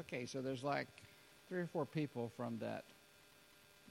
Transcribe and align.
Okay, 0.00 0.26
so 0.26 0.40
there's 0.40 0.64
like 0.64 0.88
three 1.48 1.60
or 1.60 1.68
four 1.68 1.86
people 1.86 2.32
from 2.36 2.58
that 2.58 2.84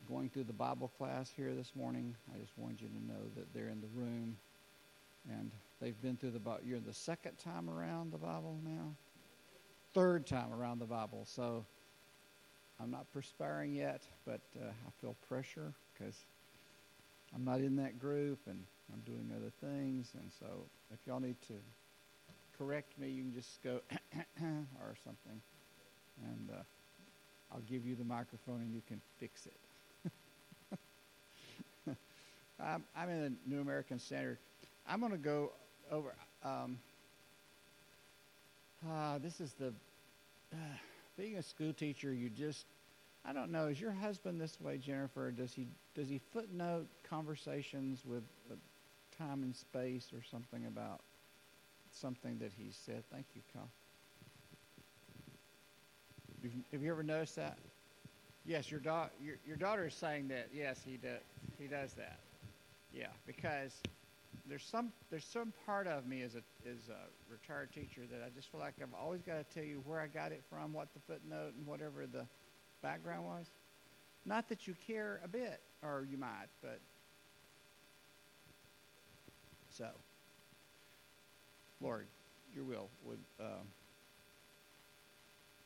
going 0.10 0.30
through 0.30 0.44
the 0.44 0.52
Bible 0.52 0.92
class 0.98 1.32
here 1.34 1.56
this 1.56 1.72
morning. 1.76 2.14
I 2.36 2.40
just 2.40 2.52
wanted 2.58 2.82
you 2.82 2.90
to 2.90 3.06
know 3.06 3.22
that 3.38 3.54
they're 3.54 3.70
in 3.70 3.80
the 3.80 3.88
room 3.96 4.36
and 5.30 5.50
they've 5.80 6.00
been 6.02 6.18
through 6.18 6.32
the 6.32 6.40
Bible. 6.40 6.60
You're 6.66 6.82
the 6.82 6.94
second 6.94 7.38
time 7.38 7.70
around 7.70 8.12
the 8.12 8.18
Bible 8.18 8.60
now? 8.66 8.94
Third 9.94 10.28
time 10.28 10.52
around 10.52 10.80
the 10.80 10.86
Bible. 10.86 11.24
So 11.26 11.64
I'm 12.82 12.92
not 12.92 13.06
perspiring 13.14 13.74
yet, 13.74 14.02
but 14.26 14.42
uh, 14.62 14.66
I 14.68 14.92
feel 15.00 15.16
pressure 15.30 15.72
because 15.94 16.18
I'm 17.34 17.46
not 17.46 17.60
in 17.60 17.78
that 17.78 17.98
group 17.98 18.40
and 18.48 18.62
I'm 18.92 19.00
doing 19.06 19.32
other 19.34 19.52
things. 19.62 20.12
And 20.20 20.30
so 20.38 20.66
if 20.92 21.00
y'all 21.08 21.22
need 21.22 21.42
to 21.48 21.54
correct 22.58 23.00
me, 23.00 23.08
you 23.08 23.22
can 23.24 23.34
just 23.34 23.64
go 23.64 23.80
or 24.82 24.96
something 25.06 25.42
and 26.22 26.50
uh, 26.52 26.64
I'll 27.52 27.62
give 27.62 27.86
you 27.86 27.96
the 27.96 28.04
microphone 28.04 28.62
and 28.62 28.74
you 28.74 28.82
can 28.88 29.02
fix 29.20 29.46
it. 29.46 30.08
I'm, 32.60 32.84
I'm, 32.96 33.10
in 33.10 33.22
the 33.22 33.34
New 33.56 33.62
American 33.62 34.00
Standard. 34.00 34.38
I'm 34.88 35.00
going 35.00 35.12
to 35.12 35.18
go 35.18 35.52
over. 35.92 36.14
Um, 36.44 36.80
uh, 38.90 39.18
this 39.20 39.40
is 39.40 39.54
the 39.54 39.74
uh, 40.52 40.58
being 41.18 41.38
a 41.38 41.44
school 41.44 41.74
teacher. 41.74 42.14
You 42.14 42.30
just 42.30 42.66
I 43.26 43.32
don't 43.32 43.52
know. 43.52 43.68
Is 43.68 43.80
your 43.80 43.92
husband 43.92 44.40
this 44.42 44.60
way, 44.60 44.78
Jennifer? 44.78 45.32
Does 45.32 45.54
he 45.54 45.68
does 45.96 46.10
he 46.10 46.20
footnote 46.32 46.88
conversations 47.10 48.04
with 48.06 48.24
uh, 48.52 48.56
time 49.18 49.44
and 49.44 49.56
space 49.56 50.12
or 50.14 50.22
something 50.30 50.66
about 50.66 51.02
something 51.92 52.38
that 52.40 52.52
he 52.58 52.72
said? 52.86 53.04
Thank 53.12 53.28
you, 53.36 53.42
Kyle. 53.54 53.70
Have 56.44 56.82
you 56.84 56.92
ever 56.92 57.04
noticed 57.04 57.38
that? 57.38 57.58
Yes, 58.46 58.70
your, 58.70 58.82
da- 58.82 59.08
your, 59.24 59.38
your 59.48 59.56
daughter 59.56 59.88
is 59.88 59.94
saying 59.94 60.28
that. 60.28 60.50
Yes, 60.54 60.82
he 60.86 60.98
does. 60.98 61.22
He 61.58 61.68
does 61.68 61.94
that. 61.94 62.20
Yeah, 62.94 63.08
because 63.26 63.72
there's 64.46 64.64
some 64.66 64.92
there's 65.10 65.26
some 65.26 65.54
part 65.66 65.88
of 65.88 66.06
me 66.06 66.22
as 66.22 66.36
a 66.36 66.44
as 66.70 66.90
a 66.90 67.32
retired 67.32 67.72
teacher 67.74 68.02
that 68.12 68.22
I 68.26 68.30
just 68.36 68.52
feel 68.52 68.60
like 68.60 68.74
I've 68.82 68.94
always 69.02 69.22
got 69.22 69.38
to 69.38 69.56
tell 69.56 69.64
you 69.64 69.82
where 69.86 70.02
I 70.02 70.08
got 70.08 70.32
it 70.34 70.44
from, 70.50 70.74
what 70.74 70.90
the 70.94 71.00
footnote 71.08 71.54
and 71.58 71.66
whatever 71.66 72.06
the 72.06 72.26
background 72.82 73.26
was. 73.26 73.46
Not 74.26 74.50
that 74.50 74.68
you 74.68 74.76
care 74.86 75.22
a 75.24 75.28
bit, 75.28 75.62
or 75.82 76.06
you 76.10 76.18
might, 76.18 76.48
but 76.62 76.80
so. 79.70 79.88
Lord, 81.80 82.08
your 82.54 82.66
will 82.66 82.90
would. 83.06 83.20
Um, 83.40 83.68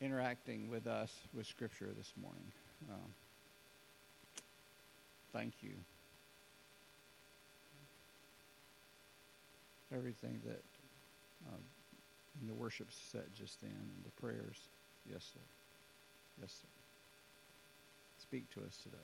interacting 0.00 0.68
with 0.68 0.86
us 0.86 1.12
with 1.34 1.46
Scripture 1.46 1.92
this 1.96 2.12
morning. 2.20 2.52
Um, 2.90 3.10
thank 5.32 5.54
you. 5.60 5.72
Everything 9.92 10.40
that 10.44 10.62
um, 11.48 11.60
in 12.40 12.46
the 12.46 12.54
worship 12.54 12.88
set 13.10 13.32
just 13.34 13.60
then 13.60 13.70
and 13.70 14.04
the 14.04 14.20
prayers. 14.20 14.56
Yes, 15.10 15.24
sir. 15.32 15.40
Yes, 16.40 16.52
sir. 16.52 16.68
Speak 18.22 18.48
to 18.54 18.60
us 18.60 18.76
today. 18.82 18.96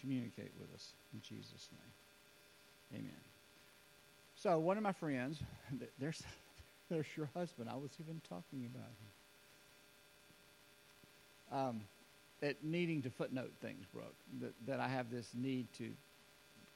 Communicate 0.00 0.52
with 0.58 0.72
us 0.74 0.92
in 1.12 1.20
Jesus' 1.20 1.68
name. 1.72 3.00
Amen. 3.00 3.20
So 4.36 4.58
one 4.58 4.76
of 4.76 4.82
my 4.82 4.92
friends, 4.92 5.40
there's, 5.98 6.22
there's 6.90 7.06
your 7.16 7.28
husband. 7.34 7.68
I 7.70 7.76
was 7.76 7.90
even 8.00 8.20
talking 8.28 8.66
about 8.66 8.88
him 8.88 9.15
um, 11.52 11.80
at 12.42 12.62
needing 12.62 13.02
to 13.02 13.10
footnote 13.10 13.52
things, 13.60 13.84
Brooke. 13.92 14.14
That, 14.40 14.52
that 14.66 14.80
I 14.80 14.88
have 14.88 15.10
this 15.10 15.30
need 15.34 15.72
to 15.74 15.90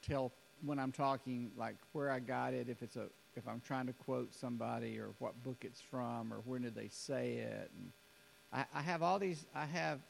tell 0.07 0.33
when 0.65 0.79
I'm 0.79 0.93
talking, 0.93 1.51
like 1.57 1.77
where 1.93 2.11
I 2.11 2.21
got 2.21 2.55
it, 2.55 2.69
if 2.69 2.83
it's 2.83 2.97
a 2.97 3.07
if 3.37 3.47
I'm 3.47 3.61
trying 3.61 3.87
to 3.87 3.93
quote 3.93 4.35
somebody 4.35 4.99
or 4.99 5.11
what 5.19 5.41
book 5.45 5.59
it's 5.63 5.81
from 5.81 6.33
or 6.33 6.39
when 6.45 6.63
did 6.63 6.75
they 6.75 6.89
say 6.89 7.35
it. 7.35 7.71
And 7.77 7.93
I, 8.53 8.65
I 8.75 8.83
have 8.83 9.03
all 9.03 9.19
these. 9.19 9.47
I 9.55 9.67
have 9.67 10.01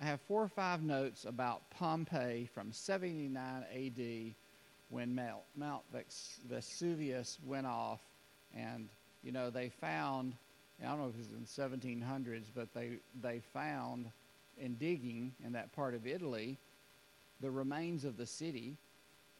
I 0.00 0.04
have 0.04 0.20
four 0.22 0.42
or 0.42 0.48
five 0.48 0.82
notes 0.82 1.24
about 1.24 1.70
Pompeii 1.70 2.48
from 2.52 2.70
79 2.70 3.64
A.D. 3.72 4.34
when 4.90 5.14
Mount, 5.14 5.40
Mount 5.56 5.82
Vesuvius 6.46 7.38
went 7.46 7.66
off, 7.66 8.00
and 8.54 8.88
you 9.22 9.32
know 9.32 9.48
they 9.48 9.70
found 9.70 10.34
I 10.82 10.88
don't 10.88 11.00
know 11.00 11.08
if 11.08 11.14
it 11.14 11.18
was 11.18 11.28
in 11.28 11.40
the 11.40 11.96
1700s, 11.96 12.46
but 12.54 12.72
they, 12.74 12.98
they 13.22 13.40
found 13.52 14.10
in 14.58 14.74
digging 14.74 15.32
in 15.44 15.52
that 15.52 15.72
part 15.72 15.94
of 15.94 16.06
Italy 16.06 16.58
the 17.40 17.50
remains 17.50 18.04
of 18.04 18.16
the 18.16 18.26
city. 18.26 18.76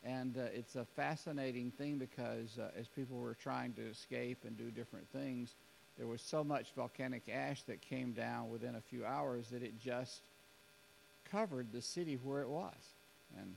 And 0.05 0.37
uh, 0.37 0.43
it's 0.55 0.77
a 0.77 0.85
fascinating 0.85 1.73
thing 1.73 1.99
because 1.99 2.59
uh, 2.59 2.69
as 2.79 2.87
people 2.89 3.19
were 3.19 3.35
trying 3.35 3.73
to 3.75 3.83
escape 3.83 4.39
and 4.47 4.57
do 4.57 4.71
different 4.71 5.09
things, 5.11 5.55
there 5.99 6.07
was 6.07 6.21
so 6.23 6.45
much 6.45 6.73
volcanic 6.77 7.23
ash 7.33 7.63
that 7.65 7.81
came 7.81 8.13
down 8.13 8.51
within 8.51 8.77
a 8.77 8.81
few 8.81 9.05
hours 9.05 9.49
that 9.51 9.63
it 9.63 9.81
just 9.81 10.21
covered 11.31 11.73
the 11.73 11.83
city 11.83 12.19
where 12.23 12.43
it 12.43 12.49
was. 12.49 12.75
And 13.39 13.57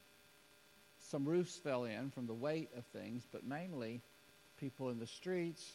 some 1.09 1.25
roofs 1.25 1.57
fell 1.57 1.83
in 1.83 2.09
from 2.11 2.27
the 2.27 2.33
weight 2.33 2.69
of 2.77 2.85
things, 2.85 3.23
but 3.31 3.45
mainly 3.45 4.01
people 4.59 4.89
in 4.89 4.99
the 4.99 5.07
streets, 5.07 5.73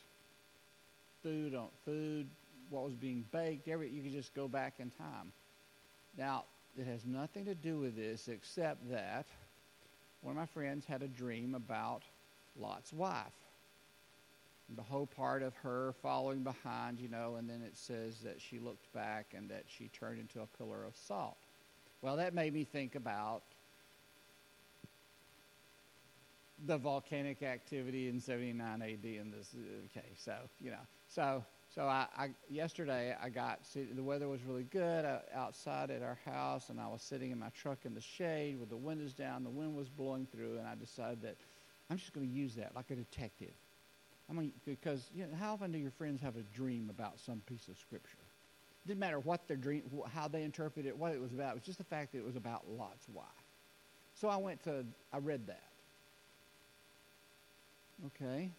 food 1.25 1.55
on 1.55 1.69
food, 1.85 2.29
what 2.71 2.85
was 2.85 2.95
being 2.95 3.25
baked, 3.33 3.67
every 3.67 3.91
you 3.91 4.03
could 4.03 4.13
just 4.13 4.35
go 4.35 4.47
back 4.47 4.75
in 4.79 4.91
time. 4.91 5.33
Now, 6.17 6.45
it 6.79 6.87
has 6.87 7.05
nothing 7.05 7.45
to 7.47 7.55
do 7.55 7.79
with 7.79 7.97
this 7.97 8.29
except 8.29 8.89
that 8.91 9.27
one 10.23 10.33
of 10.33 10.37
my 10.37 10.47
friends 10.47 10.85
had 10.87 11.03
a 11.03 11.09
dream 11.09 11.55
about 11.55 12.03
Lot's 12.57 12.93
wife. 12.93 13.33
And 14.69 14.79
the 14.79 14.83
whole 14.83 15.07
part 15.07 15.43
of 15.43 15.55
her 15.57 15.95
following 16.03 16.43
behind, 16.43 16.99
you 16.99 17.09
know, 17.09 17.37
and 17.37 17.49
then 17.49 17.63
it 17.63 17.77
says 17.77 18.21
that 18.21 18.41
she 18.41 18.59
looked 18.59 18.93
back 18.95 19.35
and 19.37 19.49
that 19.51 19.65
she 19.67 19.89
turned 19.89 20.19
into 20.19 20.41
a 20.41 20.47
pillar 20.59 20.85
of 20.85 20.97
salt. 20.97 21.37
Well, 22.01 22.17
that 22.17 22.35
made 22.35 22.55
me 22.55 22.65
think 22.65 22.95
about 22.95 23.43
the 26.67 26.79
volcanic 26.79 27.43
activity 27.43 28.09
in 28.09 28.21
79 28.21 28.83
AD 28.83 29.05
in 29.05 29.31
this. 29.31 29.55
Uh, 29.55 29.99
okay, 29.99 30.09
so, 30.17 30.35
you 30.61 30.71
know, 30.71 30.77
so, 31.15 31.45
so 31.75 31.83
I, 31.83 32.07
I 32.17 32.31
yesterday 32.49 33.17
I 33.23 33.29
got 33.29 33.61
the 33.75 34.03
weather 34.03 34.29
was 34.29 34.43
really 34.43 34.65
good 34.65 35.05
uh, 35.05 35.19
outside 35.35 35.91
at 35.91 36.03
our 36.03 36.19
house, 36.25 36.71
and 36.71 36.81
I 36.81 36.89
was 36.89 37.03
sitting 37.03 37.31
in 37.31 37.39
my 37.39 37.51
truck 37.51 37.79
in 37.85 37.95
the 37.95 38.01
shade 38.01 38.59
with 38.59 38.69
the 38.69 38.77
windows 38.77 39.13
down. 39.13 39.45
The 39.45 39.51
wind 39.51 39.77
was 39.77 39.89
blowing 39.89 40.27
through, 40.33 40.59
and 40.59 40.67
I 40.67 40.75
decided 40.75 41.23
that 41.23 41.37
I'm 41.91 41.99
just 41.99 42.13
going 42.13 42.27
to 42.27 42.33
use 42.33 42.55
that 42.57 42.75
like 42.75 42.91
a 42.91 42.97
detective. 42.97 43.53
I 44.29 44.33
mean, 44.33 44.53
because 44.65 45.11
you 45.15 45.27
know, 45.27 45.37
how 45.39 45.55
often 45.55 45.71
do 45.71 45.79
your 45.79 45.91
friends 45.93 46.21
have 46.23 46.37
a 46.37 46.43
dream 46.55 46.91
about 46.91 47.21
some 47.21 47.41
piece 47.47 47.69
of 47.69 47.79
scripture? 47.79 48.19
It 48.85 48.89
didn't 48.89 49.01
matter 49.01 49.21
what 49.21 49.47
their 49.47 49.57
dream, 49.57 49.83
how 50.13 50.29
they 50.29 50.43
interpreted 50.43 50.89
it, 50.89 50.99
what 50.99 51.13
it 51.13 51.21
was 51.21 51.33
about. 51.33 51.53
It 51.53 51.55
was 51.55 51.65
just 51.65 51.79
the 51.79 51.85
fact 51.85 52.13
that 52.13 52.19
it 52.19 52.25
was 52.25 52.37
about 52.37 52.65
Lot's 52.69 53.09
wife. 53.09 53.27
So 54.15 54.29
I 54.29 54.37
went 54.37 54.63
to, 54.65 54.85
I 55.13 55.19
read 55.19 55.47
that. 55.47 55.63
Okay. 58.07 58.51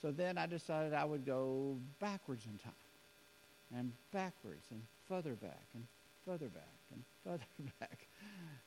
So 0.00 0.10
then 0.10 0.38
I 0.38 0.46
decided 0.46 0.94
I 0.94 1.04
would 1.04 1.26
go 1.26 1.76
backwards 1.98 2.46
in 2.46 2.58
time, 2.58 2.72
and 3.76 3.92
backwards, 4.12 4.66
and 4.70 4.82
further 5.06 5.34
back, 5.34 5.66
and 5.74 5.84
further 6.24 6.48
back, 6.48 6.64
and 6.92 7.02
further 7.22 7.44
back. 7.80 8.06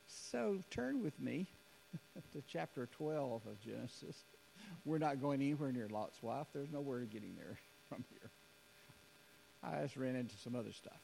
So 0.06 0.60
turn 0.70 1.02
with 1.02 1.18
me 1.20 1.46
to 2.32 2.42
chapter 2.46 2.86
12 2.86 3.46
of 3.46 3.60
Genesis. 3.60 4.24
We're 4.84 4.98
not 4.98 5.20
going 5.20 5.40
anywhere 5.40 5.72
near 5.72 5.88
Lot's 5.88 6.22
wife. 6.22 6.46
There's 6.52 6.70
nowhere 6.70 7.00
getting 7.00 7.34
there 7.36 7.58
from 7.88 8.04
here. 8.10 8.30
I 9.62 9.82
just 9.82 9.96
ran 9.96 10.14
into 10.14 10.36
some 10.36 10.54
other 10.54 10.72
stuff. 10.72 11.00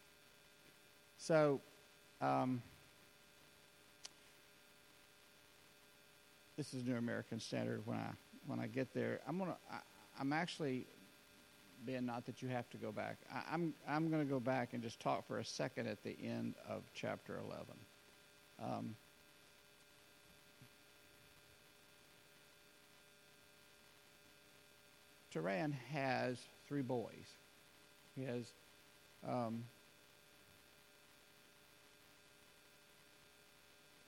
So, 1.17 1.61
um, 2.21 2.63
this 6.57 6.73
is 6.75 6.85
New 6.85 6.97
American 6.97 7.41
Standard. 7.41 7.83
When 7.85 7.97
I 7.97 8.11
when 8.47 8.61
I 8.61 8.67
get 8.67 8.93
there, 8.93 9.21
I'm 9.27 9.39
gonna. 9.39 9.57
I, 9.71 9.79
I'm 10.21 10.35
actually, 10.35 10.87
Ben, 11.87 12.05
not 12.05 12.27
that 12.27 12.43
you 12.43 12.49
have 12.49 12.69
to 12.71 12.77
go 12.77 12.93
back. 12.93 13.17
I, 13.33 13.55
am 13.55 13.73
I'm, 13.89 13.97
I'm 13.97 14.11
going 14.11 14.23
to 14.23 14.31
go 14.31 14.39
back 14.39 14.75
and 14.75 14.83
just 14.83 15.01
talk 15.01 15.27
for 15.27 15.39
a 15.39 15.45
second 15.45 15.89
at 15.89 16.03
the 16.05 16.15
end 16.23 16.55
of 16.69 16.83
chapter 16.95 17.39
11. 17.39 17.65
Um, 18.63 18.97
Turan 25.33 25.75
has 25.91 26.37
three 26.69 26.83
boys. 26.83 27.15
He 28.15 28.25
has 28.25 28.45
um, 29.27 29.65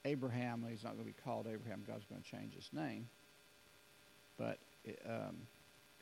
Abraham. 0.04 0.66
He's 0.68 0.84
not 0.84 0.94
going 0.94 1.06
to 1.06 1.10
be 1.10 1.22
called 1.24 1.46
Abraham. 1.46 1.84
God's 1.86 2.04
going 2.04 2.20
to 2.20 2.30
change 2.30 2.54
his 2.54 2.68
name. 2.70 3.08
But 4.36 4.58
um, 5.08 5.36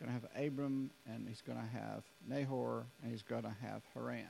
going 0.00 0.08
to 0.08 0.12
have 0.14 0.46
Abram, 0.46 0.90
and 1.06 1.28
he's 1.28 1.42
going 1.42 1.58
to 1.58 1.78
have 1.78 2.02
Nahor, 2.26 2.86
and 3.02 3.12
he's 3.12 3.22
going 3.22 3.42
to 3.42 3.54
have 3.62 3.82
Haran. 3.94 4.24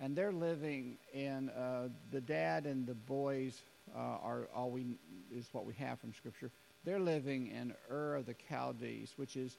And 0.00 0.16
they're 0.16 0.32
living 0.32 0.96
in 1.12 1.50
uh, 1.50 1.88
the 2.10 2.20
dad 2.20 2.64
and 2.64 2.86
the 2.86 2.94
boys 2.94 3.60
uh, 3.94 3.98
are 3.98 4.48
all 4.54 4.70
we 4.70 4.86
is 5.34 5.48
what 5.52 5.66
we 5.66 5.74
have 5.74 5.98
from 6.00 6.14
Scripture. 6.14 6.50
They're 6.84 7.00
living 7.00 7.48
in 7.48 7.74
Ur 7.90 8.14
of 8.14 8.26
the 8.26 8.34
Chaldees, 8.48 9.12
which 9.16 9.36
is 9.36 9.56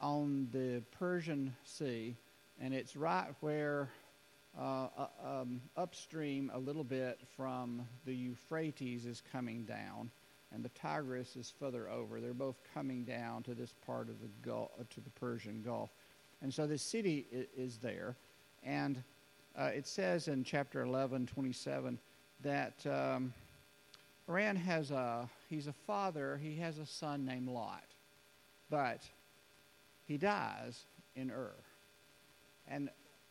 on 0.00 0.48
the 0.52 0.82
Persian 0.98 1.54
Sea, 1.64 2.16
and 2.60 2.72
it's 2.72 2.96
right 2.96 3.28
where 3.40 3.90
uh, 4.58 4.86
uh, 4.96 5.06
um, 5.24 5.60
upstream 5.76 6.50
a 6.54 6.58
little 6.58 6.84
bit 6.84 7.18
from 7.36 7.86
the 8.06 8.14
Euphrates 8.14 9.04
is 9.04 9.22
coming 9.32 9.64
down, 9.64 10.10
and 10.54 10.64
the 10.64 10.70
Tigris 10.70 11.36
is 11.36 11.52
further 11.58 11.88
over. 11.88 12.20
They're 12.20 12.32
both 12.32 12.56
coming 12.72 13.04
down 13.04 13.42
to 13.44 13.54
this 13.54 13.74
part 13.84 14.08
of 14.08 14.20
the 14.20 14.28
Gulf, 14.42 14.70
uh, 14.80 14.84
to 14.90 15.00
the 15.00 15.10
Persian 15.10 15.62
Gulf, 15.64 15.90
and 16.42 16.52
so 16.52 16.66
this 16.66 16.82
city 16.82 17.26
is, 17.56 17.78
there, 17.78 18.16
and 18.62 19.02
uh, 19.58 19.70
it 19.74 19.86
says 19.86 20.28
in 20.28 20.44
chapter 20.44 20.82
11, 20.82 21.26
27, 21.26 21.98
that 22.42 22.86
um, 22.86 23.32
Haran 24.26 24.56
has 24.56 24.90
a 24.90 25.28
he's 25.48 25.66
a 25.66 25.72
father. 25.72 26.38
He 26.42 26.56
has 26.56 26.78
a 26.78 26.86
son 26.86 27.24
named 27.24 27.48
Lot, 27.48 27.84
but 28.70 29.00
he 30.06 30.18
dies 30.18 30.84
in 31.16 31.30
Ur, 31.30 31.52
and 32.68 32.90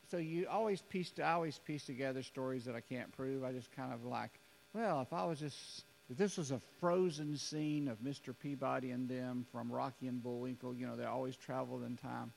so 0.09 0.17
you 0.17 0.47
always 0.49 0.81
piece 0.81 1.11
I 1.19 1.31
always 1.31 1.59
piece 1.59 1.85
together 1.85 2.23
stories 2.23 2.65
that 2.65 2.75
I 2.75 2.81
can't 2.81 3.11
prove. 3.15 3.43
I 3.43 3.51
just 3.51 3.71
kind 3.75 3.93
of 3.93 4.05
like, 4.05 4.31
well, 4.73 5.01
if 5.01 5.13
I 5.13 5.25
was 5.25 5.39
just 5.39 5.83
if 6.13 6.19
this 6.19 6.38
was 6.38 6.51
a 6.51 6.60
frozen 6.80 7.36
scene 7.36 7.88
of 7.88 7.98
Mr. 7.98 8.36
Peabody 8.39 8.92
and 8.92 9.10
them 9.10 9.48
from 9.51 9.71
Rocky 9.71 10.06
and 10.06 10.21
Bullwinkle, 10.21 10.75
you 10.75 10.86
know, 10.86 10.95
they 10.95 11.06
always 11.06 11.36
traveled 11.36 11.83
in 11.83 11.98
time. 11.98 12.31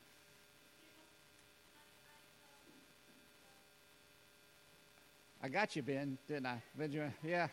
I 5.42 5.50
got 5.50 5.76
you, 5.76 5.82
Ben, 5.82 6.16
didn't 6.26 6.46
I? 6.46 6.62
Benjamin? 6.74 7.12
Yeah. 7.22 7.48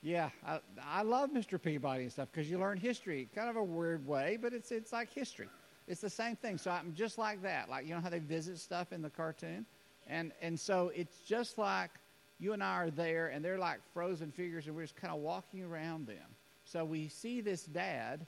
Yeah, 0.00 0.30
I, 0.46 0.60
I 0.86 1.02
love 1.02 1.30
Mr. 1.30 1.60
Peabody 1.60 2.04
and 2.04 2.12
stuff 2.12 2.28
because 2.30 2.48
you 2.48 2.60
learn 2.60 2.78
history, 2.78 3.28
kind 3.34 3.50
of 3.50 3.56
a 3.56 3.64
weird 3.64 4.06
way, 4.06 4.38
but 4.40 4.52
it's 4.52 4.70
it's 4.70 4.92
like 4.92 5.12
history. 5.12 5.48
It's 5.88 6.00
the 6.00 6.08
same 6.08 6.36
thing. 6.36 6.56
So 6.56 6.70
I'm 6.70 6.94
just 6.94 7.18
like 7.18 7.42
that. 7.42 7.68
Like 7.68 7.84
you 7.84 7.96
know 7.96 8.00
how 8.00 8.10
they 8.10 8.20
visit 8.20 8.60
stuff 8.60 8.92
in 8.92 9.02
the 9.02 9.10
cartoon, 9.10 9.66
and 10.06 10.30
and 10.40 10.58
so 10.58 10.92
it's 10.94 11.18
just 11.26 11.58
like 11.58 11.90
you 12.40 12.52
and 12.52 12.62
I 12.62 12.76
are 12.76 12.90
there, 12.90 13.28
and 13.28 13.44
they're 13.44 13.58
like 13.58 13.80
frozen 13.92 14.30
figures, 14.30 14.66
and 14.66 14.76
we're 14.76 14.82
just 14.82 14.96
kind 14.96 15.12
of 15.12 15.20
walking 15.20 15.62
around 15.62 16.06
them. 16.06 16.16
So 16.64 16.84
we 16.84 17.08
see 17.08 17.40
this 17.40 17.64
dad. 17.64 18.26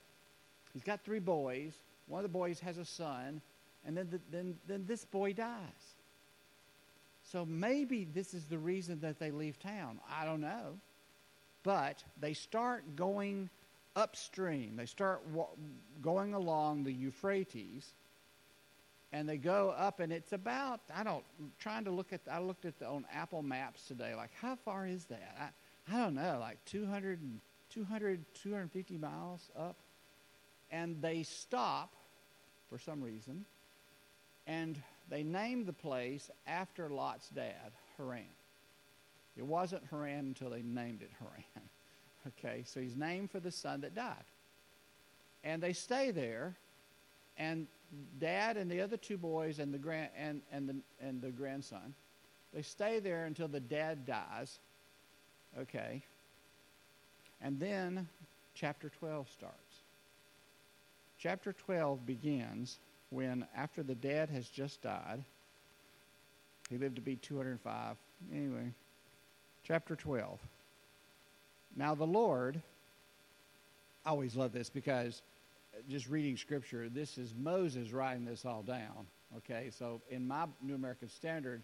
He's 0.73 0.83
got 0.83 1.01
three 1.03 1.19
boys. 1.19 1.73
One 2.07 2.19
of 2.19 2.23
the 2.23 2.37
boys 2.37 2.59
has 2.59 2.77
a 2.77 2.85
son, 2.85 3.41
and 3.85 3.95
then 3.95 4.09
the, 4.09 4.19
then 4.31 4.57
then 4.67 4.85
this 4.87 5.05
boy 5.05 5.33
dies. 5.33 5.95
So 7.23 7.45
maybe 7.45 8.05
this 8.05 8.33
is 8.33 8.45
the 8.45 8.57
reason 8.57 8.99
that 9.01 9.19
they 9.19 9.31
leave 9.31 9.59
town. 9.59 9.99
I 10.09 10.25
don't 10.25 10.41
know. 10.41 10.77
But 11.63 12.03
they 12.19 12.33
start 12.33 12.95
going 12.95 13.49
upstream. 13.95 14.75
They 14.75 14.85
start 14.85 15.21
wa- 15.31 15.47
going 16.01 16.33
along 16.33 16.83
the 16.83 16.91
Euphrates, 16.91 17.93
and 19.13 19.27
they 19.27 19.37
go 19.37 19.73
up, 19.77 19.99
and 19.99 20.11
it's 20.11 20.33
about 20.33 20.81
I 20.93 21.03
don't 21.03 21.23
trying 21.59 21.85
to 21.85 21.91
look 21.91 22.13
at. 22.13 22.21
I 22.31 22.39
looked 22.39 22.65
at 22.65 22.79
the 22.79 22.87
on 22.87 23.05
Apple 23.13 23.43
Maps 23.43 23.87
today. 23.87 24.15
Like 24.15 24.31
how 24.41 24.55
far 24.55 24.87
is 24.87 25.05
that? 25.05 25.35
I 25.39 25.93
I 25.93 25.97
don't 25.97 26.15
know. 26.15 26.37
Like 26.39 26.63
200, 26.65 27.19
200 27.69 28.25
250 28.33 28.97
miles 28.97 29.49
up, 29.57 29.77
and 30.71 31.01
they 31.01 31.23
stop 31.23 31.93
for 32.69 32.77
some 32.77 33.01
reason, 33.01 33.45
and 34.47 34.81
they 35.09 35.23
named 35.23 35.65
the 35.65 35.73
place 35.73 36.29
after 36.47 36.89
Lot's 36.89 37.29
dad, 37.29 37.71
Haran. 37.97 38.23
It 39.35 39.45
wasn't 39.45 39.83
Haran 39.89 40.27
until 40.27 40.49
they 40.49 40.61
named 40.61 41.01
it 41.01 41.11
Haran. 41.19 41.43
Okay, 42.27 42.61
so 42.67 42.79
he's 42.79 42.95
named 42.95 43.31
for 43.31 43.39
the 43.39 43.49
son 43.49 43.81
that 43.81 43.95
died. 43.95 44.13
And 45.43 45.59
they 45.59 45.73
stay 45.73 46.11
there, 46.11 46.55
and 47.35 47.65
dad 48.19 48.57
and 48.57 48.69
the 48.69 48.81
other 48.81 48.97
two 48.97 49.17
boys 49.17 49.59
and 49.59 49.73
the 49.73 49.77
grand 49.77 50.09
and, 50.17 50.41
and 50.51 50.69
the 50.69 50.75
and 51.01 51.21
the 51.21 51.29
grandson, 51.29 51.93
they 52.53 52.61
stay 52.61 52.99
there 52.99 53.25
until 53.25 53.47
the 53.47 53.59
dad 53.59 54.05
dies. 54.05 54.59
Okay. 55.59 56.03
And 57.41 57.59
then 57.59 58.07
chapter 58.53 58.89
12 58.99 59.29
starts. 59.29 59.57
Chapter 61.17 61.53
12 61.53 62.05
begins 62.05 62.79
when 63.09 63.45
after 63.55 63.83
the 63.83 63.95
dad 63.95 64.29
has 64.29 64.47
just 64.47 64.81
died, 64.81 65.23
he 66.69 66.77
lived 66.77 66.95
to 66.95 67.01
be 67.01 67.17
205. 67.17 67.97
Anyway, 68.33 68.71
chapter 69.63 69.95
12. 69.95 70.39
Now, 71.75 71.95
the 71.95 72.05
Lord, 72.05 72.61
I 74.05 74.09
always 74.09 74.35
love 74.35 74.51
this 74.51 74.69
because 74.69 75.21
just 75.87 76.09
reading 76.09 76.37
scripture, 76.37 76.89
this 76.89 77.17
is 77.17 77.33
Moses 77.35 77.91
writing 77.91 78.25
this 78.25 78.45
all 78.45 78.63
down. 78.63 79.07
Okay, 79.37 79.69
so 79.71 80.01
in 80.09 80.27
my 80.27 80.45
New 80.61 80.75
American 80.75 81.07
Standard, 81.07 81.61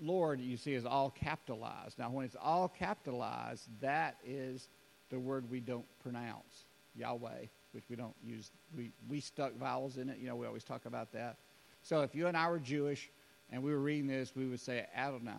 Lord, 0.00 0.40
you 0.40 0.56
see, 0.56 0.74
is 0.74 0.86
all 0.86 1.10
capitalized. 1.10 1.98
Now, 1.98 2.10
when 2.10 2.24
it's 2.24 2.36
all 2.40 2.68
capitalized, 2.68 3.68
that 3.80 4.16
is 4.24 4.68
the 5.10 5.18
word 5.18 5.50
we 5.50 5.60
don't 5.60 5.86
pronounce, 6.02 6.66
Yahweh, 6.94 7.46
which 7.72 7.84
we 7.90 7.96
don't 7.96 8.14
use. 8.24 8.50
We, 8.76 8.92
we 9.08 9.20
stuck 9.20 9.54
vowels 9.56 9.98
in 9.98 10.08
it. 10.08 10.18
You 10.18 10.28
know, 10.28 10.36
we 10.36 10.46
always 10.46 10.64
talk 10.64 10.86
about 10.86 11.12
that. 11.12 11.36
So 11.82 12.00
if 12.00 12.14
you 12.14 12.26
and 12.28 12.36
I 12.36 12.48
were 12.48 12.58
Jewish 12.58 13.10
and 13.50 13.62
we 13.62 13.70
were 13.70 13.80
reading 13.80 14.06
this, 14.06 14.34
we 14.34 14.46
would 14.46 14.60
say 14.60 14.86
Adonai 14.96 15.32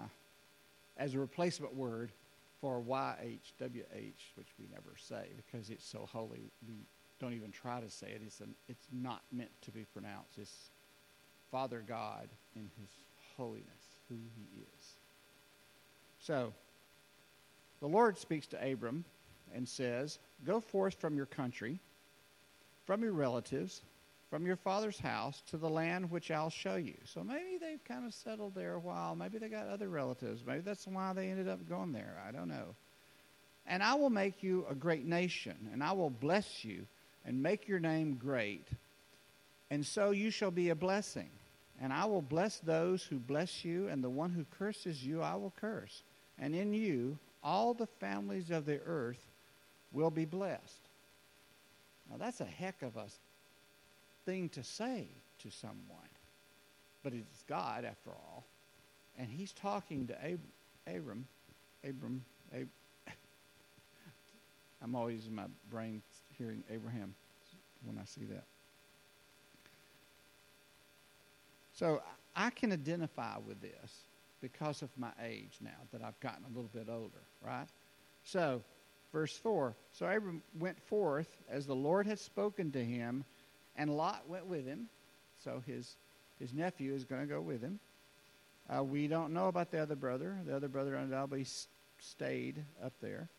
as 0.97 1.15
a 1.15 1.19
replacement 1.19 1.73
word 1.73 2.11
for 2.61 2.81
YHWH, 2.81 4.35
which 4.35 4.47
we 4.59 4.67
never 4.71 4.95
say 4.97 5.27
because 5.35 5.69
it's 5.69 5.85
so 5.85 6.07
holy. 6.11 6.51
We 6.67 6.75
don't 7.25 7.33
even 7.33 7.51
try 7.51 7.79
to 7.79 7.89
say 7.89 8.07
it. 8.07 8.21
It's, 8.23 8.39
an, 8.39 8.53
it's 8.69 8.87
not 8.91 9.21
meant 9.31 9.49
to 9.63 9.71
be 9.71 9.85
pronounced. 9.93 10.37
It's 10.39 10.69
Father 11.51 11.83
God 11.87 12.29
in 12.55 12.69
his 12.79 12.89
holiness, 13.35 13.65
who 14.09 14.15
he 14.35 14.61
is. 14.61 14.85
So, 16.19 16.53
the 17.81 17.87
Lord 17.87 18.17
speaks 18.19 18.45
to 18.47 18.71
Abram 18.71 19.05
and 19.55 19.67
says, 19.67 20.19
Go 20.45 20.59
forth 20.59 20.99
from 20.99 21.17
your 21.17 21.25
country, 21.25 21.79
from 22.85 23.01
your 23.01 23.13
relatives, 23.13 23.81
from 24.29 24.45
your 24.45 24.55
father's 24.55 24.99
house 24.99 25.41
to 25.49 25.57
the 25.57 25.69
land 25.69 26.11
which 26.11 26.29
I'll 26.29 26.51
show 26.51 26.75
you. 26.75 26.95
So 27.05 27.23
maybe 27.23 27.57
they've 27.59 27.83
kind 27.85 28.05
of 28.05 28.13
settled 28.13 28.53
there 28.53 28.73
a 28.73 28.79
while. 28.79 29.15
Maybe 29.15 29.39
they 29.39 29.49
got 29.49 29.67
other 29.67 29.89
relatives. 29.89 30.43
Maybe 30.45 30.61
that's 30.61 30.85
why 30.85 31.13
they 31.13 31.29
ended 31.29 31.47
up 31.47 31.67
going 31.67 31.91
there. 31.91 32.21
I 32.27 32.31
don't 32.31 32.49
know. 32.49 32.75
And 33.65 33.81
I 33.81 33.95
will 33.95 34.11
make 34.11 34.43
you 34.43 34.65
a 34.69 34.75
great 34.75 35.05
nation, 35.05 35.69
and 35.73 35.83
I 35.83 35.93
will 35.93 36.11
bless 36.11 36.63
you 36.63 36.85
and 37.25 37.41
make 37.41 37.67
your 37.67 37.79
name 37.79 38.15
great. 38.15 38.67
And 39.71 39.85
so 39.85 40.11
you 40.11 40.29
shall 40.29 40.51
be 40.51 40.69
a 40.69 40.75
blessing. 40.75 41.29
And 41.81 41.91
I 41.91 42.05
will 42.05 42.21
bless 42.21 42.59
those 42.59 43.03
who 43.03 43.17
bless 43.17 43.65
you, 43.65 43.89
and 43.89 44.03
the 44.03 44.09
one 44.09 44.31
who 44.31 44.45
curses 44.57 45.05
you 45.05 45.21
I 45.21 45.35
will 45.35 45.53
curse. 45.59 46.03
And 46.39 46.55
in 46.55 46.73
you 46.73 47.17
all 47.43 47.73
the 47.73 47.87
families 47.87 48.49
of 48.49 48.65
the 48.65 48.79
earth 48.85 49.31
will 49.91 50.09
be 50.09 50.25
blessed. 50.25 50.89
Now 52.09 52.17
that's 52.17 52.41
a 52.41 52.45
heck 52.45 52.81
of 52.81 52.97
a 52.97 53.05
thing 54.25 54.49
to 54.49 54.63
say 54.63 55.07
to 55.39 55.51
someone. 55.51 56.09
But 57.03 57.13
it's 57.13 57.43
God, 57.47 57.85
after 57.85 58.09
all. 58.09 58.45
And 59.17 59.29
he's 59.29 59.53
talking 59.53 60.07
to 60.07 60.25
Ab- 60.25 60.39
Abram. 60.87 61.27
Abram. 61.87 62.25
Ab- 62.53 62.67
I'm 64.81 64.95
always 64.95 65.27
in 65.27 65.35
my 65.35 65.45
brain 65.69 66.01
hearing 66.37 66.63
Abraham 66.71 67.15
when 67.83 67.97
I 67.97 68.05
see 68.05 68.25
that. 68.25 68.43
So 71.73 72.01
I 72.35 72.49
can 72.49 72.71
identify 72.71 73.37
with 73.45 73.61
this 73.61 74.05
because 74.41 74.81
of 74.81 74.89
my 74.97 75.11
age 75.23 75.57
now 75.61 75.71
that 75.91 76.01
I've 76.03 76.19
gotten 76.19 76.45
a 76.45 76.47
little 76.49 76.69
bit 76.73 76.87
older, 76.89 77.23
right? 77.41 77.67
So, 78.23 78.61
verse 79.11 79.35
4 79.37 79.75
So 79.91 80.05
Abram 80.05 80.41
went 80.57 80.81
forth 80.81 81.37
as 81.49 81.65
the 81.65 81.75
Lord 81.75 82.07
had 82.07 82.19
spoken 82.19 82.71
to 82.71 82.83
him, 82.83 83.25
and 83.75 83.95
Lot 83.95 84.27
went 84.27 84.45
with 84.45 84.65
him. 84.65 84.87
So 85.43 85.61
his, 85.65 85.97
his 86.39 86.53
nephew 86.53 86.93
is 86.93 87.03
going 87.03 87.21
to 87.21 87.27
go 87.27 87.41
with 87.41 87.61
him. 87.61 87.79
Uh, 88.69 88.83
we 88.83 89.07
don't 89.07 89.33
know 89.33 89.47
about 89.47 89.69
the 89.71 89.79
other 89.79 89.95
brother. 89.95 90.37
The 90.45 90.55
other 90.55 90.67
brother 90.67 90.95
undoubtedly 90.95 91.45
stayed 91.99 92.63
up 92.83 92.93
there. 93.01 93.29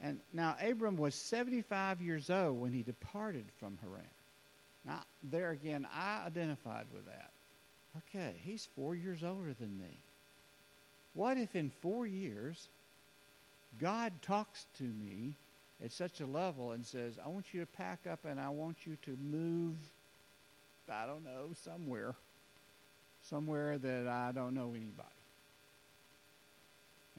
And 0.00 0.20
now 0.32 0.56
Abram 0.60 0.96
was 0.96 1.14
75 1.14 2.02
years 2.02 2.30
old 2.30 2.60
when 2.60 2.72
he 2.72 2.82
departed 2.82 3.44
from 3.58 3.78
Haran. 3.82 4.02
Now, 4.84 5.00
there 5.22 5.50
again, 5.50 5.86
I 5.94 6.24
identified 6.26 6.86
with 6.92 7.06
that. 7.06 7.30
Okay, 7.96 8.34
he's 8.42 8.68
four 8.74 8.94
years 8.94 9.22
older 9.22 9.54
than 9.58 9.78
me. 9.78 9.98
What 11.14 11.38
if 11.38 11.54
in 11.54 11.70
four 11.80 12.06
years 12.06 12.68
God 13.80 14.12
talks 14.22 14.66
to 14.78 14.84
me 14.84 15.36
at 15.82 15.92
such 15.92 16.20
a 16.20 16.26
level 16.26 16.72
and 16.72 16.84
says, 16.84 17.18
I 17.24 17.28
want 17.28 17.46
you 17.52 17.60
to 17.60 17.66
pack 17.66 18.00
up 18.10 18.24
and 18.24 18.38
I 18.38 18.48
want 18.48 18.78
you 18.84 18.96
to 19.02 19.16
move, 19.16 19.76
I 20.90 21.06
don't 21.06 21.24
know, 21.24 21.50
somewhere. 21.64 22.14
Somewhere 23.22 23.78
that 23.78 24.06
I 24.06 24.32
don't 24.32 24.54
know 24.54 24.70
anybody. 24.70 25.08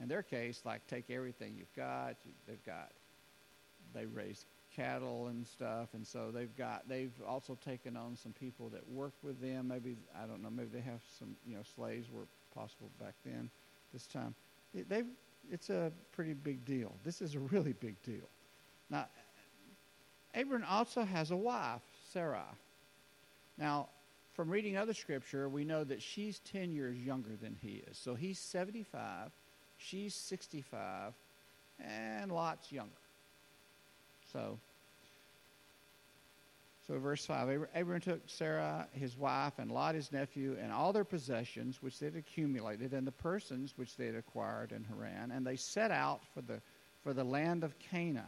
In 0.00 0.08
their 0.08 0.22
case, 0.22 0.62
like 0.64 0.86
take 0.86 1.10
everything 1.10 1.54
you've 1.56 1.74
got. 1.74 2.16
They've 2.46 2.64
got, 2.64 2.92
they 3.94 4.06
raise 4.06 4.44
cattle 4.74 5.28
and 5.28 5.46
stuff, 5.46 5.88
and 5.94 6.06
so 6.06 6.30
they've 6.30 6.54
got 6.56 6.88
they've 6.88 7.12
also 7.26 7.56
taken 7.64 7.96
on 7.96 8.16
some 8.16 8.32
people 8.32 8.68
that 8.68 8.86
work 8.90 9.14
with 9.22 9.40
them. 9.40 9.68
Maybe 9.68 9.96
I 10.22 10.26
don't 10.26 10.42
know. 10.42 10.50
Maybe 10.50 10.68
they 10.72 10.80
have 10.80 11.00
some 11.18 11.36
you 11.46 11.56
know 11.56 11.62
slaves 11.74 12.08
were 12.10 12.26
possible 12.54 12.90
back 13.00 13.14
then. 13.24 13.50
This 13.92 14.06
time, 14.06 14.34
they've 14.74 15.06
it's 15.50 15.70
a 15.70 15.92
pretty 16.12 16.34
big 16.34 16.64
deal. 16.64 16.92
This 17.04 17.22
is 17.22 17.34
a 17.34 17.38
really 17.38 17.72
big 17.72 18.00
deal. 18.02 18.28
Now, 18.90 19.06
Abram 20.34 20.64
also 20.68 21.04
has 21.04 21.30
a 21.30 21.36
wife, 21.36 21.82
Sarah. 22.12 22.46
Now, 23.58 23.88
from 24.34 24.50
reading 24.50 24.76
other 24.76 24.92
scripture, 24.92 25.48
we 25.48 25.64
know 25.64 25.82
that 25.84 26.02
she's 26.02 26.40
10 26.40 26.72
years 26.72 26.98
younger 26.98 27.36
than 27.40 27.56
he 27.62 27.82
is. 27.90 27.96
So 27.96 28.14
he's 28.14 28.38
75, 28.38 29.30
she's 29.78 30.14
65, 30.14 31.12
and 31.80 32.32
Lot's 32.32 32.72
younger. 32.72 32.90
So, 34.32 34.58
so 36.86 36.98
verse 36.98 37.24
5 37.24 37.66
Abram 37.74 38.00
took 38.00 38.20
Sarah, 38.26 38.86
his 38.92 39.16
wife, 39.16 39.54
and 39.58 39.70
Lot, 39.70 39.94
his 39.94 40.12
nephew, 40.12 40.56
and 40.60 40.72
all 40.72 40.92
their 40.92 41.04
possessions 41.04 41.82
which 41.82 41.98
they 41.98 42.06
had 42.06 42.16
accumulated, 42.16 42.92
and 42.92 43.06
the 43.06 43.12
persons 43.12 43.74
which 43.76 43.96
they 43.96 44.06
had 44.06 44.14
acquired 44.14 44.72
in 44.72 44.84
Haran, 44.84 45.30
and 45.30 45.46
they 45.46 45.56
set 45.56 45.90
out 45.90 46.20
for 46.34 46.42
the, 46.42 46.60
for 47.02 47.12
the 47.12 47.24
land 47.24 47.64
of 47.64 47.78
Canaan. 47.78 48.24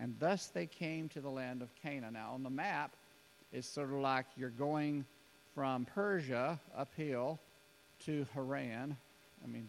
And 0.00 0.14
thus 0.20 0.46
they 0.46 0.66
came 0.66 1.08
to 1.10 1.20
the 1.20 1.28
land 1.28 1.60
of 1.60 1.74
Canaan. 1.82 2.12
Now, 2.14 2.30
on 2.32 2.44
the 2.44 2.50
map, 2.50 2.92
it's 3.52 3.66
sort 3.66 3.90
of 3.90 3.98
like 3.98 4.26
you're 4.36 4.50
going 4.50 5.04
from 5.54 5.86
Persia 5.86 6.60
uphill 6.76 7.40
to 8.04 8.24
Haran. 8.32 8.96
I 9.42 9.46
mean, 9.48 9.68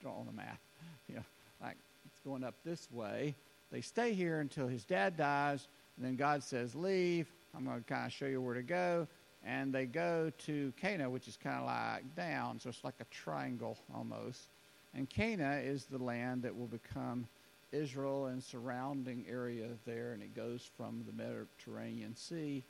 draw 0.00 0.12
on 0.12 0.26
the 0.26 0.32
map. 0.32 0.58
You 1.08 1.16
know, 1.16 1.24
like 1.60 1.76
it's 2.06 2.20
going 2.20 2.44
up 2.44 2.54
this 2.64 2.88
way. 2.92 3.34
They 3.72 3.80
stay 3.80 4.12
here 4.14 4.38
until 4.38 4.68
his 4.68 4.84
dad 4.84 5.16
dies, 5.16 5.66
and 5.96 6.06
then 6.06 6.14
God 6.14 6.44
says, 6.44 6.76
Leave. 6.76 7.26
I'm 7.56 7.64
going 7.64 7.78
to 7.78 7.84
kind 7.84 8.06
of 8.06 8.12
show 8.12 8.26
you 8.26 8.40
where 8.40 8.54
to 8.54 8.62
go. 8.62 9.08
And 9.44 9.72
they 9.72 9.86
go 9.86 10.30
to 10.46 10.72
Canaan, 10.80 11.10
which 11.10 11.26
is 11.26 11.36
kind 11.36 11.58
of 11.58 11.66
like 11.66 12.14
down, 12.14 12.60
so 12.60 12.68
it's 12.68 12.84
like 12.84 12.94
a 13.00 13.04
triangle 13.10 13.76
almost. 13.92 14.50
And 14.94 15.08
Canaan 15.08 15.64
is 15.64 15.86
the 15.86 15.98
land 15.98 16.42
that 16.42 16.56
will 16.56 16.68
become 16.68 17.26
Israel 17.72 18.26
and 18.26 18.42
surrounding 18.42 19.24
area 19.28 19.68
there, 19.86 20.12
and 20.12 20.22
it 20.22 20.36
goes 20.36 20.70
from 20.76 21.04
the 21.06 21.12
Mediterranean 21.12 22.14
Sea 22.14 22.62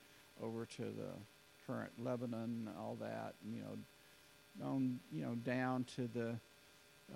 over 0.42 0.64
to 0.64 0.82
the 0.82 1.10
current 1.66 1.90
Lebanon, 1.98 2.70
all 2.78 2.96
that, 3.00 3.34
and, 3.44 3.54
you 3.54 3.62
know, 3.62 3.76
on 4.64 4.98
you 5.12 5.22
know 5.22 5.34
down 5.36 5.84
to 5.96 6.08
the 6.08 6.34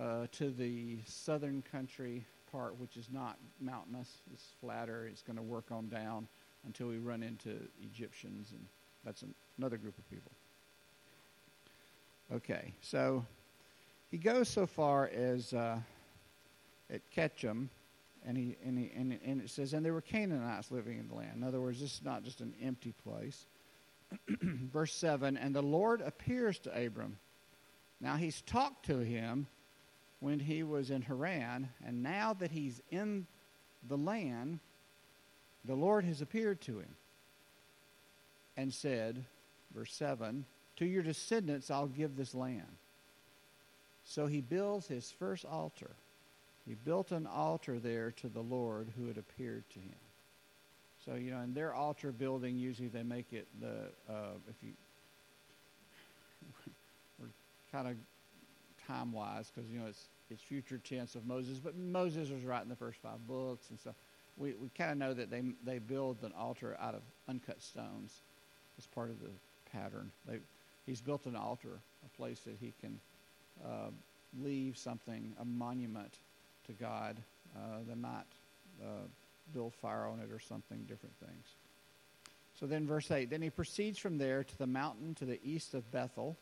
uh, 0.01 0.27
to 0.33 0.51
the 0.51 0.99
southern 1.07 1.63
country 1.63 2.25
part, 2.51 2.79
which 2.79 2.97
is 2.97 3.09
not 3.13 3.37
mountainous, 3.61 4.09
it's 4.33 4.47
flatter. 4.61 5.07
It's 5.07 5.23
going 5.23 5.37
to 5.37 5.43
work 5.43 5.71
on 5.71 5.89
down 5.89 6.29
until 6.65 6.89
we 6.89 6.99
run 6.99 7.23
into 7.23 7.61
Egyptians, 7.83 8.53
and 8.53 8.65
that's 9.05 9.23
an, 9.23 9.35
another 9.59 9.77
group 9.77 9.99
of 9.99 10.09
people. 10.11 10.33
Okay, 12.33 12.73
so 12.81 13.25
he 14.11 14.19
goes 14.19 14.49
so 14.49 14.67
far 14.67 15.11
as 15.15 15.53
uh, 15.53 15.79
at 16.91 17.03
Shechem, 17.11 17.69
and 18.27 18.37
he, 18.37 18.57
and, 18.65 18.79
he 18.79 18.91
and, 18.97 19.19
and 19.25 19.43
it 19.43 19.51
says, 19.51 19.75
and 19.75 19.85
there 19.85 19.93
were 19.93 20.01
Canaanites 20.01 20.71
living 20.71 20.99
in 20.99 21.09
the 21.09 21.15
land. 21.15 21.33
In 21.37 21.45
other 21.45 21.61
words, 21.61 21.81
this 21.81 21.95
is 21.95 22.05
not 22.05 22.23
just 22.23 22.41
an 22.41 22.55
empty 22.63 22.95
place. 23.05 23.47
Verse 24.41 24.95
7 24.95 25.37
And 25.37 25.55
the 25.55 25.63
Lord 25.63 26.01
appears 26.01 26.59
to 26.61 26.87
Abram. 26.87 27.19
Now 28.01 28.17
he's 28.17 28.41
talked 28.43 28.87
to 28.87 28.99
him 28.99 29.47
when 30.25 30.40
he 30.40 30.62
was 30.62 30.90
in 30.90 31.02
Haran, 31.02 31.69
and 31.87 32.02
now 32.02 32.33
that 32.33 32.50
he's 32.50 32.81
in 32.90 33.26
the 33.87 33.99
land, 33.99 34.59
the 35.66 35.75
Lord 35.75 36.07
has 36.07 36.23
appeared 36.23 36.62
to 36.62 36.78
him 36.78 36.97
and 38.57 38.73
said, 38.73 39.23
verse 39.75 39.93
7, 39.93 40.47
To 40.76 40.87
your 40.87 41.02
descendants 41.02 41.71
I'll 41.71 41.88
give 41.88 42.16
this 42.16 42.35
land. 42.35 42.78
So 44.07 44.26
he 44.26 44.40
builds 44.40 44.87
his 44.87 45.11
first 45.11 45.45
altar. 45.45 45.90
He 46.66 46.75
built 46.75 47.12
an 47.12 47.26
altar 47.26 47.78
there 47.78 48.11
to 48.12 48.28
the 48.28 48.40
Lord 48.40 48.88
who 48.97 49.07
had 49.09 49.19
appeared 49.19 49.64
to 49.75 49.78
him. 49.78 50.00
So, 51.04 51.16
you 51.16 51.33
know, 51.33 51.40
in 51.40 51.52
their 51.52 51.75
altar 51.75 52.12
building, 52.12 52.57
usually 52.57 52.88
they 52.88 53.02
make 53.02 53.35
it 53.35 53.47
the, 53.61 53.90
uh, 54.11 54.31
if 54.49 54.57
you, 54.62 54.73
we're 57.21 57.28
kind 57.71 57.88
of 57.88 57.97
time 58.87 59.12
wise 59.12 59.50
because, 59.55 59.71
you 59.71 59.79
know, 59.79 59.87
it's, 59.87 60.05
it's 60.31 60.43
future 60.43 60.79
tense 60.79 61.14
of 61.14 61.26
Moses, 61.26 61.59
but 61.59 61.76
Moses 61.76 62.31
was 62.31 62.43
writing 62.43 62.69
the 62.69 62.76
first 62.76 62.99
five 63.03 63.26
books 63.26 63.71
and 63.71 63.79
stuff. 63.79 63.95
We, 64.37 64.55
we 64.61 64.69
kind 64.76 64.91
of 64.91 64.99
know 64.99 65.14
that 65.14 65.31
they, 65.31 65.43
they 65.64 65.79
build 65.79 66.19
an 66.23 66.33
altar 66.37 66.76
out 66.81 66.95
of 66.95 67.03
uncut 67.29 67.62
stones 67.62 68.21
as 68.79 68.87
part 68.87 69.11
of 69.11 69.21
the 69.21 69.31
pattern. 69.73 70.11
They, 70.26 70.38
he's 70.87 71.00
built 71.00 71.26
an 71.26 71.37
altar, 71.37 71.79
a 72.05 72.17
place 72.17 72.41
that 72.41 72.57
he 72.61 72.73
can 72.81 72.99
uh, 73.64 73.91
leave 74.43 74.76
something, 74.76 75.33
a 75.41 75.45
monument 75.45 76.19
to 76.67 76.73
God. 76.73 77.17
Uh, 77.57 77.79
they 77.87 77.95
might 77.95 78.25
uh, 78.83 79.07
build 79.53 79.75
fire 79.75 80.07
on 80.07 80.21
it 80.21 80.33
or 80.33 80.41
something, 80.41 80.79
different 80.88 81.14
things. 81.25 81.47
So 82.59 82.67
then, 82.67 82.87
verse 82.87 83.11
8 83.11 83.31
Then 83.31 83.43
he 83.43 83.50
proceeds 83.50 83.99
from 83.99 84.19
there 84.19 84.45
to 84.45 84.59
the 84.59 84.67
mountain 84.67 85.14
to 85.17 85.25
the 85.25 85.41
east 85.45 85.75
of 85.75 85.91
Bethel. 85.91 86.37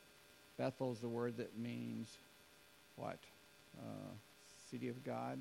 Bethel 0.59 0.93
is 0.93 1.01
the 1.01 1.09
word 1.09 1.39
that 1.39 1.59
means 1.59 2.17
what? 2.97 3.19
Uh, 3.79 4.13
city 4.71 4.89
of 4.89 5.05
God. 5.05 5.41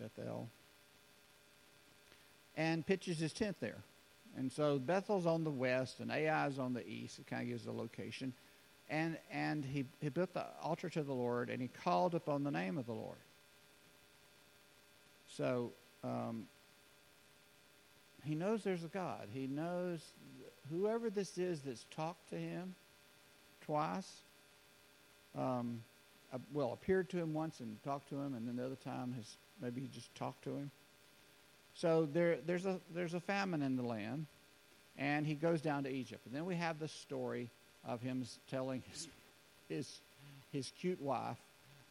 Bethel. 0.00 0.48
And 2.56 2.86
pitches 2.86 3.18
his 3.18 3.32
tent 3.32 3.56
there. 3.60 3.82
And 4.36 4.50
so 4.50 4.78
Bethel's 4.78 5.26
on 5.26 5.44
the 5.44 5.50
west 5.50 6.00
and 6.00 6.10
Ai 6.10 6.46
is 6.48 6.58
on 6.58 6.74
the 6.74 6.86
east. 6.86 7.18
It 7.18 7.26
kind 7.26 7.42
of 7.42 7.48
gives 7.48 7.64
the 7.64 7.72
location. 7.72 8.32
And, 8.90 9.16
and 9.30 9.64
he, 9.64 9.84
he 10.00 10.08
built 10.08 10.34
the 10.34 10.44
altar 10.62 10.90
to 10.90 11.02
the 11.02 11.12
Lord 11.12 11.50
and 11.50 11.62
he 11.62 11.68
called 11.68 12.14
upon 12.14 12.42
the 12.42 12.50
name 12.50 12.76
of 12.76 12.86
the 12.86 12.92
Lord. 12.92 13.16
So 15.36 15.72
um, 16.02 16.46
he 18.24 18.34
knows 18.34 18.62
there's 18.62 18.84
a 18.84 18.88
God. 18.88 19.28
He 19.32 19.46
knows 19.46 20.00
whoever 20.70 21.10
this 21.10 21.38
is 21.38 21.60
that's 21.60 21.86
talked 21.94 22.30
to 22.30 22.36
him 22.36 22.74
twice, 23.64 24.10
um, 25.36 25.82
uh, 26.32 26.38
well, 26.52 26.72
appeared 26.72 27.08
to 27.10 27.18
him 27.18 27.32
once 27.32 27.60
and 27.60 27.82
talked 27.82 28.08
to 28.08 28.16
him, 28.16 28.34
and 28.34 28.46
then 28.46 28.56
the 28.56 28.64
other 28.64 28.76
time 28.76 29.12
has 29.12 29.36
maybe 29.60 29.80
he 29.80 29.88
just 29.88 30.14
talked 30.14 30.42
to 30.44 30.50
him. 30.50 30.70
So 31.74 32.08
there, 32.12 32.38
there's 32.46 32.66
a 32.66 32.80
there's 32.94 33.14
a 33.14 33.20
famine 33.20 33.62
in 33.62 33.76
the 33.76 33.82
land, 33.82 34.26
and 34.96 35.26
he 35.26 35.34
goes 35.34 35.60
down 35.60 35.84
to 35.84 35.90
Egypt. 35.90 36.26
And 36.26 36.34
then 36.34 36.44
we 36.44 36.56
have 36.56 36.78
the 36.78 36.88
story 36.88 37.50
of 37.86 38.00
him 38.00 38.24
telling 38.50 38.82
his 38.90 39.08
his 39.68 40.00
his 40.52 40.72
cute 40.80 41.00
wife, 41.00 41.38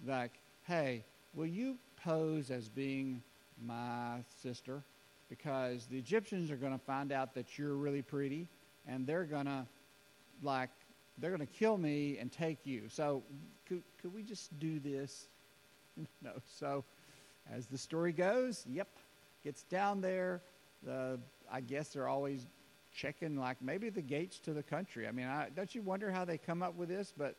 like, 0.06 0.32
"Hey, 0.66 1.04
will 1.34 1.48
you 1.48 1.78
pose 2.04 2.52
as 2.52 2.70
being 2.70 3.22
my 3.66 4.24
sister? 4.42 4.82
Because 5.30 5.86
the 5.88 5.98
Egyptians 5.98 6.52
are 6.52 6.56
going 6.56 6.78
to 6.78 6.86
find 6.86 7.12
out 7.12 7.34
that 7.36 7.58
you're 7.58 7.76
really 7.76 8.02
pretty, 8.02 8.48
and 8.88 9.08
they're 9.08 9.24
going 9.24 9.46
to 9.46 9.66
like 10.42 10.70
they're 11.18 11.32
going 11.32 11.46
to 11.46 11.54
kill 11.54 11.78
me 11.78 12.18
and 12.20 12.32
take 12.32 12.66
you. 12.66 12.84
So 12.90 13.24
could 13.68 13.84
could 14.02 14.14
we 14.14 14.24
just 14.24 14.58
do 14.60 14.80
this? 14.80 15.28
no. 16.22 16.32
So 16.58 16.84
as 17.52 17.68
the 17.68 17.78
story 17.78 18.14
goes, 18.14 18.66
yep, 18.70 18.88
gets 19.44 19.64
down 19.64 20.02
there. 20.02 20.42
The 20.84 21.20
I 21.52 21.62
guess 21.62 21.90
they're 21.90 22.08
always 22.08 22.48
checking 22.96 23.38
like 23.38 23.62
maybe 23.62 23.90
the 23.90 24.02
gates 24.02 24.40
to 24.40 24.54
the 24.54 24.64
country. 24.64 25.08
I 25.08 25.12
mean, 25.12 25.28
I, 25.28 25.50
don't 25.56 25.74
you 25.74 25.82
wonder 25.82 26.12
how 26.12 26.26
they 26.26 26.38
come 26.38 26.62
up 26.62 26.76
with 26.76 26.90
this? 26.90 27.14
But 27.16 27.36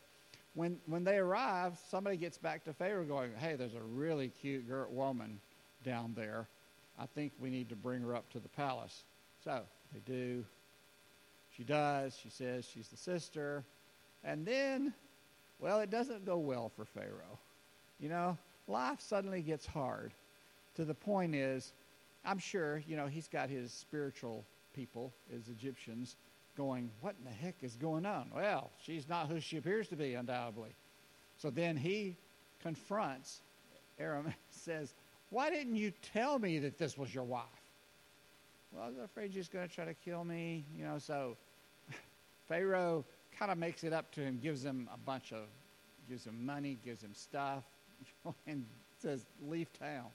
when 0.54 0.78
when 0.86 1.04
they 1.04 1.18
arrive, 1.18 1.78
somebody 1.90 2.16
gets 2.16 2.38
back 2.38 2.64
to 2.64 2.72
Pharaoh 2.72 3.04
going, 3.04 3.32
"Hey, 3.38 3.56
there's 3.56 3.74
a 3.74 3.82
really 3.82 4.28
cute 4.28 4.68
girl, 4.68 4.88
woman 4.90 5.40
down 5.84 6.14
there. 6.16 6.48
I 6.98 7.06
think 7.06 7.32
we 7.40 7.50
need 7.50 7.68
to 7.70 7.76
bring 7.76 8.02
her 8.02 8.14
up 8.14 8.30
to 8.30 8.38
the 8.38 8.48
palace." 8.48 9.04
So 9.44 9.62
they 9.92 10.00
do. 10.00 10.44
She 11.56 11.64
does. 11.64 12.16
She 12.20 12.30
says 12.30 12.66
she's 12.66 12.88
the 12.88 12.96
sister, 12.96 13.64
and 14.24 14.44
then, 14.44 14.92
well, 15.58 15.80
it 15.80 15.90
doesn't 15.90 16.24
go 16.24 16.38
well 16.38 16.70
for 16.74 16.84
Pharaoh. 16.84 17.38
You 18.00 18.08
know, 18.08 18.38
life 18.66 19.00
suddenly 19.00 19.42
gets 19.42 19.66
hard. 19.66 20.12
To 20.74 20.84
the 20.84 20.94
point 20.94 21.34
is, 21.34 21.72
I'm 22.24 22.38
sure 22.38 22.82
you 22.86 22.96
know 22.96 23.06
he's 23.06 23.28
got 23.28 23.48
his 23.48 23.72
spiritual 23.72 24.44
people 24.74 25.12
his 25.30 25.48
Egyptians 25.48 26.16
going, 26.56 26.90
What 27.00 27.14
in 27.18 27.24
the 27.24 27.30
heck 27.30 27.62
is 27.62 27.76
going 27.76 28.06
on? 28.06 28.30
Well, 28.34 28.70
she's 28.82 29.08
not 29.08 29.28
who 29.28 29.40
she 29.40 29.56
appears 29.56 29.88
to 29.88 29.96
be, 29.96 30.14
undoubtedly. 30.14 30.74
So 31.36 31.50
then 31.50 31.76
he 31.76 32.16
confronts 32.60 33.42
Abram, 33.98 34.26
and 34.26 34.34
says, 34.50 34.94
Why 35.30 35.50
didn't 35.50 35.76
you 35.76 35.92
tell 36.12 36.38
me 36.38 36.58
that 36.60 36.78
this 36.78 36.98
was 36.98 37.14
your 37.14 37.24
wife? 37.24 37.44
Well, 38.74 38.84
I 38.84 38.88
was 38.88 38.98
afraid 38.98 39.30
just 39.30 39.52
going 39.52 39.68
to 39.68 39.72
try 39.72 39.84
to 39.84 39.94
kill 39.94 40.24
me. 40.24 40.64
You 40.76 40.84
know, 40.84 40.98
so 40.98 41.36
Pharaoh 42.48 43.04
kind 43.38 43.52
of 43.52 43.58
makes 43.58 43.84
it 43.84 43.92
up 43.92 44.10
to 44.12 44.20
him, 44.20 44.40
gives 44.42 44.64
him 44.64 44.88
a 44.92 44.98
bunch 44.98 45.32
of, 45.32 45.44
gives 46.08 46.26
him 46.26 46.44
money, 46.44 46.76
gives 46.84 47.02
him 47.02 47.14
stuff, 47.14 47.62
and 48.46 48.64
says, 49.00 49.26
leave 49.46 49.72
town. 49.78 50.06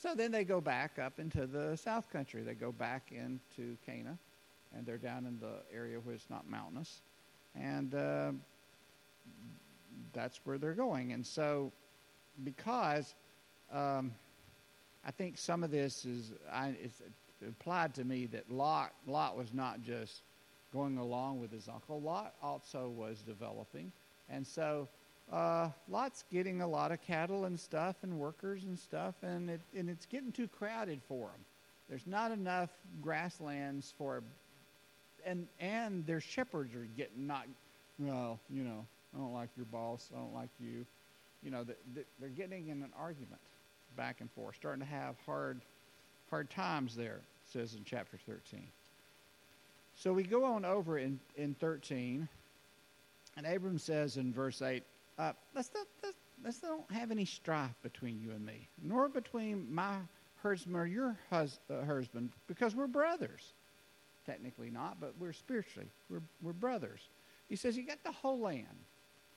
So 0.00 0.14
then 0.14 0.32
they 0.32 0.44
go 0.44 0.60
back 0.62 0.98
up 0.98 1.18
into 1.18 1.46
the 1.46 1.76
south 1.76 2.10
country. 2.10 2.42
They 2.42 2.54
go 2.54 2.72
back 2.72 3.12
into 3.12 3.76
Canaan, 3.84 4.18
and 4.74 4.86
they're 4.86 4.96
down 4.96 5.26
in 5.26 5.38
the 5.38 5.76
area 5.76 5.98
where 6.00 6.14
it's 6.14 6.30
not 6.30 6.48
mountainous. 6.48 7.02
And 7.54 7.94
uh, 7.94 8.32
that's 10.14 10.40
where 10.44 10.56
they're 10.56 10.72
going. 10.72 11.12
And 11.12 11.24
so, 11.24 11.70
because 12.44 13.14
um, 13.70 14.12
I 15.04 15.10
think 15.10 15.36
some 15.36 15.62
of 15.62 15.70
this 15.70 16.06
is, 16.06 16.32
I, 16.50 16.74
it's 16.82 17.02
implied 17.42 17.94
to 17.94 18.04
me 18.04 18.26
that 18.26 18.50
Lot, 18.50 18.92
Lot 19.06 19.36
was 19.36 19.52
not 19.52 19.82
just 19.82 20.22
going 20.72 20.98
along 20.98 21.40
with 21.40 21.52
his 21.52 21.68
uncle. 21.68 22.00
Lot 22.00 22.34
also 22.42 22.88
was 22.88 23.22
developing. 23.22 23.92
And 24.30 24.46
so 24.46 24.88
uh, 25.30 25.68
Lot's 25.88 26.24
getting 26.30 26.62
a 26.62 26.66
lot 26.66 26.92
of 26.92 27.00
cattle 27.02 27.44
and 27.44 27.58
stuff 27.58 27.96
and 28.02 28.18
workers 28.18 28.64
and 28.64 28.78
stuff, 28.78 29.14
and, 29.22 29.50
it, 29.50 29.60
and 29.76 29.88
it's 29.88 30.06
getting 30.06 30.32
too 30.32 30.48
crowded 30.48 31.00
for 31.06 31.28
him. 31.28 31.44
There's 31.88 32.06
not 32.06 32.32
enough 32.32 32.70
grasslands 33.02 33.92
for, 33.98 34.22
and 35.26 35.46
and 35.60 36.06
their 36.06 36.20
shepherds 36.20 36.74
are 36.74 36.88
getting 36.96 37.26
not, 37.26 37.46
well, 37.98 38.40
you 38.48 38.62
know, 38.62 38.86
I 39.14 39.18
don't 39.18 39.34
like 39.34 39.50
your 39.56 39.66
boss, 39.66 40.10
I 40.14 40.18
don't 40.18 40.34
like 40.34 40.48
you, 40.58 40.86
you 41.42 41.50
know, 41.50 41.64
they're 42.18 42.28
getting 42.30 42.68
in 42.68 42.82
an 42.82 42.92
argument 42.98 43.40
back 43.96 44.20
and 44.20 44.30
forth, 44.30 44.56
starting 44.56 44.80
to 44.80 44.88
have 44.88 45.16
hard, 45.26 45.60
hard 46.30 46.48
times 46.50 46.96
there. 46.96 47.20
Says 47.52 47.74
in 47.74 47.84
chapter 47.84 48.16
13. 48.16 48.66
So 49.94 50.14
we 50.14 50.22
go 50.22 50.42
on 50.42 50.64
over 50.64 50.96
in, 50.96 51.20
in 51.36 51.54
13, 51.54 52.26
and 53.36 53.46
Abram 53.46 53.78
says 53.78 54.16
in 54.16 54.32
verse 54.32 54.62
8, 54.62 54.82
uh, 55.18 55.32
let's, 55.54 55.70
not, 55.74 55.86
let's, 56.02 56.16
let's 56.42 56.62
not 56.62 56.90
have 56.90 57.10
any 57.10 57.26
strife 57.26 57.74
between 57.82 58.18
you 58.18 58.30
and 58.30 58.44
me, 58.44 58.68
nor 58.82 59.10
between 59.10 59.66
my 59.70 59.96
herdsman 60.36 60.80
or 60.80 60.86
your 60.86 61.18
hus- 61.28 61.58
uh, 61.68 61.84
husband, 61.84 62.30
because 62.46 62.74
we're 62.74 62.86
brothers. 62.86 63.52
Technically 64.24 64.70
not, 64.70 64.98
but 64.98 65.12
we're 65.18 65.34
spiritually. 65.34 65.88
We're, 66.08 66.22
we're 66.40 66.54
brothers. 66.54 67.00
He 67.50 67.56
says, 67.56 67.76
You 67.76 67.84
got 67.84 68.02
the 68.02 68.12
whole 68.12 68.40
land. 68.40 68.66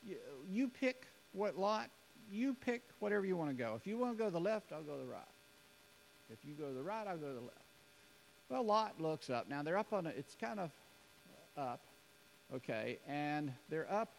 You, 0.08 0.16
you 0.50 0.68
pick 0.70 1.08
what 1.34 1.58
lot, 1.58 1.90
you 2.32 2.54
pick 2.54 2.84
whatever 3.00 3.26
you 3.26 3.36
want 3.36 3.50
to 3.50 3.56
go. 3.56 3.74
If 3.76 3.86
you 3.86 3.98
want 3.98 4.18
to 4.18 4.18
go 4.18 4.26
to 4.26 4.32
the 4.32 4.40
left, 4.40 4.72
I'll 4.72 4.84
go 4.84 4.94
to 4.94 5.04
the 5.04 5.12
right. 5.12 5.22
If 6.32 6.40
you 6.46 6.54
go 6.54 6.70
to 6.70 6.74
the 6.74 6.82
right, 6.82 7.06
I'll 7.08 7.18
go 7.18 7.28
to 7.28 7.34
the 7.34 7.42
left. 7.42 7.65
Well, 8.50 8.64
Lot 8.64 9.02
looks 9.02 9.30
up. 9.30 9.50
Now 9.50 9.64
they're 9.64 9.78
up 9.78 9.92
on 9.92 10.06
a, 10.06 10.10
it's 10.10 10.36
kind 10.40 10.60
of 10.60 10.72
up, 11.58 11.82
okay, 12.54 13.00
and 13.08 13.52
they're 13.70 13.92
up. 13.92 14.14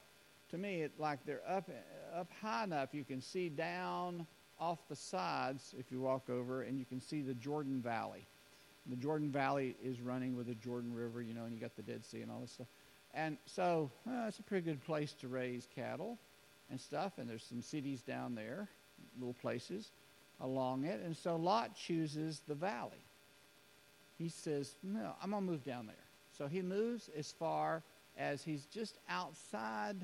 To 0.51 0.59
me, 0.59 0.83
it's 0.83 0.99
like 0.99 1.19
they're 1.27 1.43
up 1.49 1.69
up 2.15 2.31
high 2.41 2.65
enough 2.65 2.91
you 2.93 3.05
can 3.05 3.21
see 3.21 3.49
down 3.49 4.27
off 4.59 4.79
the 4.89 4.97
sides 4.97 5.75
if 5.79 5.93
you 5.93 6.01
walk 6.01 6.29
over, 6.29 6.63
and 6.63 6.79
you 6.79 6.85
can 6.85 7.01
see 7.01 7.23
the 7.23 7.35
Jordan 7.35 7.81
Valley. 7.81 8.27
The 8.89 8.97
Jordan 8.97 9.31
Valley 9.31 9.77
is 9.83 10.01
running 10.01 10.37
with 10.37 10.47
the 10.47 10.55
Jordan 10.55 10.95
River, 10.95 11.21
you 11.23 11.35
know, 11.35 11.45
and 11.45 11.53
you 11.53 11.61
got 11.61 11.77
the 11.77 11.83
Dead 11.83 12.05
Sea 12.05 12.23
and 12.23 12.31
all 12.31 12.41
this 12.41 12.53
stuff. 12.53 12.69
And 13.15 13.37
so 13.47 13.91
uh, 14.09 14.27
it's 14.29 14.39
a 14.39 14.43
pretty 14.43 14.65
good 14.65 14.85
place 14.85 15.13
to 15.15 15.29
raise 15.29 15.69
cattle 15.75 16.19
and 16.71 16.81
stuff. 16.81 17.15
And 17.19 17.29
there's 17.29 17.43
some 17.43 17.63
cities 17.63 18.03
down 18.03 18.35
there, 18.35 18.69
little 19.19 19.35
places 19.35 19.91
along 20.41 20.85
it. 20.85 21.01
And 21.05 21.17
so 21.17 21.37
Lot 21.37 21.75
chooses 21.75 22.43
the 22.47 22.55
valley 22.55 23.06
he 24.19 24.29
says, 24.29 24.77
No, 24.83 25.13
I'm 25.23 25.31
going 25.31 25.45
to 25.45 25.51
move 25.51 25.65
down 25.65 25.87
there. 25.87 25.95
So 26.37 26.47
he 26.47 26.63
moves 26.63 27.11
as 27.17 27.33
far 27.33 27.83
as 28.19 28.43
he's 28.43 28.65
just 28.67 28.99
outside 29.09 29.97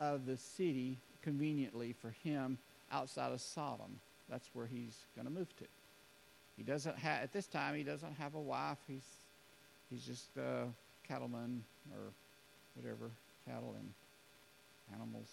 of 0.00 0.26
the 0.26 0.36
city, 0.36 0.98
conveniently 1.22 1.92
for 1.92 2.10
him, 2.22 2.58
outside 2.92 3.32
of 3.32 3.40
Sodom. 3.40 4.00
That's 4.28 4.48
where 4.52 4.66
he's 4.66 4.96
going 5.14 5.26
to 5.26 5.32
move 5.32 5.54
to. 5.56 5.64
He 6.56 6.62
doesn't 6.62 6.98
have, 6.98 7.22
at 7.22 7.32
this 7.32 7.46
time, 7.46 7.74
he 7.74 7.82
doesn't 7.82 8.14
have 8.14 8.34
a 8.34 8.40
wife. 8.40 8.78
He's, 8.86 9.06
he's 9.90 10.04
just 10.04 10.36
a 10.36 10.66
cattleman 11.06 11.62
or 11.92 12.12
whatever, 12.74 13.10
cattle 13.46 13.74
and 13.78 13.92
animals. 14.94 15.28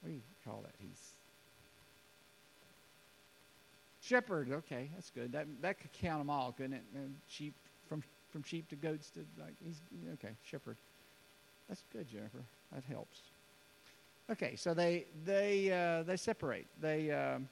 What 0.00 0.10
do 0.10 0.14
you 0.14 0.22
call 0.44 0.62
that? 0.62 0.74
He's 0.78 1.12
Shepherd, 4.12 4.52
okay, 4.52 4.90
that's 4.94 5.08
good. 5.08 5.32
That 5.32 5.46
that 5.62 5.80
could 5.80 5.90
count 5.94 6.20
them 6.20 6.28
all, 6.28 6.52
couldn't 6.52 6.74
it? 6.74 6.82
Sheep 7.28 7.54
from 7.88 8.02
from 8.30 8.42
sheep 8.42 8.68
to 8.68 8.76
goats 8.76 9.08
to 9.12 9.20
like 9.40 9.54
he's 9.64 9.80
okay, 10.12 10.34
shepherd. 10.44 10.76
That's 11.66 11.82
good, 11.90 12.06
Jennifer. 12.10 12.44
That 12.74 12.84
helps. 12.84 13.20
Okay, 14.30 14.54
so 14.54 14.74
they 14.74 15.06
they 15.24 15.72
uh, 15.72 16.02
they 16.02 16.18
separate. 16.18 16.66
They 16.78 17.10
um, 17.10 17.48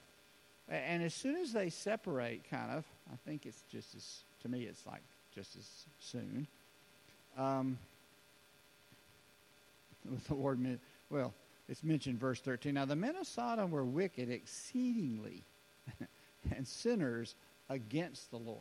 and 0.68 1.02
as 1.02 1.14
soon 1.14 1.36
as 1.36 1.50
they 1.50 1.70
separate, 1.70 2.42
kind 2.50 2.72
of, 2.72 2.84
I 3.10 3.16
think 3.24 3.46
it's 3.46 3.62
just 3.72 3.94
as 3.94 4.18
to 4.42 4.50
me, 4.50 4.64
it's 4.64 4.86
like 4.86 5.00
just 5.34 5.56
as 5.56 5.66
soon. 5.98 6.46
Um, 7.38 7.78
the 10.28 10.34
Lord, 10.34 10.78
well, 11.08 11.32
it's 11.70 11.82
mentioned 11.82 12.20
verse 12.20 12.40
13. 12.40 12.74
Now 12.74 12.84
the 12.84 12.96
men 12.96 13.16
of 13.16 13.26
Sodom 13.26 13.70
were 13.70 13.86
wicked 13.86 14.30
exceedingly. 14.30 15.42
and 16.54 16.66
sinners 16.66 17.34
against 17.68 18.30
the 18.30 18.38
Lord. 18.38 18.58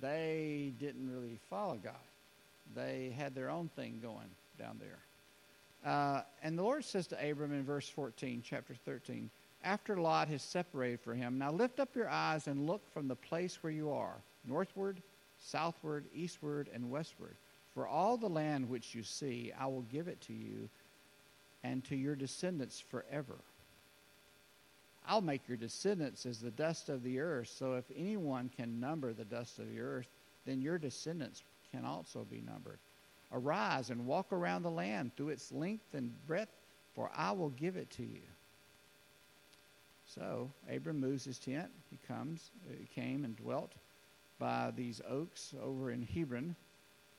They 0.00 0.72
didn't 0.78 1.10
really 1.10 1.38
follow 1.48 1.78
God. 1.82 1.94
They 2.74 3.14
had 3.16 3.34
their 3.34 3.50
own 3.50 3.68
thing 3.74 4.00
going 4.02 4.30
down 4.58 4.78
there. 4.78 4.98
Uh, 5.84 6.22
and 6.42 6.58
the 6.58 6.62
Lord 6.62 6.84
says 6.84 7.06
to 7.08 7.30
Abram 7.30 7.52
in 7.52 7.64
verse 7.64 7.88
14, 7.88 8.42
chapter 8.44 8.74
13, 8.84 9.30
after 9.64 9.96
Lot 9.96 10.28
has 10.28 10.42
separated 10.42 11.00
from 11.00 11.16
him, 11.16 11.38
now 11.38 11.50
lift 11.50 11.80
up 11.80 11.94
your 11.94 12.08
eyes 12.08 12.46
and 12.46 12.66
look 12.66 12.82
from 12.92 13.08
the 13.08 13.16
place 13.16 13.58
where 13.62 13.72
you 13.72 13.90
are, 13.90 14.16
northward, 14.46 15.02
southward, 15.38 16.04
eastward, 16.14 16.68
and 16.72 16.90
westward. 16.90 17.36
For 17.74 17.86
all 17.86 18.16
the 18.16 18.28
land 18.28 18.68
which 18.68 18.94
you 18.94 19.02
see, 19.02 19.52
I 19.58 19.66
will 19.66 19.84
give 19.92 20.08
it 20.08 20.20
to 20.22 20.32
you 20.32 20.68
and 21.62 21.84
to 21.84 21.96
your 21.96 22.16
descendants 22.16 22.80
forever. 22.80 23.36
I'll 25.10 25.20
make 25.20 25.48
your 25.48 25.56
descendants 25.56 26.24
as 26.24 26.38
the 26.38 26.52
dust 26.52 26.88
of 26.88 27.02
the 27.02 27.18
earth. 27.18 27.48
So 27.48 27.74
if 27.74 27.84
anyone 27.96 28.48
can 28.56 28.78
number 28.78 29.12
the 29.12 29.24
dust 29.24 29.58
of 29.58 29.68
the 29.68 29.80
earth, 29.80 30.06
then 30.46 30.62
your 30.62 30.78
descendants 30.78 31.42
can 31.72 31.84
also 31.84 32.24
be 32.30 32.40
numbered. 32.40 32.78
Arise 33.32 33.90
and 33.90 34.06
walk 34.06 34.32
around 34.32 34.62
the 34.62 34.70
land 34.70 35.10
through 35.16 35.30
its 35.30 35.50
length 35.50 35.94
and 35.94 36.14
breadth, 36.28 36.52
for 36.94 37.10
I 37.12 37.32
will 37.32 37.50
give 37.50 37.76
it 37.76 37.90
to 37.90 38.04
you. 38.04 38.22
So 40.06 40.52
Abram 40.72 41.00
moves 41.00 41.24
his 41.24 41.40
tent. 41.40 41.70
He 41.90 41.98
comes, 42.06 42.52
uh, 42.68 42.74
he 42.78 42.86
came 43.00 43.24
and 43.24 43.36
dwelt 43.36 43.72
by 44.38 44.72
these 44.76 45.00
oaks 45.08 45.54
over 45.60 45.90
in 45.90 46.02
Hebron, 46.02 46.54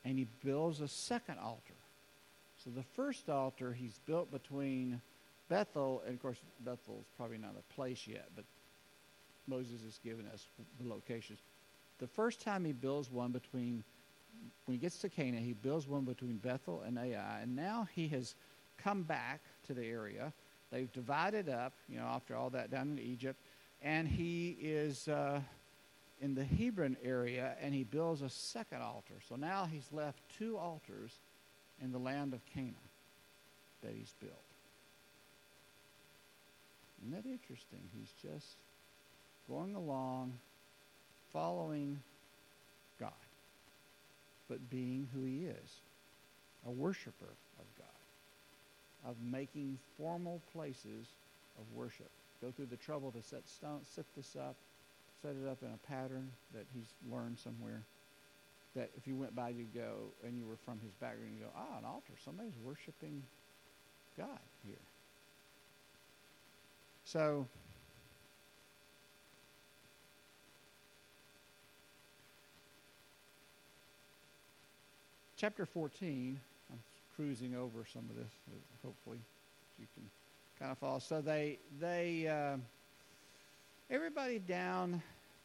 and 0.06 0.17
he 0.17 0.27
builds 0.45 0.80
a 0.80 0.88
second 0.88 1.39
altar. 1.39 1.73
So 2.63 2.69
the 2.69 2.86
first 2.95 3.30
altar 3.30 3.73
he's 3.73 3.99
built 4.06 4.32
between 4.32 5.01
Bethel, 5.51 6.01
and 6.05 6.15
of 6.15 6.21
course, 6.21 6.37
Bethel 6.61 6.99
is 7.01 7.07
probably 7.17 7.37
not 7.37 7.55
a 7.59 7.73
place 7.73 8.07
yet, 8.07 8.29
but 8.37 8.45
Moses 9.47 9.83
has 9.83 9.99
given 10.01 10.25
us 10.33 10.47
the 10.79 10.87
locations. 10.87 11.39
The 11.99 12.07
first 12.07 12.39
time 12.39 12.63
he 12.63 12.71
builds 12.71 13.11
one 13.11 13.33
between, 13.33 13.83
when 14.63 14.77
he 14.77 14.81
gets 14.81 14.99
to 14.99 15.09
Canaan, 15.09 15.43
he 15.43 15.51
builds 15.51 15.89
one 15.89 16.05
between 16.05 16.37
Bethel 16.37 16.83
and 16.87 16.97
Ai, 16.97 17.41
and 17.41 17.53
now 17.53 17.85
he 17.93 18.07
has 18.07 18.35
come 18.77 19.03
back 19.03 19.41
to 19.67 19.73
the 19.73 19.85
area. 19.85 20.31
They've 20.71 20.91
divided 20.93 21.49
up, 21.49 21.73
you 21.89 21.97
know, 21.97 22.05
after 22.05 22.33
all 22.33 22.49
that 22.51 22.71
down 22.71 22.91
in 22.91 22.99
Egypt, 22.99 23.37
and 23.81 24.07
he 24.07 24.55
is 24.61 25.09
uh, 25.09 25.41
in 26.21 26.33
the 26.33 26.45
Hebron 26.45 26.95
area, 27.03 27.57
and 27.61 27.73
he 27.73 27.83
builds 27.83 28.21
a 28.21 28.29
second 28.29 28.81
altar. 28.83 29.15
So 29.27 29.35
now 29.35 29.67
he's 29.69 29.91
left 29.91 30.21
two 30.37 30.57
altars 30.57 31.11
in 31.81 31.91
the 31.91 31.99
land 31.99 32.33
of 32.33 32.39
Canaan 32.45 32.75
that 33.81 33.91
he's 33.93 34.13
built. 34.21 34.50
Isn't 37.01 37.13
that 37.13 37.29
interesting? 37.29 37.81
He's 37.97 38.11
just 38.21 38.57
going 39.49 39.75
along, 39.75 40.33
following 41.33 41.99
God, 42.99 43.11
but 44.47 44.69
being 44.69 45.07
who 45.13 45.23
he 45.23 45.45
is 45.45 45.81
a 46.67 46.71
worshiper 46.71 47.33
of 47.59 47.65
God, 47.77 49.09
of 49.09 49.15
making 49.23 49.79
formal 49.97 50.41
places 50.53 51.07
of 51.57 51.65
worship. 51.75 52.09
Go 52.41 52.51
through 52.51 52.67
the 52.67 52.77
trouble 52.77 53.11
to 53.11 53.21
set, 53.23 53.47
stone, 53.49 53.79
set 53.95 54.05
this 54.15 54.35
up, 54.35 54.55
set 55.21 55.31
it 55.31 55.49
up 55.49 55.57
in 55.63 55.69
a 55.69 55.87
pattern 55.87 56.29
that 56.53 56.65
he's 56.73 56.93
learned 57.11 57.39
somewhere. 57.39 57.81
That 58.75 58.89
if 58.95 59.07
you 59.07 59.15
went 59.15 59.35
by, 59.35 59.49
you'd 59.49 59.73
go, 59.73 60.13
and 60.25 60.37
you 60.37 60.45
were 60.45 60.57
from 60.65 60.79
his 60.79 60.93
background, 60.93 61.33
you 61.37 61.45
go, 61.45 61.51
ah, 61.55 61.79
an 61.79 61.85
altar. 61.85 62.13
Somebody's 62.23 62.57
worshiping 62.63 63.21
God 64.17 64.39
here. 64.65 64.77
So, 67.12 67.45
chapter 75.36 75.65
14, 75.65 76.39
I'm 76.71 76.80
cruising 77.17 77.54
over 77.54 77.86
some 77.91 78.04
of 78.10 78.15
this, 78.15 78.32
hopefully 78.82 79.17
you 79.78 79.88
can 79.93 80.10
kind 80.58 80.71
of 80.71 80.78
follow. 80.78 81.00
So, 81.00 81.19
they, 81.19 81.60
they, 81.82 82.30
uh, 82.30 82.56
everybody 83.89 84.39
down, 84.39 85.04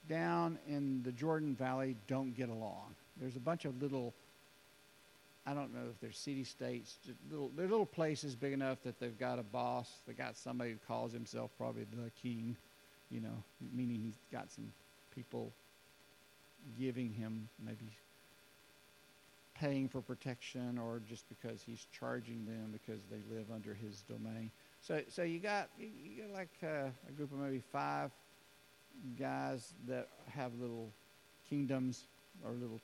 down 0.08 0.60
in 0.68 1.02
the 1.02 1.10
Jordan 1.10 1.56
Valley 1.56 1.96
don't 2.06 2.32
get 2.36 2.48
along. 2.48 2.94
There's 3.20 3.34
a 3.34 3.40
bunch 3.40 3.64
of 3.64 3.82
little 3.82 4.14
I 5.46 5.54
don't 5.54 5.72
know 5.72 5.88
if 5.90 6.00
they're 6.00 6.12
city 6.12 6.42
states, 6.42 6.98
little 7.30 7.50
they're 7.56 7.68
little 7.68 7.86
places 7.86 8.34
big 8.34 8.52
enough 8.52 8.82
that 8.82 8.98
they've 8.98 9.18
got 9.18 9.38
a 9.38 9.44
boss, 9.44 9.88
they 10.06 10.12
got 10.12 10.36
somebody 10.36 10.72
who 10.72 10.78
calls 10.88 11.12
himself 11.12 11.50
probably 11.56 11.84
the 11.84 12.10
king, 12.20 12.56
you 13.10 13.20
know, 13.20 13.44
meaning 13.72 14.00
he's 14.02 14.18
got 14.32 14.50
some 14.50 14.72
people 15.14 15.52
giving 16.78 17.12
him 17.12 17.48
maybe 17.64 17.88
paying 19.54 19.88
for 19.88 20.00
protection 20.00 20.78
or 20.78 21.00
just 21.08 21.24
because 21.28 21.62
he's 21.62 21.86
charging 21.92 22.44
them 22.44 22.72
because 22.72 23.00
they 23.10 23.18
live 23.34 23.46
under 23.54 23.72
his 23.72 24.02
domain. 24.02 24.50
So, 24.80 25.00
so 25.08 25.22
you 25.22 25.38
got 25.38 25.68
you 25.78 26.22
got 26.22 26.36
like 26.36 26.50
uh, 26.62 26.90
a 27.08 27.12
group 27.16 27.32
of 27.32 27.38
maybe 27.38 27.62
five 27.72 28.10
guys 29.18 29.74
that 29.86 30.08
have 30.28 30.52
little 30.60 30.90
kingdoms 31.48 32.06
or 32.44 32.52
little 32.52 32.80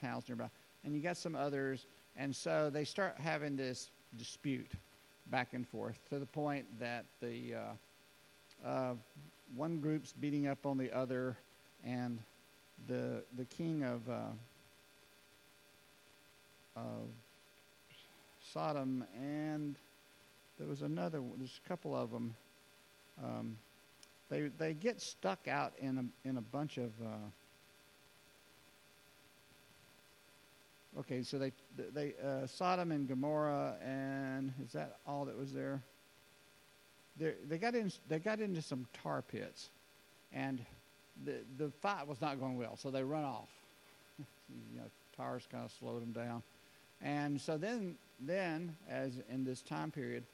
towns 0.00 0.24
nearby, 0.28 0.48
and 0.84 0.94
you 0.94 1.00
got 1.00 1.16
some 1.16 1.34
others, 1.34 1.86
and 2.16 2.34
so 2.34 2.70
they 2.70 2.84
start 2.84 3.16
having 3.18 3.56
this 3.56 3.90
dispute 4.16 4.70
back 5.30 5.54
and 5.54 5.66
forth 5.66 5.98
to 6.10 6.18
the 6.18 6.26
point 6.26 6.66
that 6.78 7.04
the 7.20 7.54
uh, 7.54 8.66
uh, 8.66 8.94
one 9.56 9.78
group's 9.78 10.12
beating 10.12 10.46
up 10.46 10.64
on 10.66 10.78
the 10.78 10.92
other, 10.92 11.36
and 11.84 12.18
the 12.88 13.22
the 13.36 13.44
king 13.44 13.82
of 13.84 14.08
uh, 14.08 14.20
of 16.76 17.08
Sodom 18.52 19.04
and 19.20 19.76
there 20.58 20.68
was 20.68 20.82
another 20.82 21.20
there's 21.38 21.60
a 21.64 21.68
couple 21.68 21.94
of 21.96 22.10
them 22.10 22.34
um, 23.22 23.56
they 24.30 24.42
they 24.58 24.74
get 24.74 25.00
stuck 25.00 25.48
out 25.48 25.72
in 25.78 25.98
a 25.98 26.28
in 26.28 26.36
a 26.36 26.40
bunch 26.40 26.78
of 26.78 26.90
okay 30.98 31.22
so 31.22 31.38
they 31.38 31.52
they 31.92 32.14
uh, 32.24 32.46
Sodom 32.46 32.92
and 32.92 33.08
Gomorrah 33.08 33.76
and 33.84 34.52
is 34.64 34.72
that 34.72 34.98
all 35.06 35.24
that 35.24 35.36
was 35.36 35.52
there 35.52 35.82
they 37.16 37.34
they 37.48 37.58
got 37.58 37.74
in 37.74 37.90
they 38.08 38.18
got 38.18 38.40
into 38.40 38.62
some 38.62 38.86
tar 39.02 39.22
pits 39.22 39.70
and 40.32 40.64
the 41.24 41.36
the 41.58 41.70
fight 41.82 42.06
was 42.06 42.20
not 42.20 42.40
going 42.40 42.56
well 42.56 42.76
so 42.76 42.90
they 42.90 43.02
run 43.02 43.24
off 43.24 43.48
you 44.18 44.78
know 44.78 44.86
tars 45.16 45.46
kind 45.50 45.64
of 45.64 45.72
slowed 45.72 46.02
them 46.02 46.12
down 46.12 46.42
and 47.02 47.40
so 47.40 47.56
then 47.56 47.96
then 48.20 48.76
as 48.88 49.20
in 49.30 49.44
this 49.44 49.62
time 49.62 49.90
period 49.90 50.24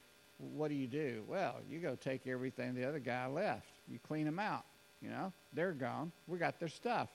what 0.40 0.68
do 0.68 0.74
you 0.74 0.86
do? 0.86 1.22
Well, 1.26 1.56
you 1.68 1.78
go 1.78 1.96
take 1.96 2.26
everything 2.26 2.74
the 2.74 2.84
other 2.84 2.98
guy 2.98 3.26
left. 3.26 3.68
You 3.88 3.98
clean 4.06 4.24
them 4.24 4.38
out. 4.38 4.64
You 5.02 5.10
know, 5.10 5.32
they're 5.52 5.72
gone. 5.72 6.12
We 6.26 6.38
got 6.38 6.58
their 6.58 6.68
stuff. 6.68 7.08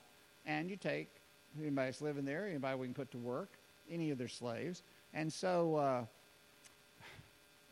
And 0.44 0.70
you 0.70 0.76
take 0.76 1.08
anybody 1.60 1.88
that's 1.88 2.00
living 2.00 2.24
there, 2.24 2.46
anybody 2.46 2.78
we 2.78 2.86
can 2.86 2.94
put 2.94 3.10
to 3.12 3.18
work, 3.18 3.48
any 3.90 4.10
of 4.10 4.18
their 4.18 4.28
slaves. 4.28 4.82
And 5.14 5.32
so 5.32 5.76
uh, 5.76 6.04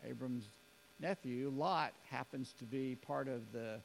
Abram's 0.09 0.45
nephew, 1.01 1.53
Lot, 1.57 1.93
happens 2.11 2.55
to 2.59 2.65
be 2.65 2.97
part 3.07 3.29
of 3.29 3.41
the, 3.53 3.81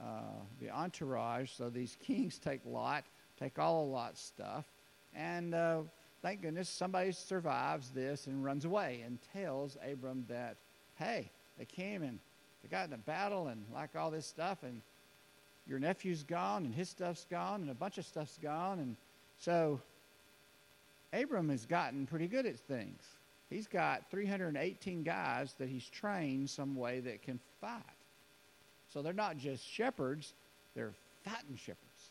uh, 0.00 0.20
the 0.60 0.70
entourage. 0.70 1.50
So 1.50 1.70
these 1.70 1.96
kings 2.02 2.38
take 2.38 2.60
Lot, 2.66 3.04
take 3.38 3.58
all 3.58 3.84
of 3.84 3.90
Lot's 3.90 4.22
stuff. 4.22 4.64
And 5.14 5.54
uh, 5.54 5.80
thank 6.22 6.42
goodness 6.42 6.68
somebody 6.68 7.12
survives 7.12 7.90
this 7.90 8.26
and 8.26 8.44
runs 8.44 8.64
away 8.64 9.02
and 9.04 9.18
tells 9.34 9.76
Abram 9.86 10.24
that 10.28 10.56
hey, 10.96 11.30
they 11.58 11.64
came 11.64 12.02
and 12.02 12.18
they 12.62 12.68
got 12.68 12.86
in 12.86 12.92
a 12.92 12.98
battle 12.98 13.48
and 13.48 13.64
like 13.74 13.96
all 13.96 14.10
this 14.10 14.26
stuff, 14.26 14.58
and 14.62 14.80
your 15.66 15.78
nephew's 15.78 16.22
gone 16.22 16.64
and 16.64 16.74
his 16.74 16.88
stuff's 16.88 17.26
gone 17.30 17.62
and 17.62 17.70
a 17.70 17.74
bunch 17.74 17.98
of 17.98 18.04
stuff's 18.04 18.38
gone. 18.42 18.78
And 18.78 18.96
so 19.42 19.80
Abram 21.12 21.48
has 21.48 21.66
gotten 21.66 22.06
pretty 22.06 22.28
good 22.28 22.46
at 22.46 22.56
things. 22.56 23.02
He's 23.50 23.66
got 23.66 24.08
318 24.10 25.02
guys 25.02 25.54
that 25.58 25.68
he's 25.68 25.88
trained 25.88 26.48
some 26.48 26.76
way 26.76 27.00
that 27.00 27.22
can 27.22 27.40
fight. 27.60 27.82
So 28.88 29.02
they're 29.02 29.12
not 29.12 29.36
just 29.36 29.68
shepherds, 29.68 30.32
they're 30.76 30.92
fighting 31.24 31.56
shepherds. 31.56 32.10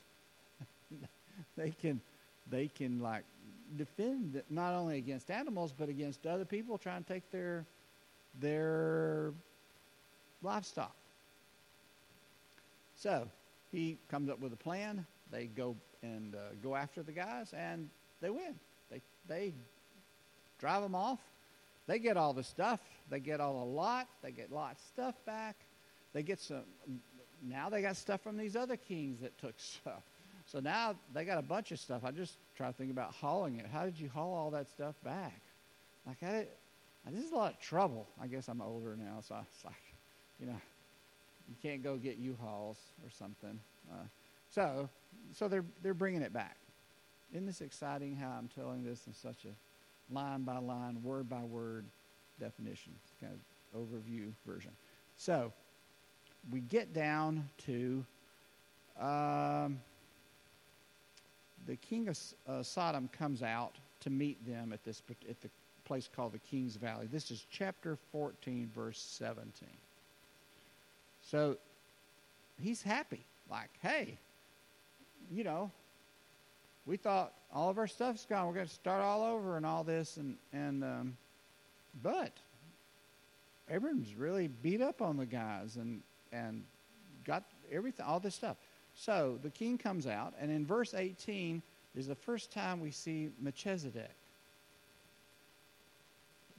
they 1.57 1.71
can 1.81 2.01
they 2.49 2.67
can 2.67 2.99
like 2.99 3.23
defend 3.77 4.41
not 4.49 4.73
only 4.73 4.97
against 4.97 5.31
animals 5.31 5.73
but 5.75 5.87
against 5.87 6.27
other 6.27 6.43
people 6.45 6.77
trying 6.77 7.03
to 7.03 7.13
take 7.13 7.31
their 7.31 7.65
their 8.41 9.31
livestock. 10.43 10.95
So 12.97 13.25
he 13.71 13.97
comes 14.09 14.29
up 14.29 14.41
with 14.41 14.51
a 14.51 14.57
plan. 14.57 15.05
They 15.31 15.45
go 15.45 15.75
and 16.03 16.35
uh, 16.35 16.55
go 16.61 16.75
after 16.75 17.03
the 17.03 17.11
guys, 17.11 17.53
and 17.53 17.89
they 18.21 18.29
win. 18.29 18.55
They 18.89 19.01
they 19.27 19.53
drive 20.59 20.81
them 20.83 20.95
off. 20.95 21.19
They 21.87 21.99
get 21.99 22.17
all 22.17 22.33
the 22.33 22.43
stuff. 22.43 22.79
They 23.09 23.19
get 23.19 23.39
all 23.39 23.59
the 23.59 23.71
lot. 23.71 24.07
They 24.21 24.31
get 24.31 24.51
Lot's 24.51 24.83
stuff 24.83 25.15
back. 25.25 25.55
They 26.13 26.23
get 26.23 26.39
some. 26.39 26.63
Now 27.43 27.69
they 27.69 27.81
got 27.81 27.97
stuff 27.97 28.21
from 28.21 28.37
these 28.37 28.55
other 28.55 28.77
kings 28.77 29.19
that 29.21 29.37
took 29.37 29.55
stuff. 29.57 30.03
So 30.45 30.59
now 30.59 30.95
they 31.13 31.25
got 31.25 31.37
a 31.37 31.43
bunch 31.43 31.71
of 31.71 31.79
stuff. 31.79 32.03
I 32.03 32.11
just 32.11 32.37
try 32.55 32.67
to 32.67 32.73
think 32.73 32.91
about 32.91 33.13
hauling 33.13 33.59
it. 33.59 33.67
How 33.71 33.85
did 33.85 33.99
you 33.99 34.09
haul 34.09 34.33
all 34.33 34.51
that 34.51 34.69
stuff 34.69 34.95
back? 35.03 35.39
Like 36.05 36.21
I, 36.23 36.47
now, 37.05 37.11
this 37.11 37.25
is 37.25 37.31
a 37.31 37.35
lot 37.35 37.53
of 37.53 37.59
trouble. 37.59 38.07
I 38.21 38.27
guess 38.27 38.47
I'm 38.47 38.61
older 38.61 38.95
now, 38.95 39.21
so 39.27 39.35
it's 39.41 39.65
like, 39.65 39.73
you 40.39 40.47
know, 40.47 40.61
you 41.47 41.55
can't 41.61 41.83
go 41.83 41.97
get 41.97 42.17
U-Hauls 42.17 42.77
or 43.03 43.09
something. 43.09 43.59
Uh, 43.91 44.03
so, 44.53 44.89
so 45.33 45.47
they're 45.47 45.65
they're 45.81 45.93
bringing 45.93 46.21
it 46.21 46.33
back. 46.33 46.57
Isn't 47.31 47.45
this 47.45 47.61
exciting? 47.61 48.15
How 48.15 48.29
I'm 48.37 48.49
telling 48.53 48.83
this 48.83 49.07
in 49.07 49.13
such 49.13 49.45
a 49.45 50.13
line 50.13 50.43
by 50.43 50.57
line, 50.57 51.01
word 51.03 51.29
by 51.29 51.41
word 51.43 51.85
definition, 52.39 52.93
kind 53.19 53.33
of 53.33 53.79
overview 53.79 54.31
version. 54.45 54.71
So, 55.17 55.53
we 56.51 56.59
get 56.61 56.93
down 56.93 57.47
to 57.65 58.05
um, 58.99 59.79
the 61.67 61.75
king 61.77 62.07
of 62.07 62.19
uh, 62.47 62.63
Sodom 62.63 63.09
comes 63.17 63.43
out 63.43 63.75
to 64.01 64.09
meet 64.09 64.45
them 64.45 64.73
at 64.73 64.83
this 64.83 65.01
at 65.29 65.39
the 65.41 65.49
place 65.85 66.09
called 66.13 66.33
the 66.33 66.39
King's 66.39 66.75
Valley. 66.75 67.07
This 67.11 67.31
is 67.31 67.45
chapter 67.51 67.97
14, 68.11 68.69
verse 68.73 68.99
17. 68.99 69.51
So 71.21 71.57
he's 72.61 72.81
happy. 72.81 73.25
Like, 73.49 73.69
hey, 73.81 74.17
you 75.29 75.43
know, 75.43 75.71
we 76.85 76.97
thought 76.97 77.33
all 77.53 77.69
of 77.69 77.77
our 77.77 77.87
stuff's 77.87 78.25
gone. 78.25 78.47
We're 78.47 78.53
going 78.53 78.67
to 78.67 78.73
start 78.73 79.01
all 79.01 79.23
over 79.23 79.57
and 79.57 79.65
all 79.65 79.83
this. 79.83 80.17
And, 80.17 80.37
and 80.53 80.83
um, 80.83 81.17
but 82.01 82.31
Abram's 83.69 84.15
really 84.15 84.47
beat 84.47 84.81
up 84.81 85.01
on 85.01 85.17
the 85.17 85.25
guys 85.25 85.75
and, 85.75 86.01
and 86.31 86.63
got 87.25 87.43
everything, 87.71 88.05
all 88.05 88.19
this 88.19 88.35
stuff. 88.35 88.57
So 88.93 89.39
the 89.41 89.49
king 89.49 89.77
comes 89.77 90.05
out, 90.05 90.33
and 90.39 90.51
in 90.51 90.65
verse 90.65 90.93
18 90.93 91.61
is 91.95 92.07
the 92.07 92.15
first 92.15 92.51
time 92.51 92.81
we 92.81 92.91
see 92.91 93.29
Melchizedek 93.39 94.11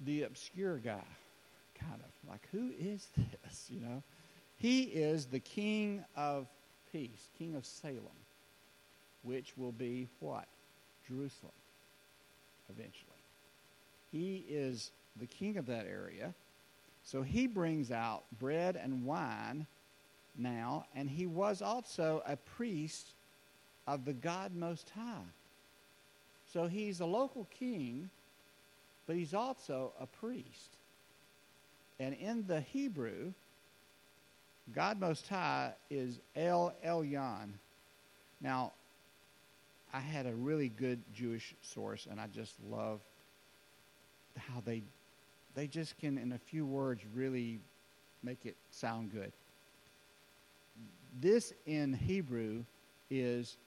the 0.05 0.23
obscure 0.25 0.79
guy, 0.79 1.05
kind 1.79 2.01
of. 2.01 2.31
Like, 2.31 2.47
who 2.53 2.73
is 2.79 3.09
this? 3.17 3.27
You 3.73 3.81
know? 3.81 4.03
He 4.57 4.83
is 4.83 5.27
the 5.27 5.41
king 5.41 6.05
of 6.17 6.47
peace, 6.93 7.31
king 7.39 7.55
of 7.55 7.65
Salem, 7.65 8.03
which 9.23 9.57
will 9.57 9.73
be 9.73 10.09
what? 10.21 10.47
Jerusalem, 11.07 11.53
eventually. 12.71 13.11
He 14.11 14.45
is 14.49 14.91
the 15.21 15.27
king 15.27 15.57
of 15.57 15.67
that 15.67 15.87
area. 15.87 16.35
So 17.05 17.23
he 17.23 17.47
brings 17.47 17.91
out 17.91 18.25
bread 18.39 18.77
and 18.77 19.05
wine 19.05 19.67
now, 20.39 20.87
and 20.95 21.11
he 21.11 21.27
was 21.27 21.61
also 21.61 22.23
a 22.27 22.37
priest 22.37 23.09
of 23.87 24.05
the 24.05 24.13
God 24.13 24.55
Most 24.55 24.91
High. 24.91 25.25
So 26.53 26.67
he's 26.67 27.01
a 27.01 27.07
local 27.07 27.47
king 27.51 28.11
but 29.07 29.17
he's 29.17 29.35
also 29.35 29.93
a 30.01 30.07
priest. 30.07 30.77
And 31.99 32.15
in 32.15 32.47
the 32.47 32.61
Hebrew, 32.61 33.33
God 34.75 35.01
Most 35.01 35.29
High 35.29 35.73
is 35.91 36.19
El 36.37 36.75
Elyon. 36.85 37.51
Now, 38.41 38.73
I 39.93 40.01
had 40.01 40.27
a 40.27 40.35
really 40.35 40.69
good 40.69 41.01
Jewish 41.15 41.55
source, 41.61 42.07
and 42.11 42.21
I 42.21 42.27
just 42.27 42.55
love 42.71 43.01
how 44.37 44.63
they 44.65 44.83
they 45.55 45.67
just 45.67 45.99
can, 45.99 46.17
in 46.17 46.33
a 46.33 46.39
few 46.39 46.65
words, 46.65 47.03
really 47.15 47.61
make 48.23 48.47
it 48.47 48.57
sound 48.71 49.13
good. 49.13 49.33
This 51.21 51.53
in 51.67 51.93
Hebrew 51.93 52.65
is, 53.11 53.59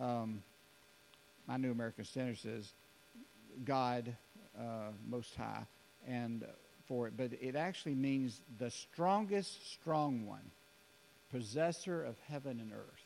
um, 0.00 0.42
my 1.46 1.58
New 1.58 1.70
American 1.70 2.04
Standard 2.04 2.38
says, 2.38 2.72
God 3.66 4.16
uh, 4.58 4.92
Most 5.06 5.34
High 5.36 5.66
and 6.08 6.44
for 6.86 7.06
it, 7.08 7.14
but 7.16 7.32
it 7.40 7.56
actually 7.56 7.94
means 7.94 8.40
the 8.58 8.70
strongest 8.70 9.70
strong 9.70 10.24
one, 10.26 10.50
possessor 11.30 12.02
of 12.02 12.14
heaven 12.28 12.60
and 12.60 12.72
earth. 12.72 13.04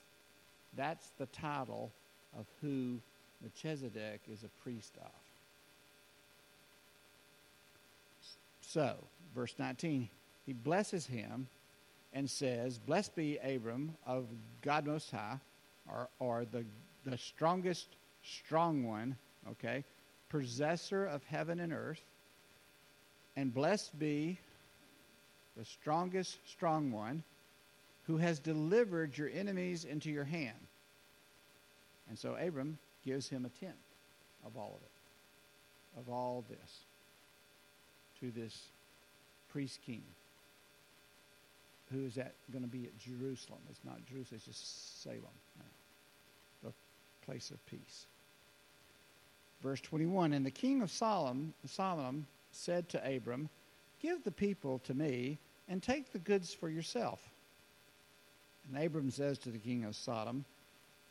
That's 0.77 1.11
the 1.19 1.27
title 1.27 1.91
of 2.39 2.47
who 2.61 2.99
Melchizedek 3.41 4.21
is 4.33 4.45
a 4.45 4.63
priest 4.63 4.93
of. 5.01 5.11
So, 8.61 8.95
verse 9.35 9.55
19, 9.59 10.09
he 10.47 10.53
blesses 10.53 11.07
him 11.07 11.49
and 12.13 12.29
says, 12.29 12.79
Blessed 12.79 13.15
be 13.17 13.39
Abram 13.39 13.97
of 14.07 14.27
God 14.63 14.87
Most 14.87 15.11
High, 15.11 15.39
or, 15.89 16.09
or 16.19 16.45
the, 16.45 16.65
the 17.05 17.19
strongest 17.19 17.89
strong 18.23 18.87
one, 18.87 19.17
okay, 19.51 19.85
possessor 20.29 21.07
of 21.07 21.25
heaven 21.25 21.61
and 21.61 21.73
earth, 21.73 22.03
and 23.37 23.53
blessed 23.53 23.99
be 23.99 24.39
the 25.57 25.65
strongest 25.65 26.39
strong 26.47 26.93
one 26.93 27.23
who 28.07 28.17
has 28.17 28.39
delivered 28.39 29.17
your 29.17 29.31
enemies 29.31 29.85
into 29.85 30.11
your 30.11 30.25
hand. 30.25 30.57
And 32.11 32.19
so 32.19 32.35
Abram 32.35 32.77
gives 33.05 33.29
him 33.29 33.47
a 33.47 33.49
tenth 33.49 33.77
of 34.45 34.57
all 34.57 34.77
of 34.77 34.83
it, 34.83 36.01
of 36.01 36.13
all 36.13 36.45
this, 36.51 36.81
to 38.19 38.33
this 38.33 38.67
priest 39.49 39.79
king. 39.87 40.03
Who 41.93 42.05
is 42.05 42.17
that 42.17 42.35
going 42.53 42.65
to 42.65 42.69
be 42.69 42.85
at 42.85 42.99
Jerusalem? 42.99 43.61
It's 43.71 43.81
not 43.85 44.05
Jerusalem, 44.07 44.37
it's 44.37 44.45
just 44.45 45.03
Salem 45.03 45.21
now, 45.57 46.69
the 46.69 46.73
place 47.25 47.53
of 47.53 47.65
peace. 47.67 48.07
Verse 49.63 49.81
21 49.81 50.33
And 50.33 50.45
the 50.45 50.51
king 50.51 50.83
of 50.83 50.91
Solomon, 50.91 51.55
Solomon 51.65 52.27
said 52.51 52.89
to 52.89 53.17
Abram, 53.17 53.49
Give 54.01 54.23
the 54.25 54.33
people 54.33 54.81
to 54.81 54.95
me 54.95 55.39
and 55.69 55.81
take 55.81 56.13
the 56.13 56.19
goods 56.19 56.53
for 56.53 56.69
yourself. 56.69 57.21
And 58.67 58.85
Abram 58.85 59.11
says 59.11 59.39
to 59.39 59.51
the 59.51 59.59
king 59.59 59.85
of 59.85 59.95
Sodom, 59.95 60.45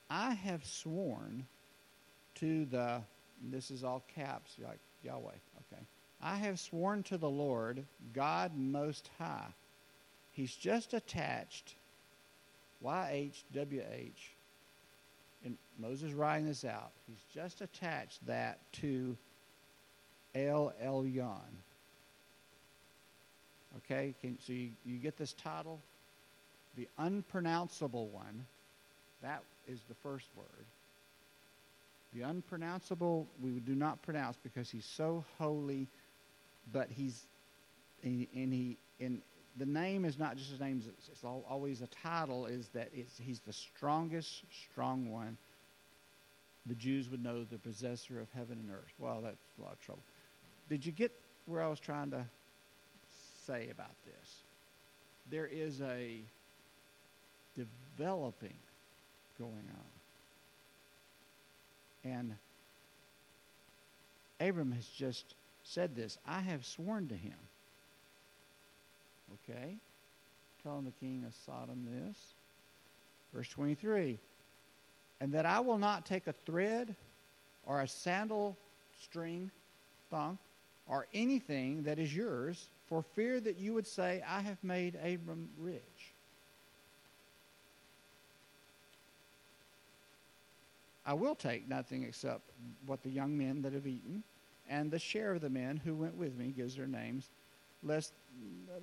I 0.10 0.34
have 0.34 0.66
sworn 0.66 1.46
to 2.36 2.66
the, 2.66 3.02
this 3.52 3.70
is 3.70 3.84
all 3.84 4.04
caps, 4.16 4.56
like 4.64 4.80
Yahweh, 5.04 5.22
okay. 5.72 5.82
I 6.22 6.36
have 6.36 6.60
sworn 6.60 7.04
to 7.04 7.18
the 7.18 7.30
Lord, 7.30 7.86
God 8.14 8.58
Most 8.58 9.10
High. 9.18 9.54
He's 10.32 10.56
just 10.56 10.94
attached, 10.94 11.76
YHWH, 12.84 13.84
and 15.46 15.58
Moses 15.78 16.14
writing 16.14 16.48
this 16.48 16.66
out. 16.66 16.92
He's 17.08 17.24
just 17.34 17.62
attached 17.62 18.26
that 18.26 18.60
to 18.74 19.16
El 20.36 20.74
Elyon. 20.84 21.40
Okay, 23.78 24.14
Can, 24.22 24.38
so 24.40 24.54
you, 24.54 24.70
you 24.86 24.98
get 24.98 25.18
this 25.18 25.34
title? 25.34 25.80
The 26.76 26.88
unpronounceable 26.98 28.08
one, 28.08 28.46
that 29.22 29.44
is 29.70 29.82
the 29.88 29.96
first 29.96 30.28
word. 30.36 30.66
The 32.14 32.22
unpronounceable 32.24 33.28
we 33.42 33.52
do 33.60 33.76
not 33.76 34.02
pronounce 34.02 34.38
because 34.42 34.70
he's 34.70 34.86
so 34.86 35.24
holy, 35.38 35.88
but 36.74 36.90
he's 36.90 37.28
and, 38.04 38.26
and 38.34 38.54
he 38.54 38.78
and 39.00 39.22
the 39.58 39.66
name 39.66 40.06
is 40.06 40.18
not 40.18 40.38
just 40.38 40.50
his 40.50 40.60
name; 40.60 40.82
it's, 40.98 41.10
it's 41.10 41.24
always 41.24 41.82
a 41.82 41.88
title. 41.88 42.48
Is 42.48 42.70
that 42.70 42.90
he's 42.94 43.42
the 43.46 43.54
strongest, 43.54 44.44
strong 44.72 45.12
one. 45.12 45.38
The 46.66 46.76
Jews 46.76 47.10
would 47.10 47.24
know 47.24 47.44
the 47.44 47.58
possessor 47.58 48.20
of 48.20 48.28
heaven 48.36 48.58
and 48.60 48.72
earth. 48.72 48.94
Well, 48.98 49.22
that's 49.24 49.38
a 49.60 49.62
lot 49.62 49.74
of 49.74 49.80
trouble. 49.80 50.04
Did 50.70 50.86
you 50.86 50.92
get 50.92 51.12
where 51.46 51.64
I 51.64 51.68
was 51.68 51.80
trying 51.80 52.12
to 52.12 52.26
say 53.46 53.70
about 53.72 53.96
this? 54.06 54.44
There 55.32 55.48
is 55.48 55.82
a 55.82 56.22
developing 57.56 58.56
going 59.40 59.70
on. 62.06 62.12
And 62.12 62.36
Abram 64.40 64.72
has 64.72 64.86
just 64.86 65.36
said 65.64 65.96
this 65.96 66.18
I 66.28 66.42
have 66.42 66.66
sworn 66.66 67.08
to 67.08 67.16
him. 67.16 67.38
Okay? 69.50 69.76
Telling 70.64 70.86
the 70.86 70.92
king 71.00 71.24
of 71.26 71.34
Sodom 71.46 71.86
this. 71.86 72.18
Verse 73.34 73.50
23 73.50 74.18
And 75.22 75.34
that 75.34 75.46
I 75.46 75.60
will 75.60 75.78
not 75.78 76.06
take 76.06 76.28
a 76.28 76.34
thread 76.34 76.96
or 77.66 77.82
a 77.82 77.88
sandal 77.88 78.58
string 79.02 79.52
thong 80.10 80.38
or 80.88 81.06
anything 81.14 81.84
that 81.84 82.00
is 82.00 82.16
yours 82.16 82.70
for 82.88 83.04
fear 83.04 83.40
that 83.40 83.60
you 83.60 83.74
would 83.76 83.86
say, 83.86 84.24
I 84.28 84.42
have 84.42 84.58
made 84.64 84.96
Abram 84.96 85.50
rich. 85.60 86.09
I 91.10 91.14
will 91.14 91.34
take 91.34 91.68
nothing 91.68 92.04
except 92.04 92.52
what 92.86 93.02
the 93.02 93.10
young 93.10 93.36
men 93.36 93.64
that 93.64 93.74
have 93.74 93.88
eaten, 93.88 94.22
and 94.70 94.92
the 94.92 95.00
share 95.00 95.34
of 95.34 95.42
the 95.42 95.50
men 95.50 95.82
who 95.84 95.96
went 95.96 96.16
with 96.16 96.38
me 96.38 96.54
gives 96.56 96.76
their 96.76 96.86
names, 96.86 97.32
lest 97.82 98.14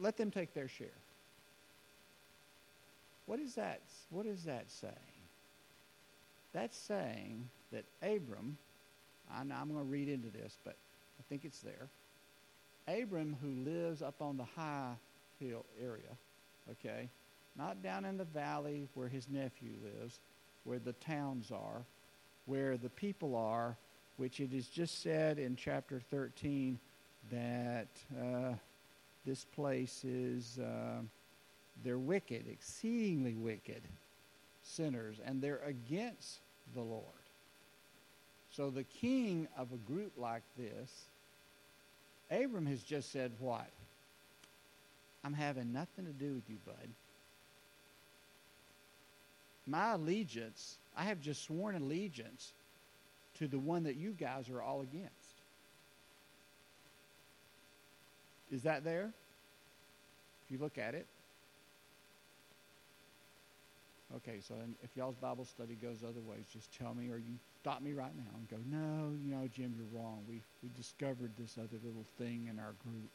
let 0.01 0.17
them 0.17 0.33
take 0.33 0.53
their 0.53 0.67
share. 0.67 0.99
What 3.27 3.39
is 3.39 3.55
that? 3.55 3.81
What 4.11 4.27
is 4.27 4.43
that 4.43 4.69
saying? 4.69 4.93
That's 6.53 6.77
saying 6.77 7.49
that 7.71 7.85
Abram, 8.03 8.59
I'm 9.33 9.49
going 9.49 9.79
to 9.79 9.85
read 9.85 10.09
into 10.09 10.31
this, 10.31 10.59
but 10.65 10.75
I 11.21 11.23
think 11.29 11.45
it's 11.45 11.61
there. 11.61 11.87
Abram, 12.89 13.37
who 13.41 13.71
lives 13.71 14.03
up 14.03 14.21
on 14.21 14.37
the 14.37 14.47
high 14.57 14.95
hill 15.39 15.65
area, 15.81 16.17
okay, 16.73 17.09
not 17.57 17.85
down 17.85 18.05
in 18.05 18.17
the 18.17 18.25
valley 18.25 18.89
where 18.95 19.07
his 19.07 19.29
nephew 19.29 19.75
lives, 19.85 20.19
where 20.65 20.81
the 20.81 20.95
towns 20.95 21.53
are, 21.53 21.85
where 22.47 22.77
the 22.77 22.89
people 22.89 23.37
are, 23.37 23.77
which 24.17 24.41
it 24.41 24.53
is 24.53 24.69
just 24.69 25.03
said 25.03 25.39
in 25.39 25.57
chapter 25.57 26.01
13 26.11 26.79
that 27.31 27.89
uh, 28.21 28.55
this 29.25 29.45
place 29.45 30.05
is, 30.05 30.59
uh, 30.59 31.03
they're 31.85 31.99
wicked, 31.99 32.47
exceedingly 32.49 33.35
wicked 33.35 33.83
sinners, 34.63 35.21
and 35.25 35.43
they're 35.43 35.63
against 35.67 36.39
the 36.75 36.81
Lord. 36.81 37.05
So 38.51 38.71
the 38.71 38.85
king 38.85 39.49
of 39.59 39.73
a 39.73 39.77
group 39.93 40.13
like 40.17 40.43
this, 40.57 41.07
Abram 42.31 42.67
has 42.67 42.83
just 42.83 43.13
said, 43.13 43.33
What? 43.39 43.69
I'm 45.25 45.35
having 45.35 45.73
nothing 45.73 46.07
to 46.07 46.13
do 46.13 46.35
with 46.35 46.49
you, 46.49 46.59
bud. 46.65 46.89
My 49.67 49.93
allegiance, 49.93 50.79
I 50.97 51.05
have 51.05 51.21
just 51.21 51.45
sworn 51.45 51.75
allegiance 51.75 52.53
to 53.35 53.49
the 53.49 53.59
one 53.59 53.85
that 53.85 53.97
you 53.97 54.13
guys 54.13 54.49
are 54.49 54.63
all 54.63 54.81
against. 54.81 55.43
Is 58.51 58.63
that 58.63 58.85
there? 58.85 59.13
If 60.45 60.51
you 60.53 60.59
look 60.59 60.79
at 60.79 60.95
it. 60.95 61.07
Okay, 64.15 64.41
so 64.41 64.55
if 64.85 64.97
y'all's 64.97 65.17
Bible 65.17 65.45
study 65.45 65.75
goes 65.75 66.05
other 66.05 66.21
ways, 66.21 66.45
just 66.53 66.73
tell 66.79 66.95
me 66.95 67.11
or 67.11 67.17
you 67.19 67.35
stop 67.61 67.83
me 67.83 67.93
right 67.93 68.15
now 68.17 68.31
and 68.37 68.49
go, 68.49 68.57
no, 68.71 69.13
you 69.21 69.35
know, 69.35 69.49
Jim, 69.53 69.75
you're 69.77 70.01
wrong. 70.01 70.23
We, 70.29 70.41
we 70.63 70.71
discovered 70.77 71.33
this 71.37 71.59
other 71.59 71.79
little 71.83 72.07
thing 72.17 72.47
in 72.49 72.61
our 72.61 72.75
group. 72.85 73.11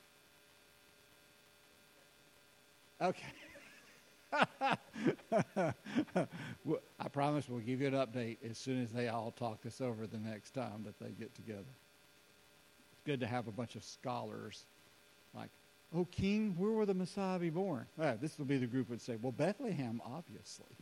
Okay. 3.02 3.51
I 7.00 7.08
promise 7.12 7.50
we'll 7.50 7.60
give 7.60 7.82
you 7.82 7.88
an 7.88 7.94
update 7.94 8.38
as 8.50 8.58
soon 8.58 8.82
as 8.82 8.92
they 8.92 9.10
all 9.10 9.32
talk 9.32 9.62
this 9.62 9.82
over 9.82 10.08
the 10.08 10.18
next 10.18 10.52
time 10.52 10.84
that 10.86 11.00
they 11.00 11.12
get 11.12 11.36
together. 11.36 11.64
It's 12.94 13.02
good 13.06 13.20
to 13.20 13.28
have 13.28 13.48
a 13.48 13.52
bunch 13.52 13.76
of 13.76 13.84
scholars 13.84 14.66
like, 15.34 15.50
oh, 15.96 16.06
King, 16.06 16.56
where 16.58 16.72
will 16.72 16.86
the 16.86 16.94
Messiah 16.94 17.40
be 17.40 17.50
born? 17.50 17.86
Ah, 18.00 18.14
this 18.20 18.38
will 18.38 18.46
be 18.46 18.58
the 18.58 18.68
group 18.68 18.88
that 18.88 18.94
would 18.94 19.02
say, 19.02 19.18
well, 19.22 19.32
Bethlehem, 19.32 20.02
obviously. 20.06 20.76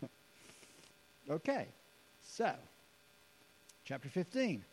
okay, 1.30 1.68
so, 2.22 2.52
chapter 3.84 4.08
15. 4.08 4.64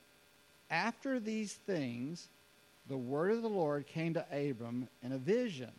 After 0.69 1.19
these 1.19 1.53
things, 1.53 2.29
the 2.87 2.97
word 2.97 3.31
of 3.31 3.41
the 3.41 3.49
Lord 3.49 3.85
came 3.85 4.13
to 4.15 4.25
Abram 4.31 4.87
in 5.01 5.11
a 5.11 5.17
vision. 5.17 5.71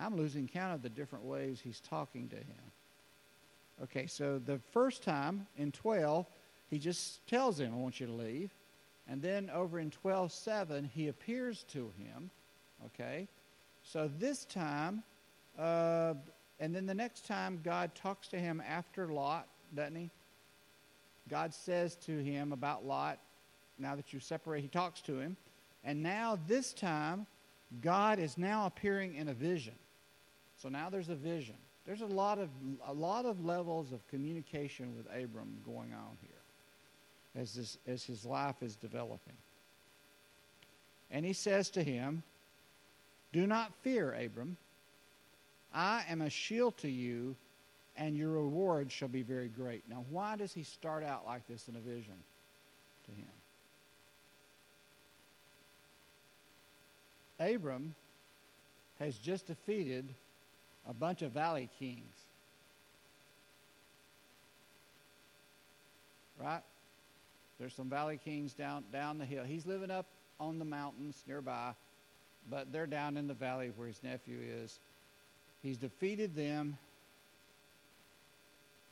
I'm 0.00 0.16
losing 0.16 0.48
count 0.48 0.74
of 0.74 0.82
the 0.82 0.88
different 0.88 1.24
ways 1.24 1.60
he's 1.62 1.80
talking 1.80 2.28
to 2.28 2.36
him. 2.36 2.72
Okay, 3.82 4.06
so 4.06 4.38
the 4.38 4.58
first 4.72 5.02
time 5.02 5.46
in 5.56 5.72
12, 5.72 6.26
he 6.70 6.78
just 6.78 7.26
tells 7.26 7.60
him, 7.60 7.72
I 7.72 7.76
want 7.76 8.00
you 8.00 8.06
to 8.06 8.12
leave. 8.12 8.50
And 9.08 9.20
then 9.20 9.50
over 9.50 9.78
in 9.78 9.90
12:7, 9.90 10.86
he 10.86 11.08
appears 11.08 11.64
to 11.64 11.92
him. 11.98 12.30
Okay? 12.86 13.28
So 13.82 14.10
this 14.18 14.44
time, 14.44 15.02
uh, 15.58 16.14
and 16.58 16.74
then 16.74 16.86
the 16.86 16.94
next 16.94 17.26
time 17.26 17.60
God 17.62 17.94
talks 17.94 18.28
to 18.28 18.38
him 18.38 18.62
after 18.66 19.08
Lot, 19.08 19.48
doesn't 19.74 19.96
he? 19.96 20.10
God 21.28 21.52
says 21.52 21.96
to 21.96 22.18
him 22.18 22.52
about 22.52 22.84
Lot, 22.84 23.18
now 23.78 23.96
that 23.96 24.12
you 24.12 24.20
separate, 24.20 24.62
he 24.62 24.68
talks 24.68 25.00
to 25.02 25.18
him. 25.18 25.36
And 25.82 26.02
now, 26.02 26.38
this 26.46 26.72
time, 26.72 27.26
God 27.80 28.18
is 28.18 28.38
now 28.38 28.66
appearing 28.66 29.14
in 29.14 29.28
a 29.28 29.34
vision. 29.34 29.74
So 30.56 30.68
now 30.68 30.90
there's 30.90 31.08
a 31.08 31.14
vision. 31.14 31.56
There's 31.86 32.00
a 32.00 32.06
lot 32.06 32.38
of, 32.38 32.48
a 32.86 32.92
lot 32.92 33.26
of 33.26 33.44
levels 33.44 33.92
of 33.92 34.06
communication 34.08 34.94
with 34.96 35.06
Abram 35.06 35.58
going 35.66 35.92
on 35.92 36.16
here 36.20 37.42
as, 37.42 37.54
this, 37.54 37.78
as 37.86 38.04
his 38.04 38.24
life 38.24 38.62
is 38.62 38.76
developing. 38.76 39.34
And 41.10 41.24
he 41.24 41.32
says 41.32 41.70
to 41.70 41.82
him, 41.82 42.22
Do 43.32 43.46
not 43.46 43.72
fear, 43.82 44.14
Abram. 44.14 44.56
I 45.74 46.04
am 46.08 46.22
a 46.22 46.30
shield 46.30 46.76
to 46.78 46.88
you, 46.88 47.36
and 47.96 48.16
your 48.16 48.30
reward 48.30 48.90
shall 48.90 49.08
be 49.08 49.22
very 49.22 49.48
great. 49.48 49.82
Now, 49.88 50.04
why 50.08 50.36
does 50.36 50.52
he 50.52 50.62
start 50.62 51.04
out 51.04 51.26
like 51.26 51.46
this 51.48 51.68
in 51.68 51.76
a 51.76 51.80
vision 51.80 52.14
to 53.06 53.10
him? 53.10 53.33
Abram 57.44 57.94
has 58.98 59.16
just 59.16 59.46
defeated 59.46 60.14
a 60.88 60.94
bunch 60.94 61.22
of 61.22 61.32
valley 61.32 61.68
kings. 61.78 62.14
Right? 66.40 66.62
There's 67.58 67.74
some 67.74 67.88
valley 67.88 68.18
kings 68.22 68.52
down 68.52 68.84
down 68.92 69.18
the 69.18 69.24
hill. 69.24 69.44
He's 69.44 69.66
living 69.66 69.90
up 69.90 70.06
on 70.40 70.58
the 70.58 70.64
mountains 70.64 71.22
nearby, 71.26 71.72
but 72.50 72.72
they're 72.72 72.86
down 72.86 73.16
in 73.16 73.28
the 73.28 73.34
valley 73.34 73.70
where 73.76 73.86
his 73.86 74.02
nephew 74.02 74.38
is. 74.62 74.78
He's 75.62 75.76
defeated 75.76 76.34
them 76.34 76.76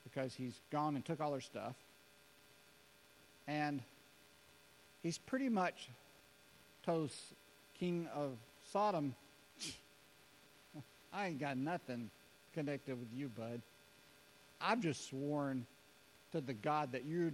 because 0.04 0.34
he's 0.34 0.54
gone 0.70 0.94
and 0.94 1.04
took 1.04 1.20
all 1.20 1.32
their 1.32 1.40
stuff. 1.40 1.74
And 3.46 3.82
he's 5.02 5.18
pretty 5.18 5.48
much 5.48 5.88
told 6.84 7.10
King 7.83 8.07
of 8.14 8.37
Sodom, 8.71 9.12
I 11.12 11.27
ain't 11.27 11.40
got 11.40 11.57
nothing 11.57 12.11
connected 12.55 12.97
with 12.97 13.09
you, 13.12 13.27
bud. 13.27 13.61
I've 14.61 14.79
just 14.79 15.11
sworn 15.11 15.66
to 16.31 16.40
the 16.40 16.53
God 16.53 16.92
that 16.92 17.05
you 17.05 17.33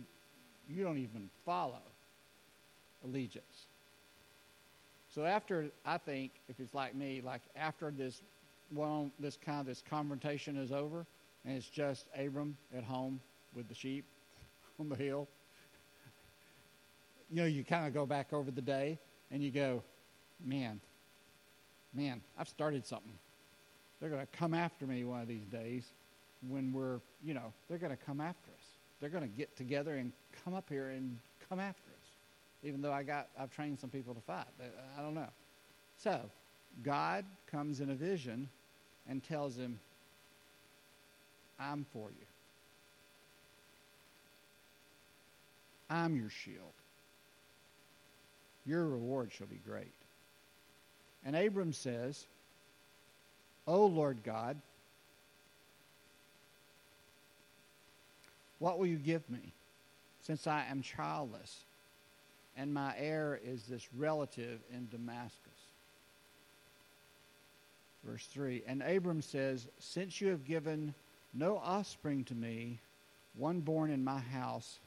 you 0.67 0.85
don't 0.85 0.97
even 0.97 1.29
follow 1.45 1.83
allegiance. 3.05 3.67
So 5.15 5.27
after 5.27 5.67
I 5.85 5.99
think 5.99 6.33
if 6.49 6.59
it's 6.61 6.73
like 6.73 6.95
me, 6.95 7.21
like 7.23 7.43
after 7.55 7.91
this 7.91 8.23
well 8.73 9.11
this 9.21 9.37
kind 9.37 9.61
of 9.61 9.67
this 9.67 9.83
confrontation 9.91 10.57
is 10.57 10.73
over 10.73 11.05
and 11.45 11.59
it's 11.59 11.69
just 11.69 12.07
Abram 12.19 12.57
at 12.75 12.85
home 12.85 13.21
with 13.55 13.69
the 13.69 13.75
sheep 13.75 14.07
on 14.81 14.89
the 14.89 14.97
hill. 14.97 15.29
You 17.31 17.37
know, 17.43 17.45
you 17.45 17.65
kind 17.65 17.87
of 17.87 17.93
go 17.93 18.07
back 18.07 18.33
over 18.33 18.51
the 18.51 18.63
day 18.63 18.99
and 19.31 19.43
you 19.43 19.51
go, 19.51 19.83
man, 20.44 20.81
man, 21.94 22.20
I've 22.38 22.48
started 22.48 22.87
something. 22.87 23.12
They're 24.01 24.11
going 24.11 24.24
to 24.24 24.38
come 24.38 24.55
after 24.55 24.87
me 24.87 25.05
one 25.05 25.20
of 25.20 25.29
these 25.29 25.46
days 25.46 25.85
when 26.48 26.72
we're, 26.72 27.01
you 27.24 27.35
know, 27.35 27.53
they're 27.68 27.79
going 27.79 27.96
to 27.96 28.05
come 28.05 28.20
after 28.20 28.51
us. 28.51 28.66
They're 29.01 29.11
going 29.11 29.29
to 29.29 29.37
get 29.37 29.57
together 29.57 29.96
and 29.96 30.12
come 30.44 30.55
up 30.55 30.68
here 30.68 30.90
and 30.90 31.18
come 31.48 31.61
after 31.61 31.90
us. 31.90 32.09
Even 32.62 32.83
though 32.83 32.92
I 32.92 33.03
got, 33.03 33.29
I've 33.38 33.51
trained 33.51 33.79
some 33.79 33.90
people 33.90 34.14
to 34.14 34.20
fight. 34.20 34.46
I 34.96 35.03
don't 35.03 35.14
know. 35.14 35.29
So, 35.96 36.20
God 36.83 37.24
comes 37.51 37.81
in 37.81 37.90
a 37.90 37.94
vision 37.94 38.48
and 39.09 39.22
tells 39.22 39.57
him, 39.57 39.79
I'm 41.59 41.87
for 41.92 42.11
you. 42.11 42.27
I'm 45.90 46.14
your 46.16 46.31
shield. 46.31 46.72
Your 48.66 48.87
reward 48.87 49.33
shall 49.33 49.46
be 49.46 49.61
great. 49.66 49.94
And 51.24 51.37
Abram 51.37 51.72
says, 51.72 52.26
O 53.66 53.87
Lord 53.87 54.18
God, 54.24 54.57
what 58.59 58.78
will 58.78 58.87
you 58.87 58.96
give 58.96 59.28
me, 59.28 59.52
since 60.22 60.46
I 60.46 60.64
am 60.70 60.83
childless, 60.83 61.64
and 62.57 62.72
my 62.72 62.94
heir 62.96 63.38
is 63.44 63.64
this 63.64 63.87
relative 63.96 64.61
in 64.72 64.88
Damascus? 64.90 65.38
Verse 68.04 68.26
3 68.33 68.62
And 68.66 68.83
Abram 68.83 69.22
says, 69.22 69.66
Since 69.78 70.20
you 70.20 70.28
have 70.28 70.44
given 70.44 70.94
no 71.35 71.59
offspring 71.59 72.24
to 72.24 72.35
me, 72.35 72.78
one 73.37 73.61
born 73.61 73.90
in 73.90 74.02
my 74.02 74.18
house, 74.18 74.78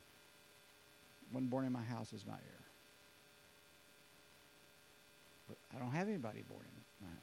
one 1.31 1.45
born 1.45 1.65
in 1.65 1.71
my 1.71 1.83
house 1.83 2.11
is 2.13 2.25
my 2.25 2.33
heir. 2.33 2.65
But 5.47 5.57
I 5.75 5.79
don't 5.79 5.91
have 5.91 6.07
anybody 6.07 6.43
born 6.49 6.65
in 6.65 7.07
my 7.07 7.11
house. 7.11 7.17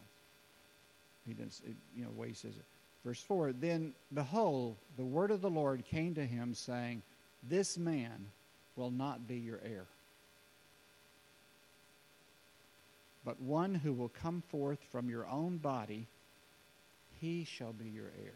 He 1.26 1.34
didn't, 1.34 1.60
you 1.94 2.04
know, 2.04 2.10
way 2.10 2.28
he 2.28 2.34
says 2.34 2.56
it. 2.56 2.64
Verse 3.04 3.22
4 3.22 3.52
Then, 3.52 3.92
behold, 4.12 4.76
the 4.96 5.04
word 5.04 5.30
of 5.30 5.40
the 5.40 5.50
Lord 5.50 5.84
came 5.84 6.14
to 6.14 6.24
him, 6.24 6.54
saying, 6.54 7.02
This 7.42 7.78
man 7.78 8.26
will 8.76 8.90
not 8.90 9.26
be 9.26 9.36
your 9.36 9.60
heir, 9.64 9.86
but 13.24 13.40
one 13.40 13.74
who 13.74 13.92
will 13.92 14.08
come 14.08 14.42
forth 14.48 14.78
from 14.90 15.08
your 15.08 15.26
own 15.26 15.58
body, 15.58 16.06
he 17.20 17.44
shall 17.44 17.72
be 17.72 17.88
your 17.88 18.10
heir. 18.24 18.32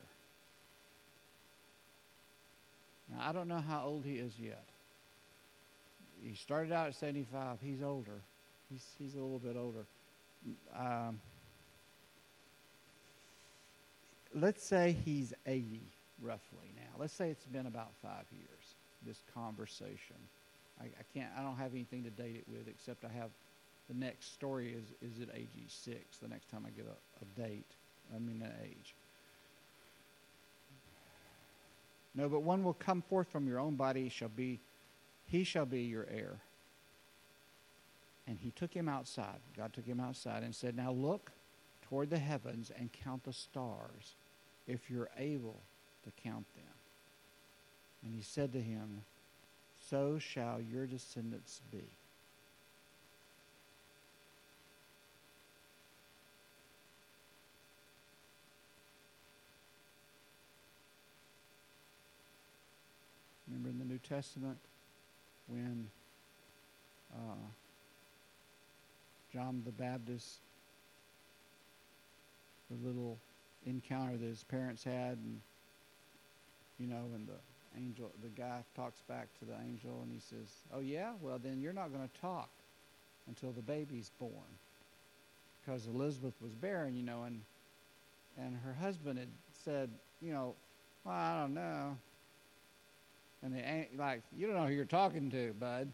Now, 3.10 3.28
I 3.28 3.32
don't 3.32 3.48
know 3.48 3.60
how 3.60 3.84
old 3.84 4.04
he 4.04 4.14
is 4.14 4.32
yet. 4.38 4.64
He 6.22 6.34
started 6.34 6.72
out 6.72 6.88
at 6.88 6.94
75. 6.94 7.58
He's 7.60 7.82
older. 7.82 8.20
He's, 8.70 8.84
he's 8.98 9.14
a 9.14 9.18
little 9.20 9.38
bit 9.38 9.56
older. 9.56 9.84
Um, 10.76 11.20
let's 14.34 14.64
say 14.64 14.96
he's 15.04 15.32
80 15.46 15.80
roughly 16.20 16.72
now. 16.76 16.98
Let's 16.98 17.12
say 17.12 17.30
it's 17.30 17.46
been 17.46 17.66
about 17.66 17.90
five 18.02 18.24
years, 18.32 18.74
this 19.06 19.22
conversation. 19.34 20.16
I, 20.80 20.84
I 20.84 21.04
can't, 21.14 21.30
I 21.38 21.42
don't 21.42 21.56
have 21.56 21.72
anything 21.72 22.04
to 22.04 22.10
date 22.10 22.36
it 22.36 22.44
with 22.48 22.68
except 22.68 23.04
I 23.04 23.12
have 23.12 23.30
the 23.88 23.94
next 23.94 24.32
story 24.32 24.74
is, 24.74 25.12
is 25.12 25.20
at 25.20 25.28
age 25.34 25.48
six, 25.68 26.18
the 26.18 26.28
next 26.28 26.48
time 26.50 26.64
I 26.66 26.70
get 26.70 26.86
a, 26.86 27.24
a 27.24 27.48
date, 27.48 27.70
I 28.14 28.18
mean 28.18 28.42
an 28.42 28.52
age. 28.64 28.94
No, 32.14 32.28
but 32.28 32.42
one 32.42 32.62
will 32.62 32.74
come 32.74 33.02
forth 33.02 33.28
from 33.28 33.46
your 33.46 33.58
own 33.58 33.74
body, 33.74 34.08
shall 34.08 34.28
be, 34.28 34.60
he 35.26 35.44
shall 35.44 35.66
be 35.66 35.82
your 35.82 36.06
heir. 36.10 36.38
And 38.32 38.40
he 38.40 38.50
took 38.50 38.72
him 38.72 38.88
outside. 38.88 39.40
God 39.54 39.74
took 39.74 39.84
him 39.84 40.00
outside 40.00 40.42
and 40.42 40.54
said, 40.54 40.74
Now 40.74 40.90
look 40.90 41.32
toward 41.82 42.08
the 42.08 42.18
heavens 42.18 42.72
and 42.74 42.90
count 42.90 43.24
the 43.24 43.32
stars, 43.34 44.14
if 44.66 44.88
you're 44.88 45.10
able 45.18 45.60
to 46.04 46.10
count 46.22 46.46
them. 46.54 46.64
And 48.02 48.14
he 48.14 48.22
said 48.22 48.54
to 48.54 48.58
him, 48.58 49.02
So 49.86 50.18
shall 50.18 50.62
your 50.62 50.86
descendants 50.86 51.60
be. 51.70 51.84
Remember 63.46 63.68
in 63.68 63.78
the 63.78 63.84
New 63.84 63.98
Testament 63.98 64.56
when 65.48 65.90
uh, 67.14 67.34
John 69.32 69.62
the 69.64 69.72
Baptist, 69.72 70.40
the 72.70 72.86
little 72.86 73.18
encounter 73.66 74.16
that 74.16 74.26
his 74.26 74.44
parents 74.44 74.84
had, 74.84 75.18
and 75.18 75.40
you 76.78 76.86
know, 76.86 77.04
and 77.14 77.26
the 77.26 77.80
angel, 77.80 78.10
the 78.22 78.28
guy 78.28 78.62
talks 78.76 79.00
back 79.08 79.28
to 79.38 79.44
the 79.44 79.54
angel, 79.66 80.00
and 80.02 80.12
he 80.12 80.18
says, 80.18 80.48
"Oh 80.72 80.80
yeah, 80.80 81.12
well 81.20 81.38
then 81.38 81.60
you're 81.60 81.72
not 81.72 81.92
going 81.92 82.06
to 82.06 82.20
talk 82.20 82.50
until 83.26 83.52
the 83.52 83.62
baby's 83.62 84.10
born, 84.18 84.58
because 85.60 85.86
Elizabeth 85.86 86.34
was 86.42 86.54
barren, 86.54 86.94
you 86.94 87.02
know, 87.02 87.22
and 87.24 87.40
and 88.38 88.56
her 88.64 88.74
husband 88.74 89.18
had 89.18 89.28
said, 89.64 89.90
you 90.20 90.32
know, 90.32 90.54
well 91.04 91.14
I 91.14 91.40
don't 91.40 91.54
know." 91.54 91.96
And 93.44 93.54
the 93.54 93.86
like, 93.96 94.22
you 94.36 94.46
don't 94.46 94.56
know 94.56 94.66
who 94.66 94.72
you're 94.72 94.84
talking 94.84 95.30
to, 95.30 95.52
bud. 95.58 95.92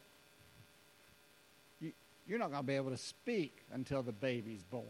You, 2.28 2.32
you're 2.32 2.38
not 2.38 2.50
going 2.50 2.62
to 2.62 2.66
be 2.66 2.76
able 2.76 2.90
to 2.90 2.96
speak 2.96 3.56
until 3.72 4.02
the 4.02 4.12
baby's 4.12 4.62
born. 4.70 4.84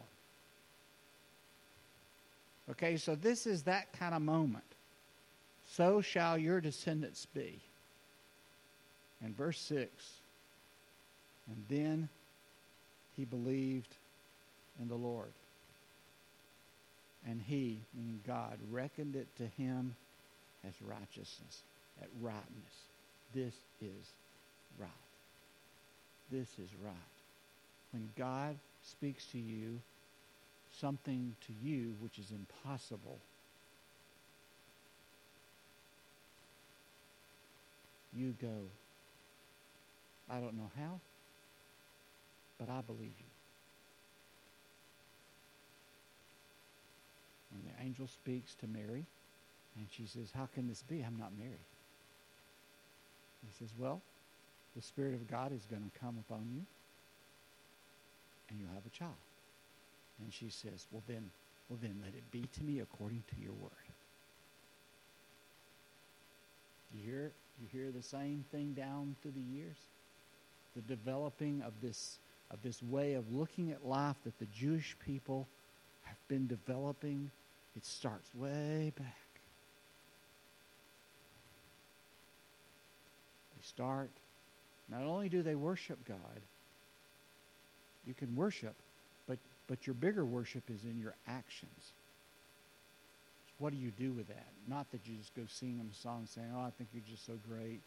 Okay, 2.70 2.96
so 2.96 3.14
this 3.14 3.46
is 3.46 3.62
that 3.62 3.92
kind 3.98 4.14
of 4.14 4.22
moment. 4.22 4.64
So 5.70 6.00
shall 6.00 6.36
your 6.36 6.60
descendants 6.60 7.26
be. 7.34 7.60
And 9.22 9.36
verse 9.36 9.58
6 9.60 9.88
And 11.48 11.64
then 11.68 12.08
he 13.16 13.24
believed 13.24 13.94
in 14.80 14.88
the 14.88 14.94
Lord. 14.94 15.32
And 17.26 17.42
he, 17.42 17.80
meaning 17.94 18.20
God, 18.26 18.58
reckoned 18.70 19.16
it 19.16 19.26
to 19.36 19.46
him 19.60 19.96
as 20.66 20.72
righteousness, 20.82 21.62
at 22.00 22.08
rightness. 22.20 22.44
this 23.34 23.54
is 23.80 24.12
right. 24.78 24.88
This 26.30 26.48
is 26.58 26.68
right. 26.84 27.17
When 27.98 28.10
God 28.16 28.56
speaks 28.80 29.26
to 29.32 29.38
you 29.38 29.80
something 30.70 31.34
to 31.48 31.52
you 31.68 31.96
which 31.98 32.20
is 32.20 32.30
impossible, 32.30 33.18
you 38.12 38.36
go, 38.40 38.70
I 40.30 40.38
don't 40.38 40.56
know 40.56 40.70
how, 40.78 41.00
but 42.60 42.68
I 42.68 42.82
believe 42.82 43.00
you. 43.18 43.32
And 47.52 47.64
the 47.64 47.84
angel 47.84 48.06
speaks 48.06 48.54
to 48.60 48.68
Mary, 48.68 49.06
and 49.76 49.86
she 49.90 50.06
says, 50.06 50.30
How 50.32 50.46
can 50.54 50.68
this 50.68 50.84
be? 50.84 51.02
I'm 51.04 51.18
not 51.18 51.36
married. 51.36 51.66
He 53.44 53.52
says, 53.58 53.74
Well, 53.76 54.00
the 54.76 54.82
Spirit 54.82 55.14
of 55.14 55.28
God 55.28 55.52
is 55.52 55.66
going 55.68 55.82
to 55.82 55.98
come 55.98 56.16
upon 56.28 56.46
you, 56.54 56.62
and 58.50 58.60
you'll 58.60 58.74
have 58.74 58.86
a 58.86 58.90
child. 58.90 59.12
And 60.22 60.32
she 60.32 60.48
says, 60.48 60.86
Well 60.90 61.02
then, 61.06 61.30
well 61.68 61.78
then 61.80 62.00
let 62.04 62.14
it 62.14 62.30
be 62.30 62.44
to 62.56 62.62
me 62.62 62.80
according 62.80 63.22
to 63.34 63.40
your 63.42 63.52
word. 63.52 63.70
You 66.94 67.02
hear 67.04 67.32
you 67.60 67.68
hear 67.72 67.90
the 67.90 68.02
same 68.02 68.44
thing 68.50 68.72
down 68.72 69.16
through 69.20 69.32
the 69.32 69.56
years? 69.56 69.76
The 70.76 70.82
developing 70.82 71.62
of 71.62 71.72
this 71.82 72.18
of 72.50 72.62
this 72.62 72.82
way 72.82 73.14
of 73.14 73.32
looking 73.32 73.70
at 73.70 73.84
life 73.84 74.16
that 74.24 74.38
the 74.38 74.46
Jewish 74.46 74.96
people 75.04 75.46
have 76.02 76.16
been 76.28 76.46
developing. 76.46 77.30
It 77.76 77.84
starts 77.84 78.34
way 78.34 78.92
back. 78.96 79.14
They 83.54 83.62
start, 83.62 84.10
not 84.88 85.02
only 85.02 85.28
do 85.28 85.42
they 85.42 85.54
worship 85.54 85.98
God, 86.06 86.40
you 88.06 88.14
can 88.14 88.34
worship, 88.34 88.74
but, 89.26 89.38
but 89.66 89.86
your 89.86 89.94
bigger 89.94 90.24
worship 90.24 90.64
is 90.70 90.84
in 90.84 90.98
your 90.98 91.14
actions. 91.26 91.92
What 93.58 93.72
do 93.72 93.78
you 93.78 93.90
do 93.90 94.12
with 94.12 94.28
that? 94.28 94.46
Not 94.68 94.90
that 94.92 95.06
you 95.06 95.16
just 95.16 95.34
go 95.34 95.42
sing 95.48 95.78
them 95.78 95.90
songs 95.92 96.30
saying, 96.30 96.48
oh, 96.54 96.60
I 96.60 96.70
think 96.70 96.90
you're 96.92 97.02
just 97.08 97.26
so 97.26 97.34
great. 97.48 97.80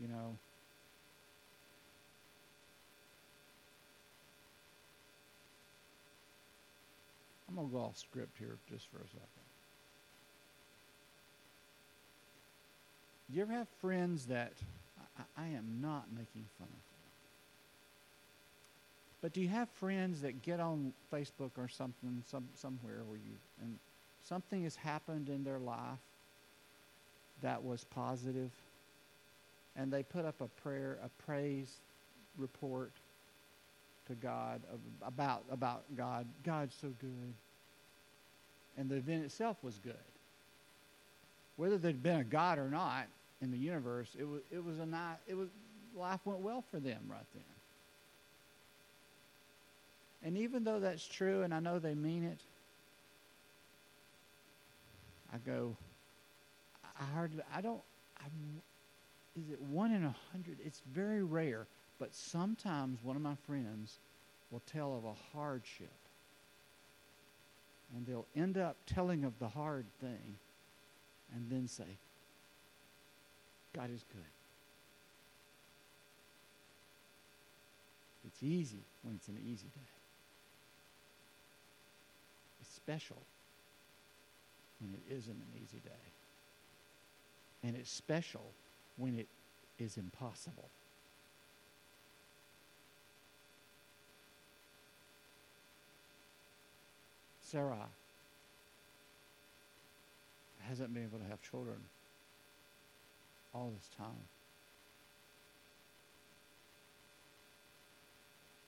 You 0.00 0.08
know, 0.08 0.36
I'm 7.48 7.54
going 7.54 7.68
to 7.68 7.72
go 7.72 7.80
off 7.80 7.96
script 7.96 8.36
here 8.38 8.56
just 8.68 8.88
for 8.90 8.96
a 8.96 9.06
second. 9.06 9.28
Do 13.30 13.36
you 13.36 13.42
ever 13.42 13.52
have 13.52 13.68
friends 13.80 14.26
that 14.26 14.52
I, 15.16 15.44
I 15.44 15.46
am 15.48 15.78
not 15.80 16.06
making 16.12 16.46
fun 16.58 16.68
of? 16.68 16.93
But 19.24 19.32
do 19.32 19.40
you 19.40 19.48
have 19.48 19.70
friends 19.70 20.20
that 20.20 20.42
get 20.42 20.60
on 20.60 20.92
Facebook 21.10 21.52
or 21.56 21.66
something 21.66 22.22
some, 22.30 22.46
somewhere 22.52 23.00
where 23.08 23.16
you 23.16 23.32
and 23.62 23.78
something 24.22 24.64
has 24.64 24.76
happened 24.76 25.30
in 25.30 25.44
their 25.44 25.58
life 25.58 25.98
that 27.40 27.64
was 27.64 27.84
positive 27.84 28.50
and 29.76 29.90
they 29.90 30.02
put 30.02 30.26
up 30.26 30.42
a 30.42 30.48
prayer, 30.60 30.98
a 31.02 31.08
praise 31.22 31.80
report 32.36 32.92
to 34.08 34.14
God 34.14 34.60
about 35.00 35.44
about 35.50 35.84
God. 35.96 36.26
God's 36.44 36.74
so 36.78 36.88
good. 37.00 37.32
And 38.76 38.90
the 38.90 38.96
event 38.96 39.24
itself 39.24 39.56
was 39.62 39.78
good. 39.78 39.94
Whether 41.56 41.78
there'd 41.78 42.02
been 42.02 42.20
a 42.20 42.24
God 42.24 42.58
or 42.58 42.68
not 42.68 43.06
in 43.40 43.50
the 43.50 43.56
universe, 43.56 44.10
it 44.18 44.28
was 44.28 44.42
it 44.52 44.62
was 44.62 44.78
a 44.80 44.86
night 44.86 45.16
it 45.26 45.34
was 45.34 45.48
life 45.96 46.20
went 46.26 46.40
well 46.40 46.62
for 46.70 46.78
them 46.78 47.00
right 47.08 47.24
then. 47.32 47.53
And 50.24 50.38
even 50.38 50.64
though 50.64 50.80
that's 50.80 51.06
true 51.06 51.42
and 51.42 51.54
I 51.54 51.60
know 51.60 51.78
they 51.78 51.94
mean 51.94 52.24
it, 52.24 52.40
I 55.32 55.36
go, 55.38 55.76
I 56.98 57.04
hardly, 57.12 57.42
I 57.54 57.60
don't, 57.60 57.82
I, 58.18 58.24
is 59.38 59.50
it 59.50 59.60
one 59.60 59.92
in 59.92 60.04
a 60.04 60.14
hundred? 60.32 60.58
It's 60.64 60.80
very 60.92 61.22
rare 61.22 61.66
but 61.98 62.14
sometimes 62.14 63.02
one 63.02 63.16
of 63.16 63.22
my 63.22 63.36
friends 63.46 63.98
will 64.50 64.62
tell 64.72 64.96
of 64.96 65.04
a 65.04 65.14
hardship. 65.32 65.88
And 67.94 68.06
they'll 68.06 68.26
end 68.34 68.58
up 68.58 68.76
telling 68.86 69.24
of 69.24 69.38
the 69.38 69.48
hard 69.48 69.86
thing 70.00 70.38
and 71.34 71.50
then 71.50 71.68
say, 71.68 71.98
God 73.74 73.90
is 73.94 74.04
good. 74.12 74.22
It's 78.26 78.42
easy 78.42 78.84
when 79.02 79.14
it's 79.16 79.28
an 79.28 79.38
easy 79.44 79.68
day. 79.74 79.93
Special 82.84 83.22
when 84.78 84.92
it 84.92 85.00
isn't 85.10 85.32
an 85.32 85.62
easy 85.62 85.78
day. 85.78 86.12
And 87.62 87.74
it's 87.76 87.90
special 87.90 88.52
when 88.98 89.18
it 89.18 89.28
is 89.78 89.96
impossible. 89.96 90.68
Sarah 97.40 97.88
hasn't 100.68 100.92
been 100.92 101.04
able 101.04 101.18
to 101.18 101.24
have 101.30 101.40
children 101.40 101.78
all 103.54 103.72
this 103.74 103.88
time. 103.96 104.28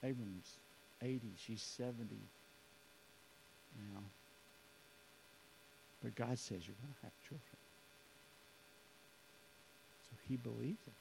Abram's 0.02 0.56
80, 1.02 1.20
she's 1.36 1.60
70 1.60 2.16
now. 3.76 4.02
But 6.02 6.14
God 6.14 6.38
says 6.38 6.66
you're 6.66 6.76
going 6.82 6.94
to 6.94 7.02
have 7.02 7.12
children. 7.22 7.40
So 10.10 10.16
he 10.28 10.36
believes 10.36 10.86
it. 10.86 10.92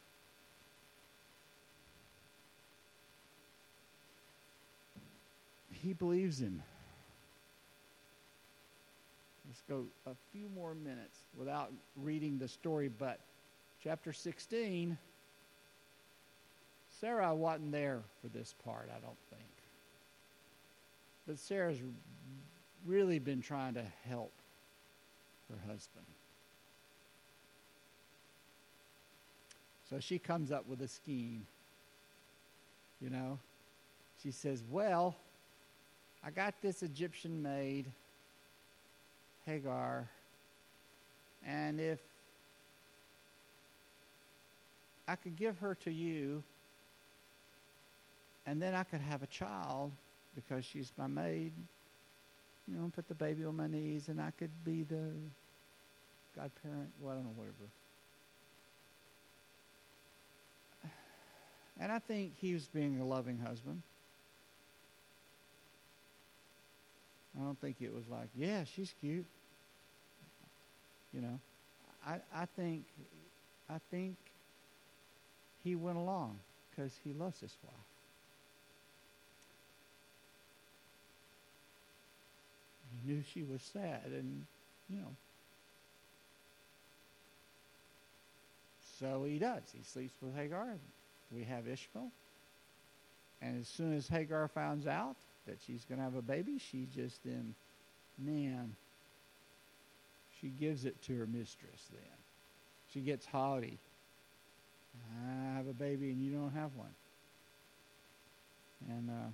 He 5.72 5.94
believes 5.94 6.42
him. 6.42 6.64
Let's 9.48 9.62
go 9.70 9.86
a 10.08 10.16
few 10.32 10.50
more 10.56 10.74
minutes 10.74 11.20
without 11.38 11.72
reading 11.96 12.40
the 12.40 12.48
story, 12.48 12.90
but 12.90 13.20
chapter 13.84 14.12
16, 14.12 14.98
Sarah 17.00 17.36
wasn't 17.36 17.72
there 17.72 18.02
for 18.22 18.30
this 18.30 18.56
part, 18.66 18.90
I 18.90 19.00
don't 19.00 19.20
think. 19.30 19.44
But 21.28 21.38
Sarah's 21.38 21.80
really 22.86 23.20
been 23.20 23.42
trying 23.42 23.74
to 23.76 23.84
help 24.08 24.32
her 25.50 25.58
husband. 25.68 26.06
So 29.90 30.00
she 30.00 30.18
comes 30.18 30.52
up 30.52 30.68
with 30.68 30.82
a 30.82 30.88
scheme. 30.88 31.46
You 33.02 33.10
know, 33.10 33.40
she 34.24 34.32
says, 34.32 34.64
Well, 34.70 35.16
I 36.24 36.32
got 36.32 36.56
this 36.62 36.82
Egyptian 36.82 37.42
maid 37.42 37.86
Hagar. 39.46 40.10
And 41.46 41.80
if 41.80 42.00
I 45.08 45.16
could 45.16 45.36
give 45.36 45.58
her 45.60 45.76
to 45.84 45.92
you, 45.92 46.44
and 48.48 48.62
then 48.62 48.74
I 48.74 48.84
could 48.84 49.02
have 49.02 49.22
a 49.22 49.28
child 49.28 49.92
because 50.36 50.66
she's 50.66 50.92
my 50.98 51.08
maid, 51.08 51.54
you 52.68 52.76
know, 52.76 52.92
put 52.94 53.08
the 53.08 53.16
baby 53.16 53.46
on 53.46 53.56
my 53.56 53.68
knees, 53.68 54.08
and 54.08 54.20
I 54.20 54.32
could 54.32 54.52
be 54.64 54.84
the 54.84 55.12
godparent. 56.36 56.90
Well, 57.00 57.12
I 57.12 57.16
don't 57.16 57.26
know, 57.26 57.34
whatever. 57.36 57.70
And 61.80 61.92
I 61.92 62.00
think 62.00 62.34
he 62.40 62.54
was 62.54 62.68
being 62.68 63.00
a 63.02 63.06
loving 63.06 63.38
husband. 63.38 63.82
I 67.38 67.44
don't 67.44 67.60
think 67.60 67.78
it 67.82 67.94
was 67.94 68.08
like, 68.10 68.30
yeah, 68.36 68.64
she's 68.64 68.94
cute. 69.02 69.26
You 71.14 71.22
know, 71.22 71.40
I, 72.06 72.20
I 72.34 72.46
think, 72.56 72.86
I 73.70 73.78
think 73.92 74.16
he 75.64 75.76
went 75.76 75.98
along 75.98 76.40
because 76.70 76.94
he 77.04 77.14
loves 77.14 77.40
his 77.40 77.56
wife. 77.64 77.85
Knew 83.06 83.22
she 83.34 83.44
was 83.44 83.62
sad, 83.62 84.06
and 84.08 84.46
you 84.90 84.98
know. 84.98 85.16
So 89.00 89.24
he 89.26 89.40
does. 89.40 89.64
He 89.74 89.84
sleeps 89.84 90.14
with 90.22 90.36
Hagar. 90.36 90.68
We 91.32 91.44
have 91.44 91.68
Ishmael. 91.68 92.12
And 93.42 93.60
as 93.60 93.68
soon 93.68 93.94
as 93.94 94.08
Hagar 94.08 94.48
finds 94.48 94.88
out 94.88 95.18
that 95.48 95.58
she's 95.68 95.84
going 95.86 95.98
to 95.98 96.04
have 96.04 96.16
a 96.16 96.22
baby, 96.22 96.58
she 96.58 96.88
just 96.96 97.22
then, 97.26 97.54
man, 98.18 98.74
she 100.40 100.48
gives 100.48 100.86
it 100.86 101.02
to 101.04 101.18
her 101.18 101.28
mistress 101.28 101.90
then. 101.92 102.18
She 102.94 103.02
gets 103.02 103.26
haughty 103.26 103.78
I 105.04 105.58
have 105.58 105.68
a 105.68 105.74
baby 105.74 106.12
and 106.12 106.22
you 106.22 106.32
don't 106.32 106.52
have 106.52 106.72
one. 106.76 106.94
And 108.90 109.10
uh, 109.10 109.30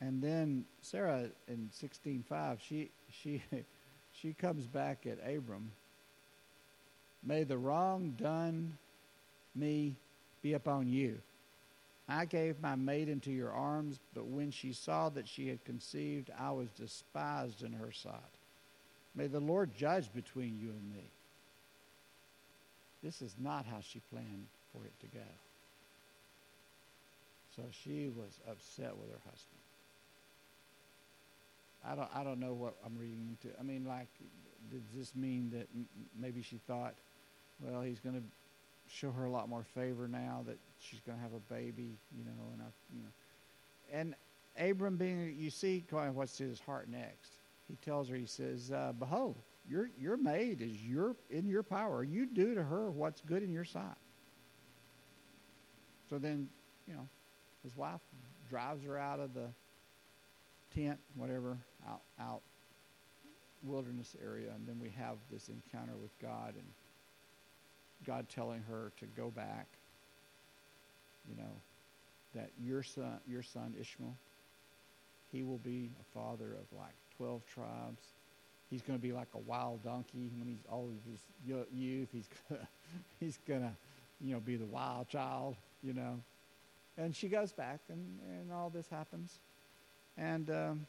and 0.00 0.22
then 0.22 0.64
Sarah 0.82 1.28
in 1.48 1.68
sixteen 1.72 2.24
five, 2.28 2.58
she 2.60 2.90
she 3.10 3.42
she 4.12 4.32
comes 4.32 4.66
back 4.66 5.06
at 5.06 5.18
Abram. 5.26 5.70
May 7.22 7.44
the 7.44 7.58
wrong 7.58 8.14
done 8.18 8.76
me 9.54 9.96
be 10.42 10.52
upon 10.52 10.88
you. 10.88 11.18
I 12.08 12.24
gave 12.24 12.60
my 12.60 12.76
maid 12.76 13.08
into 13.08 13.32
your 13.32 13.50
arms, 13.50 13.98
but 14.14 14.26
when 14.26 14.52
she 14.52 14.72
saw 14.72 15.08
that 15.08 15.26
she 15.26 15.48
had 15.48 15.64
conceived, 15.64 16.30
I 16.38 16.52
was 16.52 16.68
despised 16.70 17.64
in 17.64 17.72
her 17.72 17.90
sight. 17.90 18.14
May 19.16 19.26
the 19.26 19.40
Lord 19.40 19.74
judge 19.76 20.12
between 20.14 20.56
you 20.60 20.68
and 20.68 20.92
me. 20.92 21.10
This 23.02 23.22
is 23.22 23.34
not 23.38 23.66
how 23.66 23.80
she 23.80 24.00
planned 24.10 24.46
for 24.72 24.84
it 24.84 24.92
to 25.00 25.06
go. 25.06 25.24
So 27.56 27.62
she 27.70 28.08
was 28.08 28.38
upset 28.48 28.96
with 28.96 29.10
her 29.10 29.20
husband. 29.24 29.65
I 31.88 31.94
don't, 31.94 32.08
I 32.14 32.24
don't 32.24 32.40
know 32.40 32.52
what 32.52 32.74
I'm 32.84 32.96
reading 32.96 33.28
into. 33.28 33.56
I 33.58 33.62
mean, 33.62 33.84
like, 33.84 34.08
does 34.70 34.82
this 34.94 35.14
mean 35.14 35.50
that 35.50 35.68
m- 35.74 35.86
maybe 36.18 36.42
she 36.42 36.58
thought, 36.66 36.94
well, 37.60 37.82
he's 37.82 38.00
going 38.00 38.16
to 38.16 38.22
show 38.88 39.10
her 39.12 39.24
a 39.24 39.30
lot 39.30 39.48
more 39.48 39.64
favor 39.74 40.08
now 40.08 40.44
that 40.46 40.58
she's 40.80 41.00
going 41.00 41.18
to 41.18 41.22
have 41.22 41.32
a 41.32 41.52
baby, 41.52 41.96
you 42.16 42.24
know, 42.24 42.50
and 42.52 42.62
I, 42.62 42.66
you 42.94 43.02
know, 43.02 43.08
and 43.92 44.14
Abram 44.58 44.96
being, 44.96 45.34
you 45.38 45.50
see, 45.50 45.84
of 45.92 46.16
what's 46.16 46.38
his 46.38 46.60
heart 46.60 46.88
next. 46.88 47.32
He 47.68 47.76
tells 47.76 48.08
her, 48.08 48.16
he 48.16 48.26
says, 48.26 48.70
uh, 48.70 48.92
"Behold, 48.98 49.36
your 49.68 49.90
your 49.98 50.16
maid 50.16 50.60
is 50.60 50.80
your 50.82 51.16
in 51.30 51.48
your 51.48 51.62
power. 51.62 52.04
You 52.04 52.26
do 52.26 52.54
to 52.54 52.62
her 52.62 52.90
what's 52.90 53.20
good 53.22 53.42
in 53.42 53.52
your 53.52 53.64
sight." 53.64 53.96
So 56.08 56.18
then, 56.18 56.48
you 56.86 56.94
know, 56.94 57.08
his 57.64 57.76
wife 57.76 58.00
drives 58.48 58.84
her 58.84 58.96
out 58.96 59.18
of 59.18 59.34
the 59.34 59.48
tent, 60.74 60.98
whatever, 61.16 61.58
out 61.88 62.02
out 62.20 62.42
wilderness 63.62 64.14
area, 64.22 64.50
and 64.54 64.66
then 64.66 64.78
we 64.80 64.90
have 64.90 65.16
this 65.30 65.48
encounter 65.48 65.94
with 66.00 66.10
God 66.20 66.54
and 66.54 66.64
God 68.06 68.28
telling 68.28 68.62
her 68.68 68.92
to 68.98 69.06
go 69.16 69.30
back. 69.30 69.66
You 71.28 71.36
know, 71.36 71.52
that 72.34 72.50
your 72.62 72.82
son, 72.82 73.18
your 73.26 73.42
son 73.42 73.74
Ishmael, 73.80 74.14
he 75.32 75.42
will 75.42 75.58
be 75.58 75.90
a 76.00 76.18
father 76.18 76.52
of 76.52 76.78
like 76.78 76.94
twelve 77.16 77.42
tribes. 77.46 78.02
He's 78.70 78.82
going 78.82 78.98
to 78.98 79.02
be 79.02 79.12
like 79.12 79.28
a 79.34 79.38
wild 79.38 79.84
donkey 79.84 80.30
when 80.38 80.48
he's 80.48 80.64
all 80.70 80.88
of 80.88 81.10
his 81.10 81.20
youth. 81.72 82.08
He's 82.12 82.28
gonna, 82.48 82.68
he's 83.20 83.38
gonna, 83.46 83.72
you 84.20 84.34
know, 84.34 84.40
be 84.40 84.56
the 84.56 84.66
wild 84.66 85.08
child. 85.08 85.56
You 85.82 85.94
know, 85.94 86.20
and 86.96 87.14
she 87.14 87.28
goes 87.28 87.52
back, 87.52 87.80
and 87.88 88.18
and 88.30 88.52
all 88.52 88.70
this 88.70 88.88
happens, 88.88 89.40
and. 90.16 90.48
Um, 90.50 90.86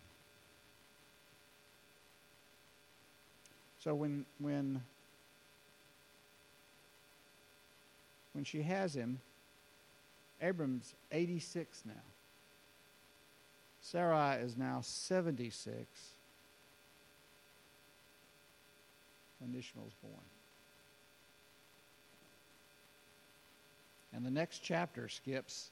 so 3.87 3.95
when 3.95 4.25
when 4.39 4.81
when 8.33 8.43
she 8.43 8.61
has 8.61 8.93
him, 8.93 9.21
Abram's 10.41 10.93
86 11.09 11.83
now. 11.85 11.93
Sarai 13.79 14.41
is 14.41 14.57
now 14.57 14.81
76 14.81 15.85
when 19.39 19.57
Ishmael's 19.57 19.93
born. 20.03 20.13
And 24.13 24.25
the 24.25 24.31
next 24.31 24.59
chapter 24.59 25.07
skips 25.07 25.69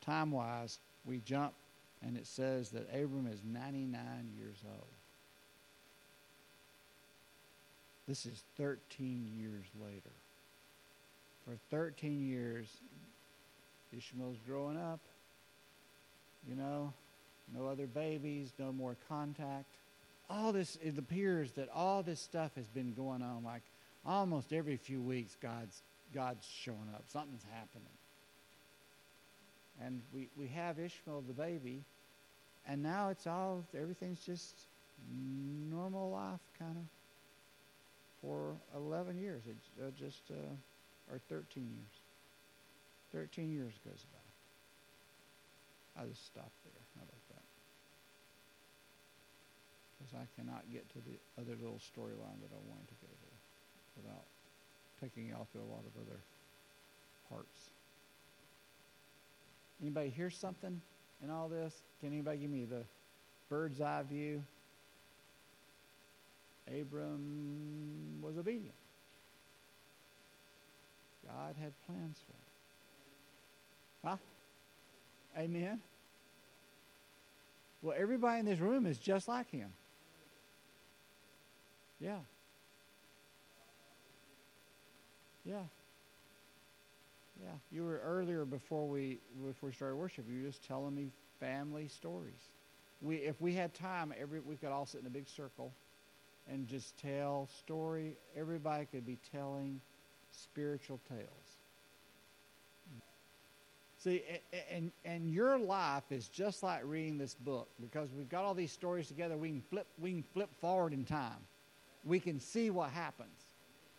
time 0.00 0.32
wise. 0.32 0.80
We 1.04 1.20
jump, 1.24 1.52
and 2.04 2.16
it 2.16 2.26
says 2.26 2.70
that 2.70 2.88
Abram 2.92 3.28
is 3.32 3.38
99 3.44 4.32
years 4.36 4.56
old. 4.68 4.95
This 8.06 8.26
is 8.26 8.42
13 8.56 9.32
years 9.38 9.64
later. 9.82 10.14
For 11.44 11.56
13 11.70 12.26
years, 12.28 12.68
Ishmael's 13.96 14.38
growing 14.46 14.76
up. 14.76 15.00
You 16.48 16.54
know, 16.54 16.92
no 17.54 17.66
other 17.66 17.86
babies, 17.86 18.52
no 18.58 18.72
more 18.72 18.96
contact. 19.08 19.66
All 20.30 20.52
this, 20.52 20.78
it 20.82 20.96
appears 20.98 21.52
that 21.52 21.68
all 21.74 22.02
this 22.02 22.20
stuff 22.20 22.52
has 22.56 22.66
been 22.66 22.94
going 22.94 23.22
on 23.22 23.42
like 23.44 23.62
almost 24.04 24.52
every 24.52 24.76
few 24.76 25.00
weeks, 25.00 25.36
God's, 25.40 25.82
God's 26.14 26.46
showing 26.46 26.88
up. 26.94 27.04
Something's 27.08 27.44
happening. 27.52 27.86
And 29.84 30.00
we, 30.14 30.28
we 30.38 30.46
have 30.48 30.78
Ishmael, 30.78 31.24
the 31.26 31.34
baby, 31.34 31.82
and 32.66 32.82
now 32.82 33.10
it's 33.10 33.26
all, 33.26 33.64
everything's 33.78 34.20
just 34.20 34.54
normal 35.70 36.10
life 36.10 36.40
kind 36.58 36.76
of 36.76 36.82
for 38.26 38.56
11 38.74 39.18
years. 39.18 39.42
It's 39.46 39.68
uh, 39.80 39.90
just. 39.96 40.22
Uh, 40.30 40.54
or 41.10 41.20
13 41.28 41.62
years. 41.70 41.94
13 43.12 43.50
years 43.50 43.74
goes 43.84 44.04
by. 44.12 46.02
I 46.02 46.06
just 46.06 46.26
stop 46.26 46.50
there. 46.64 46.82
How 46.96 47.02
about 47.02 47.24
that? 47.30 47.46
Because 49.96 50.12
I 50.14 50.26
cannot 50.36 50.64
get 50.70 50.88
to 50.90 50.98
the 50.98 51.16
other 51.40 51.56
little 51.56 51.80
storyline 51.80 52.40
that 52.42 52.52
I 52.52 52.60
wanted 52.68 52.88
to 52.88 52.98
go 53.00 53.08
to 53.08 53.30
without 54.02 54.26
taking 55.00 55.32
out 55.32 55.50
to 55.52 55.58
a 55.58 55.68
lot 55.70 55.84
of 55.86 55.92
other 56.02 56.20
parts. 57.30 57.70
Anybody 59.80 60.10
hear 60.10 60.30
something 60.30 60.80
in 61.22 61.30
all 61.30 61.48
this? 61.48 61.72
Can 62.00 62.12
anybody 62.12 62.38
give 62.38 62.50
me 62.50 62.64
the 62.64 62.82
bird's 63.48 63.80
eye 63.80 64.02
view? 64.08 64.42
Abram 66.68 68.05
was 68.26 68.36
obedient. 68.36 68.74
God 71.24 71.54
had 71.60 71.72
plans 71.86 72.18
for 72.26 72.32
him. 72.32 72.38
Huh? 74.04 74.16
Amen? 75.38 75.80
Well, 77.82 77.94
everybody 77.98 78.40
in 78.40 78.46
this 78.46 78.58
room 78.58 78.86
is 78.86 78.98
just 78.98 79.28
like 79.28 79.50
him. 79.50 79.70
Yeah. 82.00 82.18
Yeah. 85.44 85.62
Yeah. 87.42 87.50
You 87.70 87.84
were 87.84 88.00
earlier 88.04 88.44
before 88.44 88.88
we 88.88 89.18
before 89.46 89.68
we 89.68 89.74
started 89.74 89.96
worship, 89.96 90.24
you 90.28 90.42
were 90.42 90.48
just 90.48 90.66
telling 90.66 90.94
me 90.94 91.10
family 91.38 91.88
stories. 91.88 92.50
We 93.00 93.16
if 93.16 93.40
we 93.40 93.54
had 93.54 93.74
time, 93.74 94.12
every 94.18 94.40
we 94.40 94.56
could 94.56 94.70
all 94.70 94.86
sit 94.86 95.00
in 95.00 95.06
a 95.06 95.10
big 95.10 95.28
circle 95.28 95.72
and 96.50 96.66
just 96.66 96.96
tell 96.98 97.48
story. 97.58 98.16
Everybody 98.36 98.86
could 98.86 99.06
be 99.06 99.18
telling 99.32 99.80
spiritual 100.30 101.00
tales. 101.08 101.56
See, 103.98 104.22
and, 104.70 104.92
and 105.04 105.30
your 105.30 105.58
life 105.58 106.04
is 106.10 106.28
just 106.28 106.62
like 106.62 106.82
reading 106.84 107.18
this 107.18 107.34
book 107.34 107.68
because 107.80 108.08
we've 108.16 108.28
got 108.28 108.44
all 108.44 108.54
these 108.54 108.70
stories 108.70 109.08
together. 109.08 109.36
We 109.36 109.48
can 109.48 109.62
flip, 109.62 109.86
we 109.98 110.12
can 110.12 110.22
flip 110.22 110.50
forward 110.60 110.92
in 110.92 111.04
time. 111.04 111.38
We 112.04 112.20
can 112.20 112.38
see 112.38 112.70
what 112.70 112.90
happens. 112.90 113.50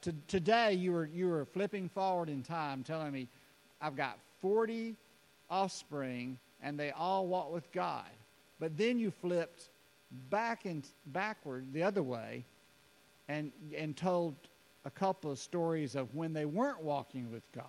To, 0.04 0.14
today, 0.28 0.74
you 0.74 0.94
were, 0.94 1.06
you 1.06 1.28
were 1.28 1.46
flipping 1.46 1.90
forward 1.90 2.30
in 2.30 2.44
time, 2.44 2.84
telling 2.84 3.12
me, 3.12 3.28
I've 3.82 3.98
got 3.98 4.18
40 4.42 4.96
offspring 5.50 6.40
and 6.62 6.80
they 6.80 6.92
all 6.92 7.28
walk 7.28 7.52
with 7.52 7.70
God. 7.72 8.06
But 8.60 8.78
then 8.78 9.00
you 9.00 9.12
flipped 9.12 9.70
back 10.30 10.66
and 10.66 10.88
backward 11.08 11.74
the 11.74 11.84
other 11.84 12.04
way 12.04 12.46
and, 13.28 13.52
and 13.76 13.96
told 13.96 14.36
a 14.86 14.90
couple 14.90 15.32
of 15.32 15.40
stories 15.40 15.96
of 15.96 16.14
when 16.16 16.34
they 16.34 16.46
weren't 16.46 16.82
walking 16.82 17.32
with 17.32 17.44
God. 17.52 17.66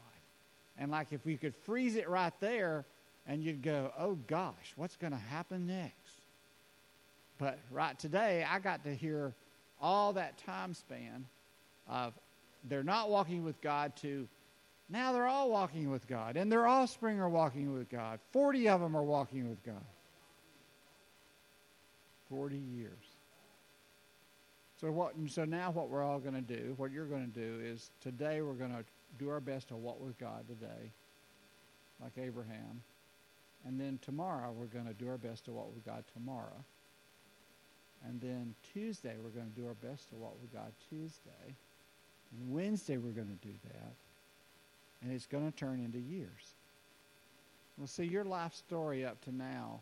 And 0.78 0.90
like 0.90 1.12
if 1.12 1.24
we 1.24 1.36
could 1.36 1.54
freeze 1.54 1.96
it 1.96 2.08
right 2.08 2.32
there 2.40 2.84
and 3.26 3.42
you'd 3.42 3.62
go, 3.62 3.92
oh 3.98 4.16
gosh, 4.26 4.72
what's 4.76 4.96
going 4.96 5.12
to 5.12 5.18
happen 5.18 5.66
next? 5.66 6.22
But 7.38 7.58
right 7.70 7.98
today, 7.98 8.44
I 8.48 8.58
got 8.58 8.84
to 8.84 8.94
hear 8.94 9.34
all 9.80 10.12
that 10.14 10.38
time 10.38 10.74
span 10.74 11.26
of 11.88 12.12
they're 12.68 12.82
not 12.82 13.10
walking 13.10 13.44
with 13.44 13.60
God 13.60 13.94
to 13.96 14.28
now 14.90 15.12
they're 15.12 15.26
all 15.26 15.50
walking 15.50 15.90
with 15.90 16.06
God 16.08 16.36
and 16.36 16.50
their 16.50 16.66
offspring 16.66 17.20
are 17.20 17.28
walking 17.28 17.74
with 17.74 17.88
God. 17.90 18.20
40 18.32 18.68
of 18.68 18.80
them 18.80 18.96
are 18.96 19.02
walking 19.02 19.48
with 19.48 19.62
God. 19.64 19.84
40 22.30 22.56
years. 22.56 23.16
So 24.80 24.92
what? 24.92 25.14
So 25.28 25.44
now 25.44 25.70
what 25.70 25.88
we're 25.88 26.04
all 26.04 26.20
going 26.20 26.34
to 26.34 26.40
do, 26.40 26.74
what 26.76 26.92
you're 26.92 27.06
going 27.06 27.30
to 27.30 27.40
do 27.40 27.60
is 27.64 27.90
today 28.00 28.42
we're 28.42 28.52
going 28.52 28.70
to 28.70 28.84
do 29.18 29.28
our 29.28 29.40
best 29.40 29.68
to 29.68 29.76
walk 29.76 30.00
with 30.00 30.18
God 30.18 30.46
today, 30.46 30.92
like 32.00 32.12
Abraham, 32.16 32.82
and 33.66 33.80
then 33.80 33.98
tomorrow 34.02 34.52
we're 34.52 34.66
going 34.66 34.86
to 34.86 34.94
do 34.94 35.08
our 35.08 35.18
best 35.18 35.46
to 35.46 35.52
walk 35.52 35.74
with 35.74 35.84
God 35.84 36.04
tomorrow, 36.14 36.64
and 38.06 38.20
then 38.20 38.54
Tuesday 38.72 39.14
we're 39.22 39.30
going 39.30 39.50
to 39.52 39.60
do 39.60 39.66
our 39.66 39.74
best 39.74 40.08
to 40.10 40.16
walk 40.16 40.36
with 40.40 40.52
God 40.52 40.72
Tuesday, 40.88 41.56
And 42.32 42.52
Wednesday, 42.52 42.96
we're 42.96 43.10
going 43.10 43.38
to 43.40 43.46
do 43.46 43.54
that. 43.64 43.92
And 45.02 45.12
it's 45.12 45.26
going 45.26 45.50
to 45.50 45.56
turn 45.56 45.80
into 45.80 45.98
years. 45.98 46.54
Well, 47.76 47.86
see, 47.86 48.04
your 48.04 48.24
life 48.24 48.54
story 48.54 49.04
up 49.04 49.20
to 49.24 49.34
now, 49.34 49.80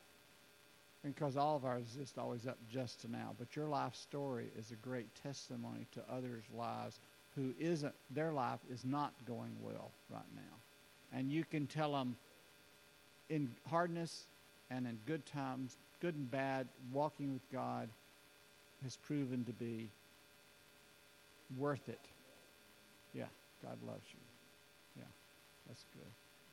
because 1.06 1.36
all 1.36 1.56
of 1.56 1.64
ours 1.64 1.84
is 1.90 1.94
just 1.94 2.18
always 2.18 2.46
up 2.46 2.58
just 2.70 3.00
to 3.02 3.10
now, 3.10 3.34
but 3.38 3.54
your 3.54 3.68
life 3.68 3.94
story 3.94 4.48
is 4.58 4.72
a 4.72 4.76
great 4.76 5.06
testimony 5.22 5.86
to 5.92 6.02
others' 6.10 6.44
lives 6.52 6.98
who 7.36 7.54
isn't, 7.60 7.94
their 8.10 8.32
life 8.32 8.58
is 8.70 8.84
not 8.84 9.12
going 9.26 9.52
well 9.60 9.90
right 10.10 10.22
now. 10.34 11.16
And 11.16 11.30
you 11.30 11.44
can 11.44 11.66
tell 11.66 11.92
them 11.92 12.16
in 13.28 13.50
hardness 13.68 14.24
and 14.70 14.86
in 14.86 14.98
good 15.06 15.24
times, 15.26 15.76
good 16.00 16.14
and 16.16 16.30
bad, 16.30 16.66
walking 16.92 17.32
with 17.32 17.52
God 17.52 17.88
has 18.82 18.96
proven 18.96 19.44
to 19.44 19.52
be 19.52 19.88
worth 21.56 21.88
it. 21.88 22.00
Yeah, 23.14 23.26
God 23.62 23.78
loves 23.86 24.06
you. 24.12 24.20
Yeah, 24.98 25.04
that's 25.68 25.84
good. 25.94 26.10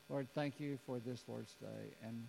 Lord, 0.10 0.28
thank 0.36 0.60
you 0.60 0.78
for 0.86 1.00
this 1.00 1.24
Lord's 1.28 1.56
Day 1.60 1.96
and 2.06 2.28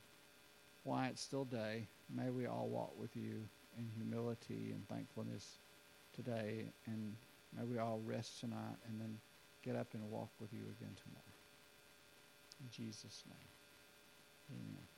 why 0.84 1.08
it's 1.08 1.22
still 1.22 1.44
day. 1.44 1.88
May 2.14 2.30
we 2.30 2.46
all 2.46 2.68
walk 2.68 2.92
with 2.98 3.16
you 3.16 3.48
in 3.76 3.88
humility 3.96 4.70
and 4.72 4.86
thankfulness 4.88 5.58
today, 6.14 6.66
and 6.86 7.14
may 7.56 7.64
we 7.64 7.78
all 7.78 8.00
rest 8.04 8.40
tonight 8.40 8.76
and 8.88 9.00
then 9.00 9.18
get 9.62 9.74
up 9.76 9.88
and 9.94 10.10
walk 10.10 10.30
with 10.38 10.52
you 10.52 10.62
again 10.78 10.94
tomorrow. 11.02 11.24
In 12.60 12.70
Jesus' 12.70 13.24
name, 13.26 14.60
amen. 14.60 14.86